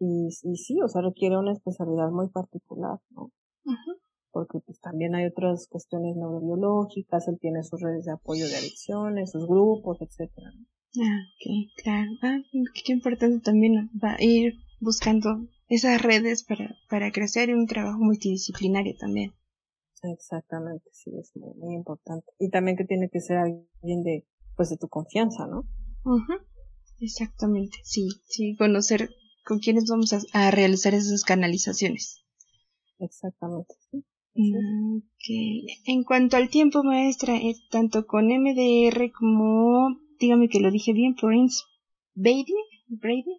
Y, 0.00 0.28
y 0.42 0.56
sí, 0.56 0.80
o 0.82 0.88
sea, 0.88 1.02
requiere 1.02 1.38
una 1.38 1.52
especialidad 1.52 2.10
muy 2.10 2.28
particular, 2.28 2.98
¿no? 3.10 3.30
Porque 4.34 4.58
pues 4.58 4.80
también 4.80 5.14
hay 5.14 5.24
otras 5.26 5.68
cuestiones 5.68 6.16
neurobiológicas, 6.16 7.28
él 7.28 7.38
tiene 7.40 7.62
sus 7.62 7.80
redes 7.80 8.04
de 8.04 8.12
apoyo 8.12 8.46
de 8.46 8.56
adicciones, 8.56 9.30
sus 9.30 9.46
grupos, 9.46 9.98
etcétera. 10.02 10.50
Ah, 11.00 11.20
ok, 11.34 11.82
claro. 11.82 12.10
Ah, 12.20 12.38
qué 12.84 12.92
importante 12.92 13.40
también 13.40 13.90
va 14.02 14.16
a 14.16 14.22
ir 14.22 14.54
buscando 14.80 15.48
esas 15.68 16.02
redes 16.02 16.44
para, 16.44 16.76
para 16.90 17.12
crecer 17.12 17.48
en 17.48 17.58
un 17.58 17.66
trabajo 17.66 17.98
multidisciplinario 17.98 18.94
también. 18.98 19.32
Exactamente, 20.12 20.90
sí, 20.92 21.10
es 21.18 21.32
muy, 21.36 21.74
importante. 21.74 22.26
Y 22.38 22.50
también 22.50 22.76
que 22.76 22.84
tiene 22.84 23.08
que 23.08 23.20
ser 23.20 23.38
alguien 23.38 24.02
de, 24.02 24.26
pues 24.56 24.68
de 24.68 24.76
tu 24.76 24.88
confianza, 24.88 25.46
¿no? 25.46 25.64
Exactamente, 27.00 27.78
sí, 27.84 28.08
sí, 28.26 28.56
conocer 28.56 29.10
con 29.44 29.58
quiénes 29.58 29.84
vamos 29.88 30.14
a, 30.32 30.50
realizar 30.50 30.94
esas 30.94 31.24
canalizaciones. 31.24 32.22
Exactamente, 32.98 33.74
sí. 33.90 34.04
Mm, 34.34 34.98
en 35.86 36.04
cuanto 36.04 36.36
al 36.36 36.48
tiempo, 36.48 36.82
maestra, 36.82 37.36
eh, 37.36 37.54
tanto 37.70 38.06
con 38.06 38.26
MDR 38.26 39.12
como 39.12 39.96
dígame 40.18 40.48
que 40.48 40.60
lo 40.60 40.70
dije 40.70 40.92
bien, 40.92 41.14
Prince 41.14 41.62
Brady. 42.14 42.54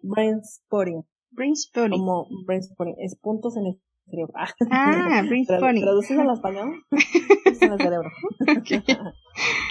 Brainspotting. 0.02 1.04
Brainspotting. 1.30 1.98
Como 1.98 2.26
brainspotting, 2.46 2.94
es 2.98 3.16
puntos 3.16 3.56
en 3.56 3.66
el 3.66 3.80
cerebro. 4.06 4.32
Ah, 4.70 5.22
brainspotting. 5.26 5.82
Traducido 5.82 6.22
al 6.22 6.30
español, 6.30 6.84
es 7.46 7.62
en 7.62 7.72
el 7.72 7.78
cerebro. 7.78 8.10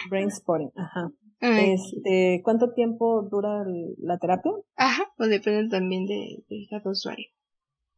brainspotting, 0.09 0.71
ajá. 0.75 1.11
Este, 1.41 2.41
¿cuánto 2.43 2.73
tiempo 2.73 3.27
dura 3.29 3.63
la 3.99 4.17
terapia? 4.17 4.51
Ajá, 4.77 5.03
pues 5.17 5.29
depende 5.29 5.69
también 5.69 6.05
de, 6.05 6.43
de 6.49 6.67
cada 6.69 6.89
usuario. 6.89 7.27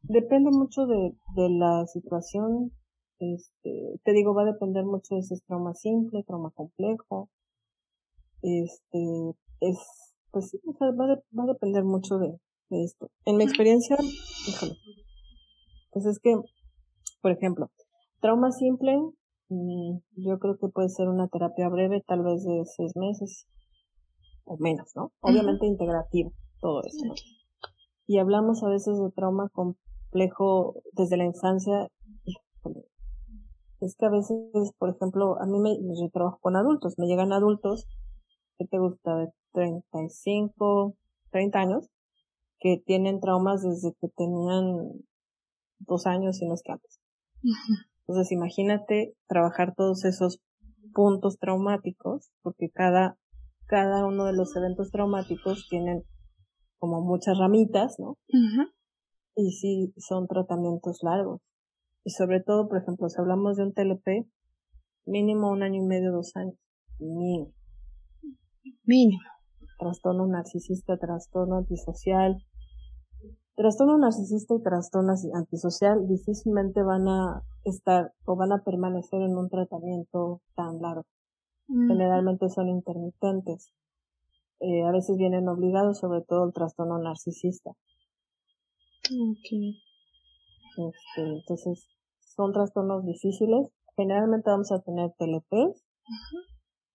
Depende 0.01 0.49
mucho 0.51 0.85
de, 0.85 1.13
de 1.35 1.49
la 1.49 1.85
situación. 1.85 2.71
Este, 3.19 3.99
te 4.03 4.11
digo, 4.13 4.33
va 4.33 4.43
a 4.43 4.51
depender 4.53 4.85
mucho 4.85 5.15
de 5.15 5.23
si 5.23 5.33
es 5.33 5.43
trauma 5.43 5.73
simple, 5.73 6.23
trauma 6.23 6.51
complejo, 6.51 7.29
este, 8.41 9.35
es, 9.61 9.79
pues 10.31 10.49
sí, 10.49 10.59
va, 10.81 10.91
va 10.91 11.43
a 11.43 11.47
depender 11.47 11.83
mucho 11.83 12.19
de, 12.19 12.39
de 12.69 12.83
esto. 12.83 13.09
En 13.25 13.37
mi 13.37 13.43
experiencia, 13.43 13.97
híjole, 14.47 14.73
pues 15.91 16.05
es 16.05 16.19
que, 16.19 16.35
por 17.21 17.31
ejemplo, 17.31 17.71
trauma 18.21 18.51
simple, 18.51 18.97
mm, 19.49 19.97
yo 20.17 20.39
creo 20.39 20.57
que 20.57 20.67
puede 20.67 20.89
ser 20.89 21.07
una 21.07 21.27
terapia 21.27 21.69
breve, 21.69 22.03
tal 22.05 22.23
vez 22.23 22.43
de 22.43 22.63
seis 22.65 22.95
meses 22.95 23.47
o 24.45 24.57
menos, 24.57 24.91
¿no? 24.95 25.11
Obviamente 25.21 25.65
integrativo, 25.65 26.31
todo 26.61 26.81
esto, 26.83 27.05
¿no? 27.05 27.13
Y 28.05 28.19
hablamos 28.19 28.63
a 28.63 28.69
veces 28.69 28.97
de 28.99 29.11
trauma 29.11 29.49
complejo 29.49 30.75
desde 30.93 31.17
la 31.17 31.25
infancia, 31.25 31.89
híjole, 32.23 32.85
es 33.81 33.95
que 33.97 34.05
a 34.05 34.09
veces, 34.09 34.37
por 34.77 34.89
ejemplo, 34.89 35.39
a 35.41 35.45
mí 35.45 35.59
me, 35.59 35.75
yo 35.75 36.09
trabajo 36.11 36.39
con 36.41 36.55
adultos, 36.55 36.95
me 36.97 37.07
llegan 37.07 37.31
adultos 37.31 37.87
¿qué 38.57 38.65
te 38.65 38.79
gusta? 38.79 39.15
De 39.15 39.31
35, 39.53 40.95
30 41.31 41.59
años, 41.59 41.89
que 42.59 42.81
tienen 42.85 43.19
traumas 43.19 43.61
desde 43.61 43.93
que 43.99 44.07
tenían 44.09 45.05
dos 45.79 46.07
años 46.07 46.41
y 46.41 46.47
no 46.47 46.55
es 46.55 46.63
que 46.63 46.71
antes. 46.71 46.99
Entonces 48.01 48.31
imagínate 48.31 49.15
trabajar 49.27 49.73
todos 49.75 50.05
esos 50.05 50.39
puntos 50.93 51.37
traumáticos, 51.39 52.31
porque 52.41 52.69
cada, 52.69 53.17
cada 53.67 54.05
uno 54.05 54.25
de 54.25 54.33
los 54.33 54.55
eventos 54.55 54.89
traumáticos 54.91 55.67
tienen 55.69 56.03
como 56.79 57.01
muchas 57.01 57.37
ramitas, 57.37 57.95
¿no? 57.99 58.17
Y 59.35 59.51
sí, 59.51 59.93
son 59.97 60.27
tratamientos 60.27 60.99
largos. 61.03 61.41
Y 62.07 62.11
sobre 62.11 62.39
todo, 62.39 62.69
por 62.69 62.77
ejemplo, 62.77 63.09
si 63.09 63.19
hablamos 63.19 63.57
de 63.57 63.63
un 63.63 63.73
TLP, 63.73 64.31
mínimo 65.05 65.51
un 65.51 65.61
año 65.61 65.83
y 65.83 65.85
medio, 65.85 66.13
dos 66.13 66.37
años. 66.37 66.55
Mínimo. 66.99 67.51
Mínimo. 68.85 69.19
Trastorno 69.77 70.25
narcisista, 70.25 70.95
trastorno 70.97 71.57
antisocial. 71.57 72.37
Trastorno 73.57 73.97
narcisista 73.97 74.55
y 74.55 74.63
trastorno 74.63 75.15
antisocial 75.33 76.07
difícilmente 76.07 76.81
van 76.81 77.09
a 77.09 77.43
estar 77.65 78.13
o 78.23 78.37
van 78.37 78.53
a 78.53 78.63
permanecer 78.63 79.21
en 79.21 79.35
un 79.35 79.49
tratamiento 79.49 80.41
tan 80.55 80.79
largo. 80.79 81.07
Generalmente 81.67 82.47
son 82.47 82.69
intermitentes. 82.69 83.73
Eh, 84.61 84.83
a 84.83 84.93
veces 84.93 85.17
vienen 85.17 85.49
obligados, 85.49 85.99
sobre 85.99 86.21
todo 86.21 86.45
el 86.45 86.53
trastorno 86.53 86.99
narcisista. 86.99 87.71
Okay. 89.03 89.81
Este, 90.77 91.21
entonces, 91.21 91.96
son 92.37 92.53
trastornos 92.53 93.03
difíciles. 93.05 93.67
Generalmente 93.97 94.49
vamos 94.49 94.71
a 94.71 94.79
tener 94.79 95.11
TLPs, 95.17 95.83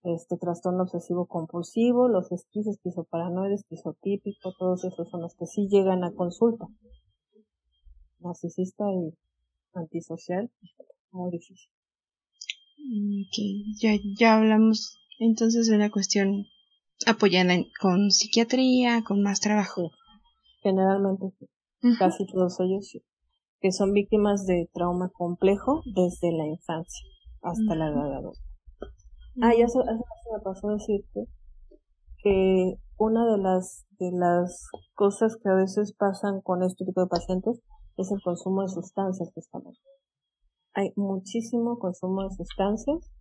este 0.04 0.36
trastorno 0.36 0.84
obsesivo 0.84 1.26
compulsivo, 1.26 2.08
los 2.08 2.30
esquizo, 2.32 2.70
esquizoparanoide, 2.70 3.54
esquizotípico, 3.54 4.54
todos 4.58 4.84
esos 4.84 5.10
son 5.10 5.20
los 5.20 5.34
que 5.34 5.46
sí 5.46 5.68
llegan 5.68 6.04
a 6.04 6.12
consulta. 6.12 6.66
Narcisista 8.20 8.84
y 8.92 9.18
antisocial, 9.74 10.50
muy 11.10 11.32
difícil. 11.32 11.70
Ya, 13.80 13.92
ya 14.18 14.36
hablamos 14.36 14.98
entonces 15.18 15.68
de 15.68 15.76
una 15.76 15.90
cuestión 15.90 16.46
apoyada 17.06 17.54
con 17.80 18.10
psiquiatría, 18.10 19.02
con 19.04 19.22
más 19.22 19.40
trabajo. 19.40 19.90
Generalmente 20.62 21.32
casi 21.98 22.26
todos 22.26 22.60
ellos 22.60 22.86
sí, 22.88 23.02
que 23.62 23.70
son 23.70 23.92
víctimas 23.92 24.44
de 24.44 24.68
trauma 24.74 25.08
complejo 25.14 25.82
desde 25.94 26.32
la 26.32 26.46
infancia 26.46 27.08
hasta 27.42 27.76
la 27.76 27.88
edad 27.88 28.16
adulta. 28.16 28.42
Ah, 29.40 29.54
y 29.54 29.62
eso, 29.62 29.82
eso 29.82 30.04
me 30.36 30.40
pasó 30.42 30.68
decirte 30.68 31.28
que 32.22 32.74
una 32.98 33.24
de 33.24 33.38
las, 33.38 33.86
de 33.98 34.10
las 34.12 34.68
cosas 34.94 35.36
que 35.36 35.48
a 35.48 35.54
veces 35.54 35.94
pasan 35.96 36.40
con 36.40 36.64
este 36.64 36.84
tipo 36.84 37.00
de 37.00 37.06
pacientes 37.06 37.62
es 37.96 38.10
el 38.10 38.20
consumo 38.22 38.62
de 38.62 38.68
sustancias 38.68 39.30
justamente. 39.32 39.80
Hay 40.74 40.92
muchísimo 40.96 41.78
consumo 41.78 42.24
de 42.24 42.34
sustancias 42.34 43.12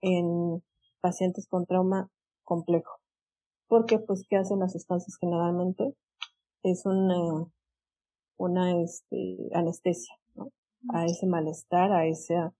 en 0.00 0.62
pacientes 1.00 1.48
con 1.48 1.66
trauma 1.66 2.08
complejo. 2.44 3.00
Porque, 3.66 3.98
pues, 3.98 4.24
¿qué 4.28 4.36
hacen 4.36 4.60
las 4.60 4.72
sustancias 4.72 5.16
generalmente? 5.20 5.96
Es 6.62 6.86
una, 6.86 7.46
una 8.36 8.80
este, 8.82 9.36
anestesia, 9.52 10.14
¿no? 10.34 10.50
A 10.92 11.04
ese 11.06 11.26
malestar, 11.26 11.92
a 11.92 12.06
esa 12.06 12.54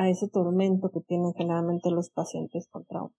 a 0.00 0.08
ese 0.08 0.28
tormento 0.28 0.90
que 0.90 1.00
tienen 1.00 1.34
generalmente 1.34 1.90
los 1.90 2.08
pacientes 2.08 2.68
con 2.68 2.86
trauma. 2.86 3.14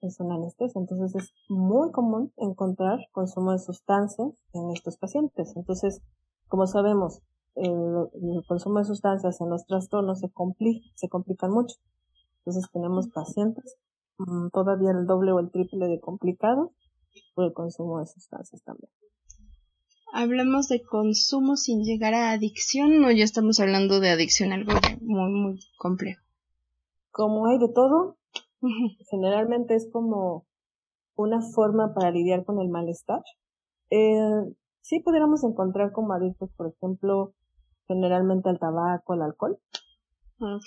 Es 0.00 0.20
una 0.20 0.36
anestesia, 0.36 0.80
entonces 0.80 1.16
es 1.16 1.34
muy 1.48 1.90
común 1.90 2.32
encontrar 2.36 3.00
consumo 3.10 3.50
de 3.50 3.58
sustancias 3.58 4.28
en 4.52 4.70
estos 4.70 4.96
pacientes. 4.96 5.56
Entonces, 5.56 6.02
como 6.46 6.68
sabemos, 6.68 7.20
el, 7.56 8.06
consumo 8.46 8.78
de 8.78 8.84
sustancias 8.84 9.40
en 9.40 9.50
los 9.50 9.66
trastornos 9.66 10.20
se, 10.20 10.30
complica, 10.30 10.86
se 10.94 11.08
complican 11.08 11.50
mucho. 11.50 11.76
Entonces 12.44 12.70
tenemos 12.72 13.08
pacientes 13.08 13.76
mm, 14.18 14.50
todavía 14.52 14.92
el 14.92 15.06
doble 15.06 15.32
o 15.32 15.40
el 15.40 15.50
triple 15.50 15.88
de 15.88 15.98
complicados 15.98 16.70
por 17.34 17.46
el 17.46 17.52
consumo 17.52 17.98
de 17.98 18.06
sustancias 18.06 18.62
también 18.62 18.90
hablamos 20.16 20.68
de 20.68 20.82
consumo 20.82 21.56
sin 21.56 21.84
llegar 21.84 22.14
a 22.14 22.30
adicción 22.30 23.04
o 23.04 23.10
ya 23.10 23.24
estamos 23.24 23.60
hablando 23.60 24.00
de 24.00 24.08
adicción, 24.08 24.52
algo 24.52 24.72
muy, 25.02 25.30
muy 25.30 25.58
complejo. 25.78 26.22
Como 27.10 27.46
hay 27.46 27.58
de 27.58 27.68
todo, 27.68 28.16
generalmente 29.10 29.74
es 29.74 29.88
como 29.92 30.46
una 31.16 31.40
forma 31.42 31.92
para 31.94 32.10
lidiar 32.10 32.44
con 32.44 32.60
el 32.60 32.68
malestar. 32.70 33.22
Eh, 33.90 34.54
sí 34.80 35.00
pudiéramos 35.00 35.44
encontrar 35.44 35.92
como 35.92 36.14
adictos, 36.14 36.50
por 36.56 36.72
ejemplo, 36.72 37.34
generalmente 37.86 38.48
al 38.48 38.58
tabaco, 38.58 39.12
al 39.12 39.22
alcohol. 39.22 39.58
Ah, 40.40 40.58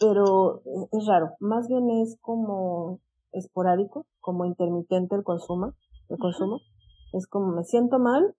Pero 0.00 0.62
eh, 0.64 0.88
es 0.92 1.06
raro. 1.06 1.30
Más 1.38 1.68
bien 1.68 1.90
es 2.02 2.18
como 2.20 3.00
esporádico, 3.32 4.06
como 4.20 4.46
intermitente 4.46 5.14
el 5.14 5.22
consumo, 5.22 5.74
el 6.08 6.18
consumo. 6.18 6.60
Es 7.12 7.26
como 7.26 7.52
me 7.52 7.64
siento 7.64 7.98
mal, 7.98 8.34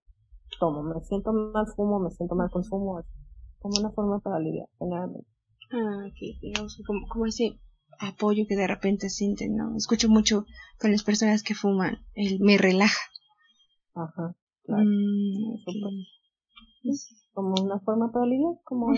tomo, 0.60 0.82
me 0.84 1.00
siento 1.00 1.32
mal, 1.32 1.66
fumo, 1.74 1.98
me 1.98 2.10
siento 2.10 2.36
mal, 2.36 2.50
consumo. 2.50 3.02
Como 3.58 3.80
una 3.80 3.90
forma 3.90 4.20
para 4.20 4.36
aliviar, 4.36 4.68
generalmente. 4.78 5.28
Ah, 5.72 6.06
ok, 6.06 6.40
digamos, 6.40 6.80
como, 6.86 7.08
como 7.08 7.26
ese 7.26 7.58
apoyo 7.98 8.44
que 8.48 8.56
de 8.56 8.66
repente 8.66 9.08
sienten, 9.08 9.56
¿no? 9.56 9.76
Escucho 9.76 10.08
mucho 10.08 10.44
con 10.78 10.92
las 10.92 11.02
personas 11.02 11.42
que 11.42 11.54
fuman, 11.54 11.98
el 12.14 12.38
me 12.40 12.56
relaja. 12.56 13.00
Ajá, 13.94 14.36
claro. 14.64 14.84
Mm, 14.84 15.64
como 17.32 17.54
una 17.62 17.80
forma 17.80 18.10
para 18.12 18.24
aliviar, 18.24 18.54
como, 18.64 18.92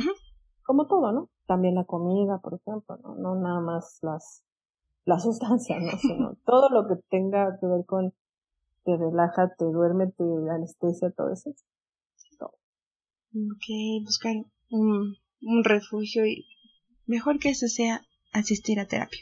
como 0.65 0.87
todo, 0.87 1.13
¿no? 1.13 1.31
También 1.47 1.75
la 1.75 1.85
comida, 1.85 2.39
por 2.39 2.55
ejemplo, 2.55 2.97
¿no? 2.99 3.15
No 3.17 3.35
nada 3.37 3.61
más 3.61 3.99
las, 4.03 4.45
la 5.05 5.19
sustancia, 5.21 5.79
¿no? 5.81 5.93
Sino 5.99 6.37
todo 6.45 6.69
lo 6.69 6.87
que 6.89 7.03
tenga 7.09 7.59
que 7.61 7.67
ver 7.67 7.85
con 7.87 8.13
te 8.85 8.97
relaja, 8.97 9.55
te 9.57 9.65
duerme, 9.65 10.09
te 10.09 10.25
anestesia, 10.51 11.11
todo 11.11 11.33
eso. 11.33 11.55
Todo. 12.39 12.55
Ok, 13.35 14.05
buscar 14.05 14.35
un, 14.71 15.17
un 15.41 15.65
refugio 15.65 16.27
y 16.27 16.47
mejor 17.07 17.39
que 17.39 17.51
eso 17.51 17.69
sea 17.69 18.03
asistir 18.33 18.81
a 18.81 18.87
terapia. 18.87 19.21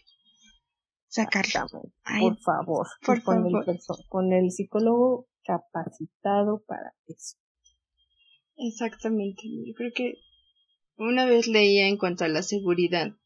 Sacarlo. 1.08 1.66
por 2.20 2.38
favor. 2.38 2.86
Por 3.04 3.22
con, 3.22 3.42
favor. 3.42 3.64
El 3.68 3.78
con 4.08 4.32
el 4.32 4.50
psicólogo 4.52 5.28
capacitado 5.42 6.62
para 6.66 6.94
eso. 7.06 7.36
Exactamente. 8.56 9.42
Yo 9.66 9.74
creo 9.74 9.90
que 9.92 10.14
una 10.96 11.24
vez 11.24 11.48
leía 11.48 11.88
en 11.88 11.96
cuanto 11.96 12.24
a 12.24 12.28
la 12.28 12.42
seguridad, 12.42 13.16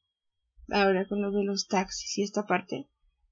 ahora 0.70 1.06
con 1.06 1.20
lo 1.20 1.30
de 1.32 1.44
los 1.44 1.66
taxis 1.66 2.16
y 2.18 2.22
esta 2.22 2.46
parte, 2.46 2.88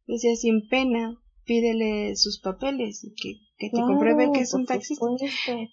decía 0.07 0.35
sin 0.37 0.69
pena, 0.69 1.22
pídele 1.45 2.17
sus 2.17 2.41
papeles, 2.41 3.07
que, 3.17 3.35
que 3.59 3.71
te 3.71 3.81
compruebe 3.81 4.31
que 4.33 4.41
es 4.41 4.55
un 4.55 4.67
taxista. 4.67 5.07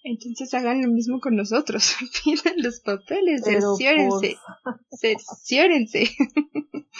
Entonces 0.04 0.52
hagan 0.54 0.82
lo 0.82 0.88
mismo 0.88 1.20
con 1.20 1.36
nosotros, 1.36 1.96
pidan 2.24 2.54
los 2.58 2.80
papeles, 2.80 3.42
cerciórense, 3.44 4.36
cerciórense. 5.00 6.04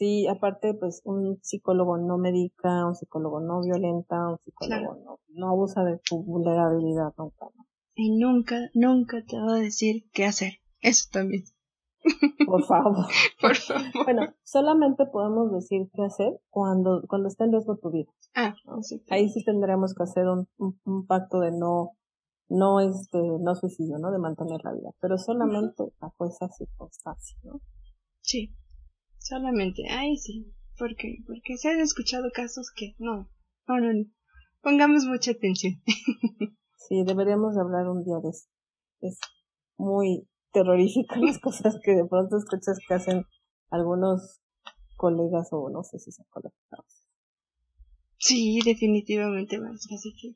Sí, 0.00 0.26
aparte, 0.28 0.72
pues 0.72 1.02
un 1.04 1.40
psicólogo 1.42 1.98
no 1.98 2.16
medica, 2.16 2.86
un 2.86 2.94
psicólogo 2.94 3.38
no 3.38 3.60
violenta, 3.60 4.30
un 4.30 4.38
psicólogo 4.38 4.94
no, 5.04 5.20
no 5.28 5.48
abusa 5.50 5.84
de 5.84 5.98
tu 5.98 6.22
vulnerabilidad 6.22 7.12
nunca. 7.18 7.48
Y 7.94 8.16
nunca, 8.16 8.70
nunca 8.72 9.22
te 9.26 9.36
va 9.36 9.56
a 9.56 9.60
decir 9.60 10.08
qué 10.14 10.24
hacer. 10.24 10.54
Eso 10.80 11.10
también. 11.12 11.44
Por 12.46 12.64
favor. 12.64 13.06
Por 13.40 13.56
favor. 13.56 14.04
Bueno, 14.04 14.34
solamente 14.42 15.06
podemos 15.06 15.52
decir 15.52 15.88
qué 15.92 16.02
hacer 16.02 16.40
cuando, 16.48 17.02
cuando 17.08 17.28
está 17.28 17.44
en 17.44 17.52
riesgo 17.52 17.76
tu 17.78 17.90
vida. 17.90 18.10
Ah, 18.34 18.54
Ahí 19.10 19.28
sí 19.28 19.44
tendremos 19.44 19.94
que 19.94 20.02
hacer 20.02 20.26
un, 20.26 20.48
un, 20.58 21.06
pacto 21.06 21.40
de 21.40 21.50
no, 21.52 21.92
no 22.48 22.80
este, 22.80 23.18
no 23.18 23.54
suicidio, 23.54 23.98
¿no? 23.98 24.10
De 24.10 24.18
mantener 24.18 24.60
la 24.64 24.72
vida. 24.72 24.90
Pero 25.00 25.18
solamente 25.18 25.84
bajo 26.00 26.26
esa 26.26 26.48
circunstancia, 26.48 27.38
¿no? 27.42 27.60
Sí. 28.22 28.54
Solamente. 29.18 29.82
Ahí 29.90 30.16
sí. 30.16 30.52
¿Por 30.78 30.96
qué? 30.96 31.18
Porque 31.26 31.58
se 31.58 31.68
han 31.68 31.80
escuchado 31.80 32.30
casos 32.32 32.72
que 32.74 32.94
no. 32.98 33.28
No, 33.68 33.80
no, 33.80 33.92
no. 33.92 34.04
Pongamos 34.62 35.04
mucha 35.04 35.32
atención. 35.32 35.74
sí, 36.76 37.04
deberíamos 37.04 37.56
hablar 37.58 37.88
un 37.88 38.02
día 38.04 38.18
de 38.22 38.30
eso. 38.30 38.48
Es 39.00 39.18
muy 39.76 40.29
terrorífico 40.52 41.16
las 41.16 41.38
cosas 41.38 41.78
que 41.82 41.92
de 41.92 42.04
pronto 42.04 42.36
escuchas 42.36 42.78
que 42.86 42.94
hacen 42.94 43.26
algunos 43.70 44.40
colegas 44.96 45.48
o 45.52 45.70
no 45.70 45.82
sé 45.82 45.98
si 45.98 46.12
son 46.12 46.26
colegas. 46.30 46.54
Sí, 48.18 48.60
definitivamente, 48.64 49.58
más. 49.58 49.86
Así 49.92 50.12
que, 50.20 50.34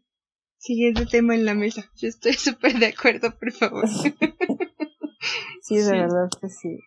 siguiente 0.57 1.05
tema 1.05 1.35
en 1.35 1.45
la 1.45 1.55
mesa. 1.55 1.83
Yo 1.97 2.09
estoy 2.09 2.33
súper 2.35 2.79
de 2.79 2.87
acuerdo, 2.87 3.31
por 3.39 3.53
favor. 3.53 3.87
sí, 5.63 5.77
de 5.77 5.91
verdad 5.93 6.29
que 6.41 6.49
sí. 6.49 6.79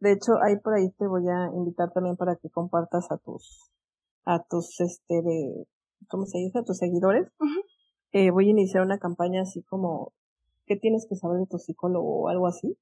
De 0.00 0.12
hecho, 0.12 0.40
ahí 0.40 0.56
por 0.58 0.74
ahí 0.74 0.90
te 0.92 1.08
voy 1.08 1.28
a 1.28 1.50
invitar 1.56 1.90
también 1.92 2.16
para 2.16 2.36
que 2.36 2.48
compartas 2.50 3.10
a 3.10 3.18
tus, 3.18 3.72
a 4.24 4.44
tus, 4.44 4.80
este, 4.80 5.22
de, 5.22 5.66
¿cómo 6.08 6.24
se 6.26 6.38
dice? 6.38 6.60
A 6.60 6.64
tus 6.64 6.78
seguidores. 6.78 7.28
eh, 8.12 8.30
voy 8.30 8.46
a 8.46 8.50
iniciar 8.50 8.84
una 8.84 8.98
campaña 8.98 9.42
así 9.42 9.62
como 9.64 10.12
qué 10.68 10.76
tienes 10.76 11.06
que 11.08 11.16
saber 11.16 11.40
de 11.40 11.46
tu 11.46 11.58
psicólogo 11.58 12.22
o 12.22 12.28
algo 12.28 12.46
así, 12.46 12.76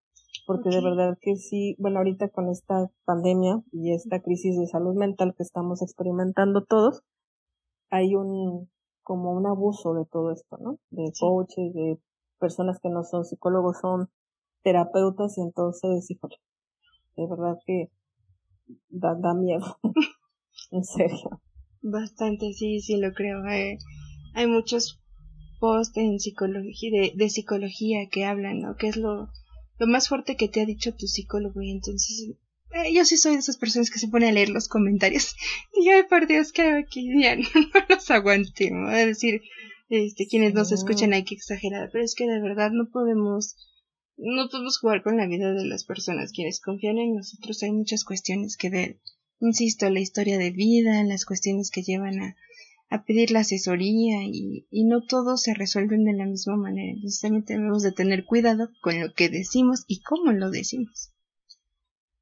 porque 0.46 0.68
de 0.68 0.82
verdad 0.82 1.16
que 1.20 1.36
sí, 1.36 1.76
bueno, 1.78 1.98
ahorita 1.98 2.28
con 2.28 2.48
esta 2.50 2.90
pandemia 3.04 3.62
y 3.72 3.92
esta 3.92 4.20
crisis 4.20 4.58
de 4.58 4.66
salud 4.66 4.94
mental 4.94 5.34
que 5.36 5.42
estamos 5.42 5.80
experimentando 5.82 6.64
todos, 6.64 7.02
hay 7.90 8.14
un, 8.14 8.68
como 9.02 9.32
un 9.32 9.46
abuso 9.46 9.94
de 9.94 10.04
todo 10.04 10.32
esto, 10.32 10.58
¿no? 10.58 10.78
De 10.90 11.12
coaches, 11.18 11.72
de 11.72 11.98
personas 12.38 12.78
que 12.80 12.90
no 12.90 13.04
son 13.04 13.24
psicólogos, 13.24 13.78
son 13.80 14.10
terapeutas 14.62 15.38
y 15.38 15.42
entonces, 15.42 16.10
híjole, 16.10 16.36
de 17.16 17.26
verdad 17.26 17.56
que 17.64 17.90
da, 18.88 19.14
da 19.14 19.32
miedo, 19.32 19.64
en 20.72 20.84
serio. 20.84 21.40
Bastante, 21.82 22.52
sí, 22.52 22.80
sí 22.80 22.96
lo 23.00 23.12
creo. 23.12 23.44
Eh, 23.46 23.78
hay 24.34 24.46
muchos 24.48 25.00
post 25.58 25.96
en 25.96 26.18
psicología, 26.20 26.90
de, 26.90 27.12
de 27.14 27.30
psicología 27.30 28.08
que 28.10 28.24
hablan, 28.24 28.60
¿no? 28.60 28.76
Que 28.76 28.88
es 28.88 28.96
lo, 28.96 29.28
lo 29.78 29.86
más 29.86 30.08
fuerte 30.08 30.36
que 30.36 30.48
te 30.48 30.60
ha 30.60 30.66
dicho 30.66 30.94
tu 30.94 31.06
psicólogo. 31.06 31.60
Y 31.62 31.70
entonces 31.70 32.36
eh, 32.72 32.92
yo 32.92 33.04
sí 33.04 33.16
soy 33.16 33.34
de 33.34 33.38
esas 33.38 33.56
personas 33.56 33.90
que 33.90 33.98
se 33.98 34.08
pone 34.08 34.28
a 34.28 34.32
leer 34.32 34.48
los 34.48 34.68
comentarios. 34.68 35.34
Y 35.72 35.88
ay 35.88 36.02
por 36.08 36.26
Dios 36.26 36.52
que, 36.52 36.84
ya 37.20 37.36
no, 37.36 37.44
los 37.88 38.10
aguante 38.10 38.70
¿no? 38.70 38.90
es 38.90 39.06
decir 39.06 39.42
este 39.88 40.26
quienes 40.26 40.52
nos 40.52 40.72
escuchan 40.72 41.12
hay 41.12 41.22
que 41.22 41.36
exagerar 41.36 41.90
pero 41.92 42.02
es 42.02 42.16
que 42.16 42.26
de 42.26 42.40
verdad 42.40 42.72
no 42.72 42.90
podemos 42.90 43.54
no 44.16 44.48
podemos 44.48 44.78
jugar 44.78 45.02
con 45.02 45.16
la 45.18 45.26
vida 45.26 45.52
de 45.52 45.66
las 45.66 45.84
personas. 45.84 46.32
Quienes 46.32 46.60
confían 46.60 46.98
en 46.98 47.16
nosotros 47.16 47.62
hay 47.62 47.72
muchas 47.72 48.02
cuestiones 48.02 48.56
que 48.56 48.70
ver. 48.70 48.98
Insisto 49.40 49.90
la 49.90 50.00
historia 50.00 50.38
de 50.38 50.50
vida 50.50 51.04
las 51.04 51.26
cuestiones 51.26 51.70
que 51.70 51.82
llevan 51.82 52.18
a 52.20 52.36
a 52.88 53.04
pedir 53.04 53.30
la 53.30 53.40
asesoría 53.40 54.24
y, 54.24 54.66
y 54.70 54.84
no 54.84 55.04
todos 55.06 55.42
se 55.42 55.54
resuelven 55.54 56.04
de 56.04 56.12
la 56.12 56.26
misma 56.26 56.56
manera. 56.56 56.92
Entonces 56.92 57.20
también 57.20 57.44
tenemos 57.44 57.82
de 57.82 57.92
tener 57.92 58.24
cuidado 58.24 58.68
con 58.82 59.00
lo 59.00 59.12
que 59.14 59.28
decimos 59.28 59.84
y 59.86 60.02
cómo 60.02 60.32
lo 60.32 60.50
decimos. 60.50 61.12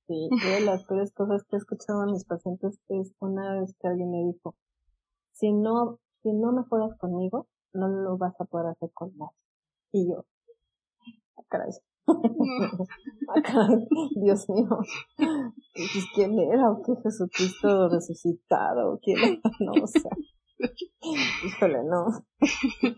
Sí, 0.06 0.28
una 0.30 0.56
de 0.56 0.60
las 0.60 0.84
peores 0.84 1.12
cosas 1.12 1.44
que 1.44 1.56
he 1.56 1.58
escuchado 1.58 2.02
a 2.02 2.06
mis 2.06 2.24
pacientes 2.24 2.78
es 2.88 3.14
una 3.20 3.58
vez 3.58 3.74
que 3.80 3.88
alguien 3.88 4.10
me 4.10 4.32
dijo, 4.32 4.54
si 5.32 5.52
no, 5.52 5.98
si 6.22 6.32
no 6.32 6.52
mejoras 6.52 6.96
conmigo, 6.98 7.48
no 7.72 7.88
lo 7.88 8.18
vas 8.18 8.38
a 8.38 8.44
poder 8.44 8.68
hacer 8.68 8.90
con 8.92 9.16
nadie. 9.16 9.32
Y 9.92 10.10
yo, 10.10 10.26
ah, 11.36 11.42
caray. 11.48 11.70
Dios 14.16 14.46
mío. 14.50 14.68
Pues, 15.16 16.06
¿Quién 16.14 16.38
era? 16.38 16.70
¿O 16.70 16.82
qué 16.82 16.92
Jesucristo 17.02 17.88
resucitado? 17.88 18.92
¿O 18.92 18.98
quién 18.98 19.18
era? 19.18 19.40
No, 19.60 19.72
o 19.82 19.86
sea. 19.86 20.10
Híjole, 21.46 21.78
no. 21.84 22.26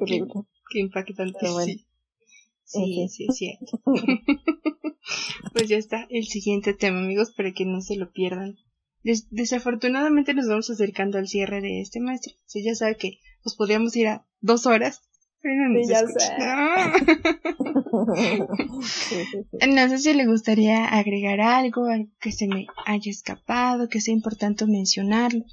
Qué, 0.07 0.23
qué 0.71 0.79
impactante. 0.79 1.47
sí. 1.65 1.87
Sí, 2.67 3.09
sí, 3.09 3.27
sí. 3.33 3.59
pues 5.53 5.69
ya 5.69 5.77
está 5.77 6.07
el 6.11 6.27
siguiente 6.27 6.75
tema, 6.75 6.99
amigos, 6.99 7.33
para 7.33 7.53
que 7.53 7.65
no 7.65 7.81
se 7.81 7.95
lo 7.97 8.11
pierdan. 8.11 8.57
desafortunadamente 9.31 10.35
nos 10.35 10.49
vamos 10.49 10.69
acercando 10.69 11.19
al 11.19 11.29
cierre 11.29 11.61
de 11.61 11.81
este 11.81 12.01
maestro. 12.01 12.35
Si 12.45 12.65
ya 12.65 12.75
sabe 12.75 12.97
que 12.97 13.21
nos 13.45 13.55
podríamos 13.55 13.95
ir 13.97 14.09
a 14.09 14.27
dos 14.41 14.67
horas. 14.67 15.03
Pero 15.41 15.69
no, 15.69 15.81
sí, 15.81 15.89
ya 15.89 16.01
sé. 16.01 16.33
no 19.69 19.89
sé 19.89 19.99
si 19.99 20.13
le 20.15 20.27
gustaría 20.27 20.87
agregar 20.87 21.41
algo, 21.41 21.87
que 22.21 22.33
se 22.33 22.49
me 22.49 22.67
haya 22.85 23.11
escapado, 23.13 23.89
que 23.89 24.01
sea 24.01 24.13
importante 24.13 24.67
mencionarlo. 24.67 25.45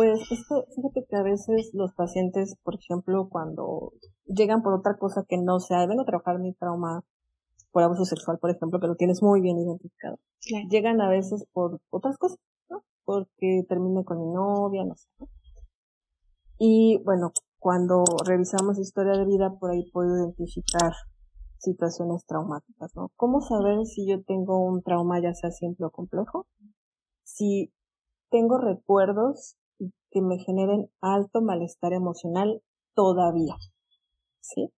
Pues 0.00 0.22
es 0.30 0.46
que 0.48 0.54
fíjate 0.74 1.04
que 1.10 1.16
a 1.16 1.22
veces 1.22 1.72
los 1.74 1.92
pacientes, 1.92 2.56
por 2.62 2.74
ejemplo, 2.74 3.28
cuando 3.28 3.92
llegan 4.24 4.62
por 4.62 4.72
otra 4.72 4.96
cosa 4.96 5.26
que 5.28 5.36
no 5.36 5.60
sea, 5.60 5.86
vengo 5.86 6.00
a 6.00 6.06
trabajar 6.06 6.38
mi 6.38 6.54
trauma 6.54 7.04
por 7.70 7.82
abuso 7.82 8.06
sexual, 8.06 8.38
por 8.38 8.48
ejemplo, 8.48 8.80
que 8.80 8.86
lo 8.86 8.96
tienes 8.96 9.22
muy 9.22 9.42
bien 9.42 9.58
identificado. 9.58 10.18
Llegan 10.70 11.02
a 11.02 11.10
veces 11.10 11.44
por 11.52 11.82
otras 11.90 12.16
cosas, 12.16 12.38
¿no? 12.70 12.82
Porque 13.04 13.62
terminé 13.68 14.02
con 14.02 14.20
mi 14.20 14.32
novia, 14.32 14.86
no 14.86 14.94
sé. 14.96 15.06
Y 16.56 17.02
bueno, 17.04 17.32
cuando 17.58 18.02
revisamos 18.24 18.78
historia 18.78 19.18
de 19.18 19.26
vida, 19.26 19.52
por 19.60 19.70
ahí 19.70 19.90
puedo 19.90 20.16
identificar 20.16 20.94
situaciones 21.58 22.24
traumáticas, 22.24 22.90
¿no? 22.96 23.10
¿Cómo 23.16 23.42
saber 23.42 23.84
si 23.84 24.08
yo 24.08 24.24
tengo 24.24 24.64
un 24.64 24.82
trauma, 24.82 25.20
ya 25.20 25.34
sea 25.34 25.50
simple 25.50 25.84
o 25.84 25.90
complejo? 25.90 26.46
Si 27.22 27.70
tengo 28.30 28.56
recuerdos 28.56 29.58
que 30.10 30.20
me 30.20 30.38
generen 30.38 30.90
alto 31.00 31.40
malestar 31.40 31.92
emocional 31.92 32.62
todavía. 32.94 33.56
¿Sí? 34.40 34.70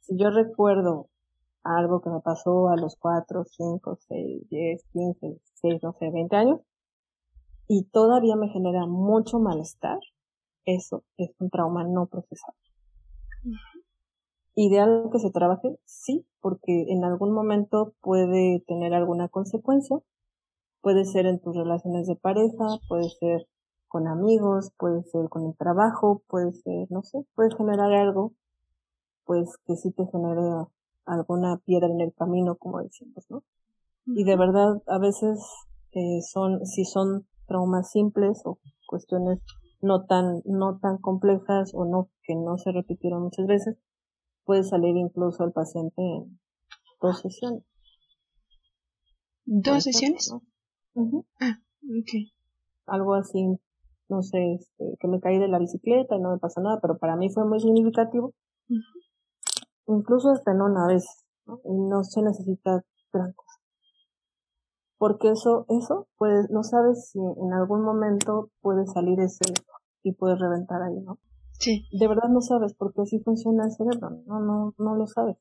Si 0.00 0.16
yo 0.16 0.30
recuerdo 0.30 1.08
algo 1.62 2.00
que 2.00 2.10
me 2.10 2.20
pasó 2.20 2.68
a 2.68 2.76
los 2.76 2.96
4, 2.96 3.44
5, 3.44 3.98
6, 4.08 4.48
10, 4.48 4.84
15, 4.92 5.26
16, 5.26 5.82
no 5.82 5.92
sé, 5.92 6.10
20 6.10 6.36
años, 6.36 6.60
y 7.66 7.84
todavía 7.84 8.36
me 8.36 8.48
genera 8.48 8.86
mucho 8.86 9.38
malestar, 9.38 9.98
eso 10.66 11.04
es 11.16 11.30
un 11.38 11.50
trauma 11.50 11.84
no 11.84 12.06
procesado. 12.06 12.56
¿Ideal 14.54 15.08
que 15.10 15.18
se 15.18 15.30
trabaje? 15.30 15.76
Sí, 15.84 16.26
porque 16.40 16.86
en 16.88 17.04
algún 17.04 17.32
momento 17.32 17.94
puede 18.00 18.62
tener 18.66 18.94
alguna 18.94 19.28
consecuencia. 19.28 19.98
Puede 20.80 21.04
ser 21.04 21.26
en 21.26 21.40
tus 21.40 21.56
relaciones 21.56 22.06
de 22.06 22.14
pareja, 22.14 22.66
puede 22.88 23.08
ser 23.08 23.48
con 23.94 24.08
amigos, 24.08 24.72
puede 24.76 25.04
ser 25.04 25.28
con 25.28 25.46
el 25.46 25.56
trabajo, 25.56 26.24
puede 26.26 26.50
ser, 26.50 26.90
no 26.90 27.04
sé, 27.04 27.24
puede 27.36 27.54
generar 27.56 27.92
algo, 27.92 28.32
pues 29.24 29.56
que 29.68 29.76
sí 29.76 29.92
te 29.92 30.04
genere 30.10 30.66
alguna 31.04 31.58
piedra 31.58 31.86
en 31.86 32.00
el 32.00 32.12
camino, 32.12 32.56
como 32.56 32.82
decimos, 32.82 33.24
¿no? 33.30 33.44
Y 34.06 34.24
de 34.24 34.36
verdad, 34.36 34.82
a 34.88 34.98
veces 34.98 35.38
eh, 35.92 36.22
son, 36.22 36.66
si 36.66 36.84
son 36.84 37.28
traumas 37.46 37.92
simples 37.92 38.42
o 38.44 38.58
cuestiones 38.88 39.38
no 39.80 40.06
tan, 40.06 40.42
no 40.44 40.76
tan 40.80 40.98
complejas 40.98 41.70
o 41.72 41.84
no, 41.84 42.08
que 42.24 42.34
no 42.34 42.58
se 42.58 42.72
repitieron 42.72 43.22
muchas 43.22 43.46
veces, 43.46 43.78
puede 44.44 44.64
salir 44.64 44.96
incluso 44.96 45.44
el 45.44 45.52
paciente 45.52 46.02
en 46.02 46.40
dos 47.00 47.20
sesiones. 47.20 47.62
¿Dos 49.44 49.84
sesiones? 49.84 50.32
Ah, 51.38 51.60
ok. 51.84 52.32
Algo 52.86 53.14
así, 53.14 53.56
no 54.08 54.22
sé, 54.22 54.54
este, 54.54 54.96
que 55.00 55.08
me 55.08 55.20
caí 55.20 55.38
de 55.38 55.48
la 55.48 55.58
bicicleta 55.58 56.16
y 56.16 56.20
no 56.20 56.32
me 56.32 56.38
pasa 56.38 56.60
nada, 56.60 56.78
pero 56.80 56.98
para 56.98 57.16
mí 57.16 57.30
fue 57.30 57.46
muy 57.46 57.60
significativo. 57.60 58.32
Incluso 59.86 60.30
hasta 60.30 60.52
en 60.52 60.62
una 60.62 60.86
vez, 60.86 61.04
¿no? 61.46 61.60
Y 61.64 61.74
no 61.74 62.04
se 62.04 62.22
necesita 62.22 62.84
gran 63.12 63.32
cosa. 63.32 63.60
Porque 64.98 65.30
eso, 65.30 65.66
eso, 65.68 66.08
pues, 66.16 66.48
no 66.50 66.62
sabes 66.62 67.10
si 67.10 67.18
en 67.18 67.52
algún 67.52 67.82
momento 67.82 68.50
puede 68.60 68.86
salir 68.86 69.20
ese 69.20 69.52
y 70.02 70.12
puede 70.12 70.36
reventar 70.36 70.82
ahí, 70.82 71.00
¿no? 71.00 71.18
Sí. 71.58 71.86
De 71.92 72.08
verdad 72.08 72.28
no 72.30 72.40
sabes 72.40 72.74
porque 72.74 73.02
así 73.02 73.20
funciona 73.20 73.64
el 73.64 73.72
cerebro, 73.72 74.22
no, 74.26 74.40
no, 74.40 74.74
no 74.78 74.96
lo 74.96 75.06
sabes. 75.06 75.36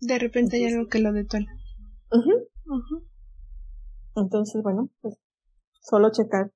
De 0.00 0.18
repente 0.18 0.56
hay 0.56 0.72
algo 0.72 0.88
que 0.88 1.00
lo 1.00 1.12
detona. 1.12 1.52
Entonces, 4.14 4.62
bueno, 4.62 4.88
pues 5.00 5.18
solo 5.80 6.10
checar 6.10 6.52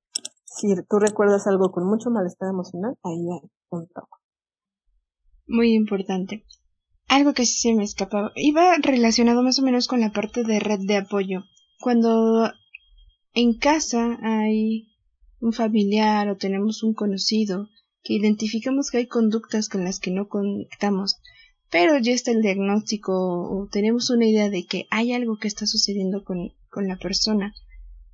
si 0.61 0.69
tú 0.89 0.99
recuerdas 0.99 1.47
algo 1.47 1.73
con 1.73 1.87
mucho 1.87 2.11
malestar 2.11 2.51
emocional, 2.51 2.97
ahí 3.03 3.19
hay 3.19 3.51
un 3.71 3.89
trauma. 3.89 4.19
Muy 5.47 5.73
importante. 5.73 6.45
Algo 7.09 7.33
que 7.33 7.47
se 7.47 7.75
me 7.75 7.83
escapaba. 7.83 8.31
Iba 8.37 8.77
relacionado 8.77 9.43
más 9.43 9.59
o 9.59 9.63
menos 9.63 9.89
con 9.89 10.01
la 10.01 10.13
parte 10.13 10.45
de 10.45 10.61
red 10.61 10.81
de 10.87 10.99
apoyo. 10.99 11.45
Cuando 11.81 12.53
en 13.35 13.59
casa 13.59 14.19
hay 14.23 14.89
un 15.41 15.53
familiar 15.53 16.29
o 16.29 16.37
tenemos 16.37 16.83
un 16.83 16.95
conocido 16.95 17.69
que 18.03 18.15
identificamos 18.15 18.91
que 18.91 18.99
hay 18.99 19.07
conductas 19.07 19.69
con 19.69 19.85
las 19.85 19.99
que 19.99 20.11
no 20.11 20.29
conectamos, 20.29 21.17
pero 21.71 21.99
ya 21.99 22.13
está 22.13 22.33
el 22.33 22.43
diagnóstico 22.43 23.13
o 23.13 23.69
tenemos 23.71 24.11
una 24.11 24.27
idea 24.27 24.51
de 24.51 24.67
que 24.67 24.87
hay 24.91 25.13
algo 25.13 25.39
que 25.39 25.49
está 25.49 25.67
sucediendo 25.67 26.25
con, 26.25 26.53
con 26.69 26.87
la 26.87 26.97
persona. 26.97 27.55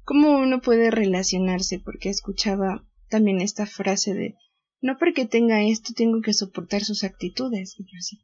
¿Cómo 0.06 0.38
uno 0.38 0.62
puede 0.62 0.90
relacionarse? 0.90 1.78
Porque 1.78 2.08
escuchaba 2.08 2.82
también 3.10 3.42
esta 3.42 3.66
frase 3.66 4.14
de 4.14 4.34
no 4.80 4.96
porque 4.98 5.26
tenga 5.26 5.62
esto 5.62 5.92
tengo 5.94 6.22
que 6.22 6.32
soportar 6.32 6.82
sus 6.82 7.04
actitudes. 7.04 7.74
Y 7.78 7.84
yo 7.84 7.98
así, 7.98 8.18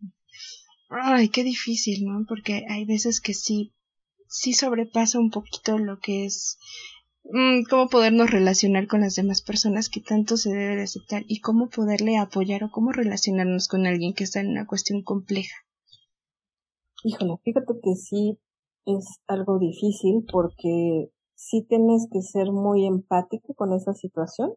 ay, 0.89 1.29
qué 1.29 1.45
difícil, 1.45 2.07
¿no? 2.07 2.25
Porque 2.27 2.65
hay 2.71 2.87
veces 2.87 3.21
que 3.21 3.35
sí, 3.35 3.75
sí 4.29 4.55
sobrepasa 4.55 5.19
un 5.19 5.31
poquito 5.31 5.79
lo 5.79 5.99
que 5.99 6.25
es 6.25 6.57
Mm, 7.25 7.63
cómo 7.71 7.89
podernos 7.89 8.31
relacionar 8.31 8.89
con 8.89 9.03
las 9.03 9.15
demás 9.15 9.43
personas 9.43 9.89
que 9.89 10.01
tanto 10.01 10.37
se 10.37 10.51
debe 10.51 10.77
de 10.77 10.83
aceptar 10.83 11.23
y 11.29 11.41
cómo 11.41 11.69
poderle 11.69 12.17
apoyar 12.17 12.65
o 12.65 12.71
cómo 12.71 12.91
relacionarnos 12.91 13.69
con 13.69 13.87
alguien 13.87 14.13
que 14.13 14.25
está 14.25 14.41
en 14.41 14.51
una 14.51 14.67
cuestión 14.67 15.03
compleja. 15.03 15.55
Híjole, 17.05 17.35
fíjate 17.45 17.75
que 17.83 17.95
sí 17.95 18.39
es 18.87 19.07
algo 19.29 19.59
difícil 19.59 20.25
porque 20.31 21.11
sí 21.43 21.67
tienes 21.69 22.07
que 22.11 22.23
ser 22.23 22.53
muy 22.53 22.87
empático 22.87 23.53
con 23.55 23.73
esa 23.73 23.95
situación, 23.95 24.55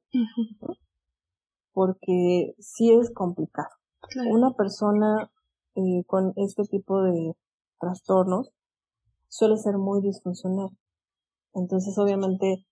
porque 1.73 2.53
sí 2.59 2.93
es 2.93 3.11
complicado. 3.11 3.69
Una 4.31 4.51
persona 4.51 5.31
eh, 5.75 6.03
con 6.05 6.33
este 6.35 6.63
tipo 6.63 7.01
de 7.01 7.35
trastornos 7.79 8.51
suele 9.29 9.57
ser 9.57 9.77
muy 9.77 10.01
disfuncional. 10.01 10.69
Entonces, 11.55 11.97
obviamente, 11.97 12.67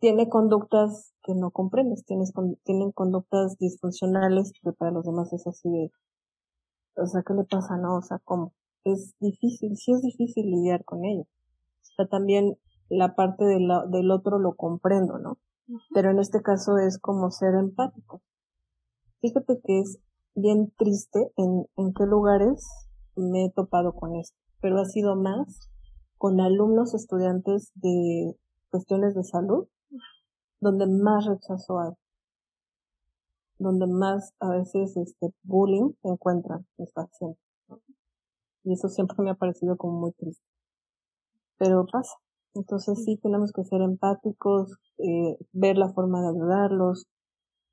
tiene 0.00 0.28
conductas 0.28 1.14
que 1.22 1.34
no 1.34 1.52
comprendes, 1.52 2.04
tienes, 2.04 2.32
tienen 2.64 2.90
conductas 2.90 3.56
disfuncionales 3.58 4.52
que 4.60 4.72
para 4.72 4.90
los 4.90 5.04
demás 5.04 5.32
es 5.32 5.46
así 5.46 5.70
de, 5.70 5.92
o 6.96 7.06
sea, 7.06 7.22
¿qué 7.24 7.32
le 7.34 7.44
pasa? 7.44 7.76
No, 7.76 7.96
o 7.96 8.02
sea, 8.02 8.18
¿cómo? 8.24 8.54
Es 8.82 9.14
difícil, 9.20 9.76
sí 9.76 9.92
es 9.92 10.02
difícil 10.02 10.50
lidiar 10.50 10.84
con 10.84 11.04
ello. 11.04 11.22
O 11.22 11.94
sea, 11.96 12.08
también 12.08 12.58
la 12.90 13.14
parte 13.14 13.44
de 13.44 13.60
la, 13.60 13.86
del 13.86 14.10
otro 14.10 14.38
lo 14.38 14.54
comprendo, 14.54 15.18
¿no? 15.18 15.38
Pero 15.94 16.10
en 16.10 16.18
este 16.18 16.42
caso 16.42 16.76
es 16.76 16.98
como 16.98 17.30
ser 17.30 17.54
empático. 17.54 18.20
Fíjate 19.20 19.60
que 19.64 19.78
es 19.78 20.00
bien 20.34 20.72
triste 20.76 21.32
en, 21.36 21.66
en 21.76 21.94
qué 21.94 22.04
lugares 22.04 22.68
me 23.16 23.46
he 23.46 23.50
topado 23.50 23.94
con 23.94 24.16
esto, 24.16 24.36
pero 24.60 24.78
ha 24.78 24.84
sido 24.84 25.14
más 25.14 25.70
con 26.18 26.40
alumnos 26.40 26.94
estudiantes 26.94 27.72
de 27.76 28.36
cuestiones 28.70 29.14
de 29.14 29.24
salud, 29.24 29.68
donde 30.60 30.86
más 30.86 31.26
rechazo 31.26 31.78
hay, 31.78 31.92
donde 33.58 33.86
más 33.86 34.34
a 34.40 34.50
veces 34.50 34.96
este 34.96 35.32
bullying 35.42 35.92
encuentran 36.02 36.66
los 36.76 36.90
pacientes. 36.92 37.42
Y 38.64 38.74
eso 38.74 38.88
siempre 38.88 39.16
me 39.20 39.30
ha 39.30 39.34
parecido 39.34 39.76
como 39.76 39.98
muy 39.98 40.12
triste. 40.12 40.44
Pero 41.58 41.86
pasa. 41.90 42.16
Entonces 42.54 43.04
sí 43.04 43.18
tenemos 43.22 43.52
que 43.52 43.64
ser 43.64 43.80
empáticos, 43.82 44.76
eh, 44.98 45.36
ver 45.52 45.76
la 45.78 45.92
forma 45.92 46.20
de 46.20 46.28
ayudarlos. 46.28 47.06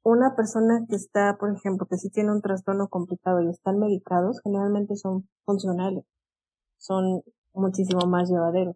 Una 0.03 0.35
persona 0.35 0.85
que 0.87 0.95
está, 0.95 1.37
por 1.39 1.53
ejemplo, 1.53 1.87
que 1.89 1.97
sí 1.97 2.09
tiene 2.09 2.31
un 2.31 2.41
trastorno 2.41 2.87
complicado 2.87 3.41
y 3.41 3.49
están 3.49 3.79
medicados, 3.79 4.39
generalmente 4.43 4.95
son 4.95 5.27
funcionales. 5.45 6.05
Son 6.77 7.21
muchísimo 7.53 8.07
más 8.07 8.29
llevadero. 8.29 8.75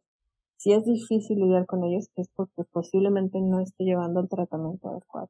Si 0.58 0.74
es 0.74 0.86
difícil 0.86 1.40
lidiar 1.40 1.66
con 1.66 1.84
ellos 1.84 2.10
es 2.16 2.30
porque 2.36 2.64
posiblemente 2.72 3.40
no 3.42 3.62
esté 3.62 3.84
llevando 3.84 4.20
el 4.20 4.30
tratamiento 4.30 4.90
adecuado. 4.90 5.30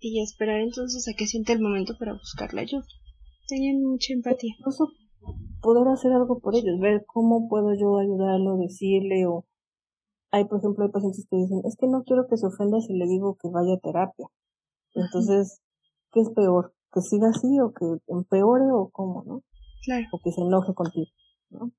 Y 0.00 0.20
esperar 0.22 0.60
entonces 0.60 1.06
a 1.08 1.16
que 1.16 1.26
siente 1.26 1.52
el 1.52 1.60
momento 1.60 1.94
para 1.98 2.14
buscar 2.14 2.52
la 2.54 2.62
ayuda. 2.62 2.84
Tenían 3.46 3.82
mucha 3.82 4.12
empatía. 4.12 4.54
Incluso 4.58 4.88
poder 5.60 5.86
hacer 5.88 6.12
algo 6.12 6.40
por 6.40 6.56
ellos, 6.56 6.80
ver 6.80 7.04
cómo 7.06 7.48
puedo 7.48 7.74
yo 7.74 7.98
ayudarlo, 7.98 8.56
decirle 8.56 9.26
o 9.26 9.44
hay 10.32 10.44
por 10.46 10.58
ejemplo 10.58 10.84
hay 10.84 10.90
pacientes 10.90 11.26
que 11.30 11.36
dicen 11.36 11.62
es 11.64 11.76
que 11.76 11.86
no 11.86 12.02
quiero 12.02 12.26
que 12.26 12.36
se 12.36 12.46
ofenda 12.46 12.80
si 12.80 12.94
le 12.94 13.06
digo 13.06 13.36
que 13.40 13.48
vaya 13.48 13.74
a 13.74 13.78
terapia. 13.78 14.26
Entonces, 14.94 15.62
¿qué 16.12 16.20
es 16.20 16.30
peor? 16.30 16.74
¿Que 16.92 17.00
siga 17.00 17.28
así 17.28 17.60
o 17.60 17.72
que 17.72 17.86
empeore 18.08 18.70
o 18.72 18.90
cómo, 18.90 19.22
no? 19.24 19.42
Claro. 19.84 20.06
O 20.12 20.18
que 20.22 20.32
se 20.32 20.42
enoje 20.42 20.74
contigo, 20.74 21.10
¿no? 21.50 21.72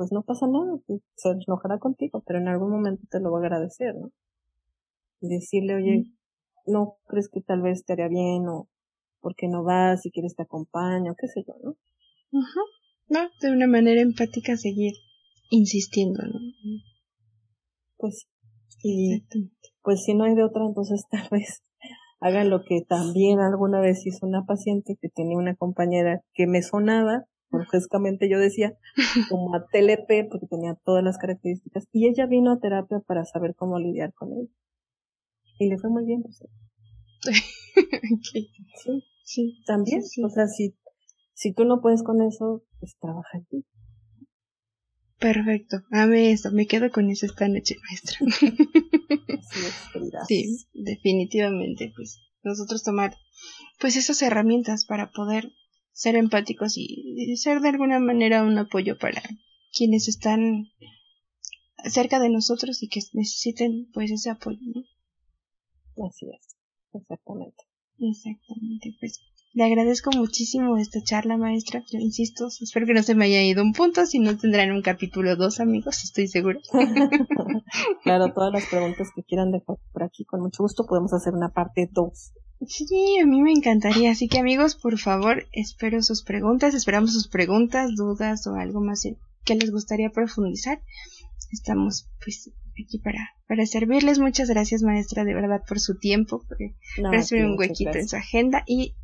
pues 0.00 0.12
no 0.12 0.22
pasa 0.22 0.46
nada, 0.46 0.78
se 1.14 1.28
enojará 1.28 1.78
contigo, 1.78 2.22
pero 2.26 2.38
en 2.38 2.48
algún 2.48 2.70
momento 2.70 3.02
te 3.10 3.20
lo 3.20 3.30
va 3.30 3.40
a 3.40 3.42
agradecer, 3.42 3.94
¿no? 3.94 4.10
Y 5.20 5.28
decirle, 5.28 5.74
oye, 5.74 6.04
no 6.64 6.96
crees 7.06 7.28
que 7.28 7.42
tal 7.42 7.60
vez 7.60 7.84
te 7.84 7.92
haría 7.92 8.08
bien 8.08 8.48
o 8.48 8.70
por 9.20 9.34
qué 9.36 9.46
no 9.46 9.62
vas, 9.62 10.00
si 10.00 10.10
quieres 10.10 10.34
te 10.34 10.44
acompaño, 10.44 11.14
qué 11.18 11.28
sé 11.28 11.44
yo, 11.46 11.52
¿no? 11.62 11.76
Ajá. 12.40 12.60
No, 13.10 13.28
de 13.42 13.54
una 13.54 13.66
manera 13.66 14.00
empática 14.00 14.56
seguir 14.56 14.94
insistiendo, 15.50 16.22
¿no? 16.22 16.40
Pues, 18.00 18.28
y 18.82 19.24
pues 19.82 20.04
si 20.04 20.14
no 20.14 20.24
hay 20.24 20.34
de 20.34 20.44
otra, 20.44 20.64
entonces 20.66 21.04
tal 21.10 21.28
vez 21.30 21.62
hagan 22.20 22.50
lo 22.50 22.62
que 22.64 22.82
también 22.86 23.40
alguna 23.40 23.80
vez 23.80 24.06
hizo 24.06 24.26
una 24.26 24.44
paciente 24.44 24.96
que 25.00 25.08
tenía 25.08 25.38
una 25.38 25.54
compañera 25.54 26.22
que 26.34 26.46
me 26.46 26.62
sonaba 26.62 27.26
frescamente 27.68 28.28
yo 28.30 28.38
decía, 28.38 28.76
como 29.28 29.54
a 29.54 29.66
TLP, 29.66 30.28
porque 30.30 30.46
tenía 30.48 30.76
todas 30.84 31.02
las 31.02 31.18
características, 31.18 31.86
y 31.92 32.08
ella 32.08 32.26
vino 32.26 32.52
a 32.52 32.60
terapia 32.60 33.00
para 33.00 33.24
saber 33.24 33.54
cómo 33.56 33.78
lidiar 33.78 34.12
con 34.14 34.32
ella. 34.32 34.50
Y 35.58 35.68
le 35.68 35.78
fue 35.78 35.90
muy 35.90 36.04
bien, 36.04 36.22
pues. 36.22 36.42
Sí, 38.22 38.50
sí, 39.24 39.62
también. 39.64 40.00
O 40.24 40.28
sea, 40.28 40.46
si, 40.46 40.74
si 41.34 41.52
tú 41.52 41.64
no 41.64 41.80
puedes 41.80 42.02
con 42.02 42.20
eso, 42.22 42.62
pues 42.78 42.96
trabaja 42.98 43.38
en 43.38 43.44
ti. 43.44 43.64
Perfecto, 45.20 45.82
ame 45.90 46.32
eso, 46.32 46.50
me 46.50 46.66
quedo 46.66 46.90
con 46.90 47.10
eso 47.10 47.26
esta 47.26 47.46
noche, 47.46 47.76
maestra. 47.82 48.18
sí, 50.28 50.66
definitivamente, 50.72 51.92
pues 51.94 52.20
nosotros 52.42 52.82
tomar 52.82 53.14
pues 53.78 53.96
esas 53.96 54.22
herramientas 54.22 54.86
para 54.86 55.10
poder 55.10 55.52
ser 55.92 56.16
empáticos 56.16 56.72
y 56.76 57.36
ser 57.36 57.60
de 57.60 57.68
alguna 57.68 57.98
manera 57.98 58.42
un 58.42 58.56
apoyo 58.56 58.98
para 58.98 59.22
quienes 59.72 60.08
están 60.08 60.68
cerca 61.84 62.18
de 62.18 62.30
nosotros 62.30 62.82
y 62.82 62.88
que 62.88 63.00
necesiten 63.12 63.90
pues 63.92 64.10
ese 64.10 64.30
apoyo. 64.30 64.58
Así 66.08 66.30
es, 66.34 66.56
exactamente. 66.94 67.62
Exactamente, 67.98 68.96
pues 68.98 69.20
le 69.52 69.64
agradezco 69.64 70.10
muchísimo 70.12 70.76
esta 70.76 71.02
charla, 71.02 71.36
maestra. 71.36 71.82
Yo 71.90 71.98
insisto, 71.98 72.48
espero 72.60 72.86
que 72.86 72.94
no 72.94 73.02
se 73.02 73.14
me 73.14 73.24
haya 73.24 73.42
ido 73.42 73.62
un 73.62 73.72
punto, 73.72 74.06
si 74.06 74.18
no 74.18 74.36
tendrán 74.36 74.70
un 74.70 74.82
capítulo 74.82 75.34
dos, 75.36 75.58
amigos, 75.60 76.04
estoy 76.04 76.28
segura. 76.28 76.60
claro, 78.04 78.32
todas 78.32 78.52
las 78.52 78.66
preguntas 78.66 79.08
que 79.14 79.22
quieran 79.22 79.50
dejar 79.50 79.76
por 79.92 80.02
aquí, 80.04 80.24
con 80.24 80.40
mucho 80.40 80.62
gusto 80.62 80.86
podemos 80.86 81.12
hacer 81.12 81.34
una 81.34 81.48
parte 81.48 81.88
dos. 81.90 82.32
Sí, 82.66 83.18
a 83.22 83.26
mí 83.26 83.42
me 83.42 83.52
encantaría. 83.52 84.10
Así 84.10 84.28
que 84.28 84.38
amigos, 84.38 84.76
por 84.76 84.98
favor, 84.98 85.46
espero 85.52 86.02
sus 86.02 86.22
preguntas, 86.22 86.74
esperamos 86.74 87.12
sus 87.12 87.26
preguntas, 87.26 87.90
dudas 87.96 88.46
o 88.46 88.54
algo 88.54 88.80
más 88.80 89.02
que 89.44 89.54
les 89.54 89.70
gustaría 89.70 90.10
profundizar. 90.10 90.80
Estamos 91.50 92.08
pues 92.22 92.50
aquí 92.84 92.98
para, 92.98 93.30
para 93.48 93.64
servirles. 93.66 94.18
Muchas 94.18 94.48
gracias, 94.48 94.82
maestra, 94.82 95.24
de 95.24 95.34
verdad, 95.34 95.62
por 95.66 95.80
su 95.80 95.98
tiempo, 95.98 96.44
por 96.46 96.58
no, 97.02 97.10
un 97.10 97.58
huequito 97.58 97.94
en 97.94 98.08
su 98.08 98.16
agenda 98.16 98.62
y 98.66 98.94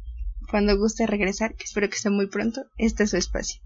cuando 0.50 0.76
guste 0.78 1.06
regresar, 1.06 1.54
que 1.54 1.64
espero 1.64 1.88
que 1.88 1.96
sea 1.96 2.10
muy 2.10 2.28
pronto, 2.28 2.62
este 2.78 3.04
es 3.04 3.10
su 3.10 3.16
espacio. 3.16 3.60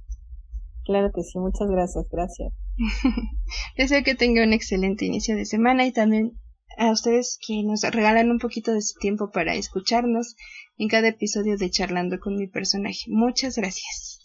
Claro 0.85 1.11
que 1.15 1.23
sí, 1.23 1.39
muchas 1.39 1.69
gracias, 1.69 2.07
gracias. 2.11 2.53
Deseo 3.77 4.03
que 4.03 4.15
tenga 4.15 4.43
un 4.43 4.53
excelente 4.53 5.05
inicio 5.05 5.37
de 5.37 5.45
semana 5.45 5.87
y 5.87 5.93
también 5.93 6.33
a 6.79 6.91
ustedes 6.91 7.39
que 7.47 7.63
nos 7.63 7.83
regalan 7.83 8.31
un 8.31 8.39
poquito 8.39 8.73
de 8.73 8.81
su 8.81 8.99
tiempo 8.99 9.31
para 9.31 9.55
escucharnos 9.55 10.37
en 10.79 10.89
cada 10.89 11.09
episodio 11.09 11.59
de 11.59 11.71
Charlando 11.71 12.19
con 12.21 12.37
mi 12.37 12.47
personaje. 12.47 13.05
Muchas 13.09 13.57
gracias. 13.57 14.20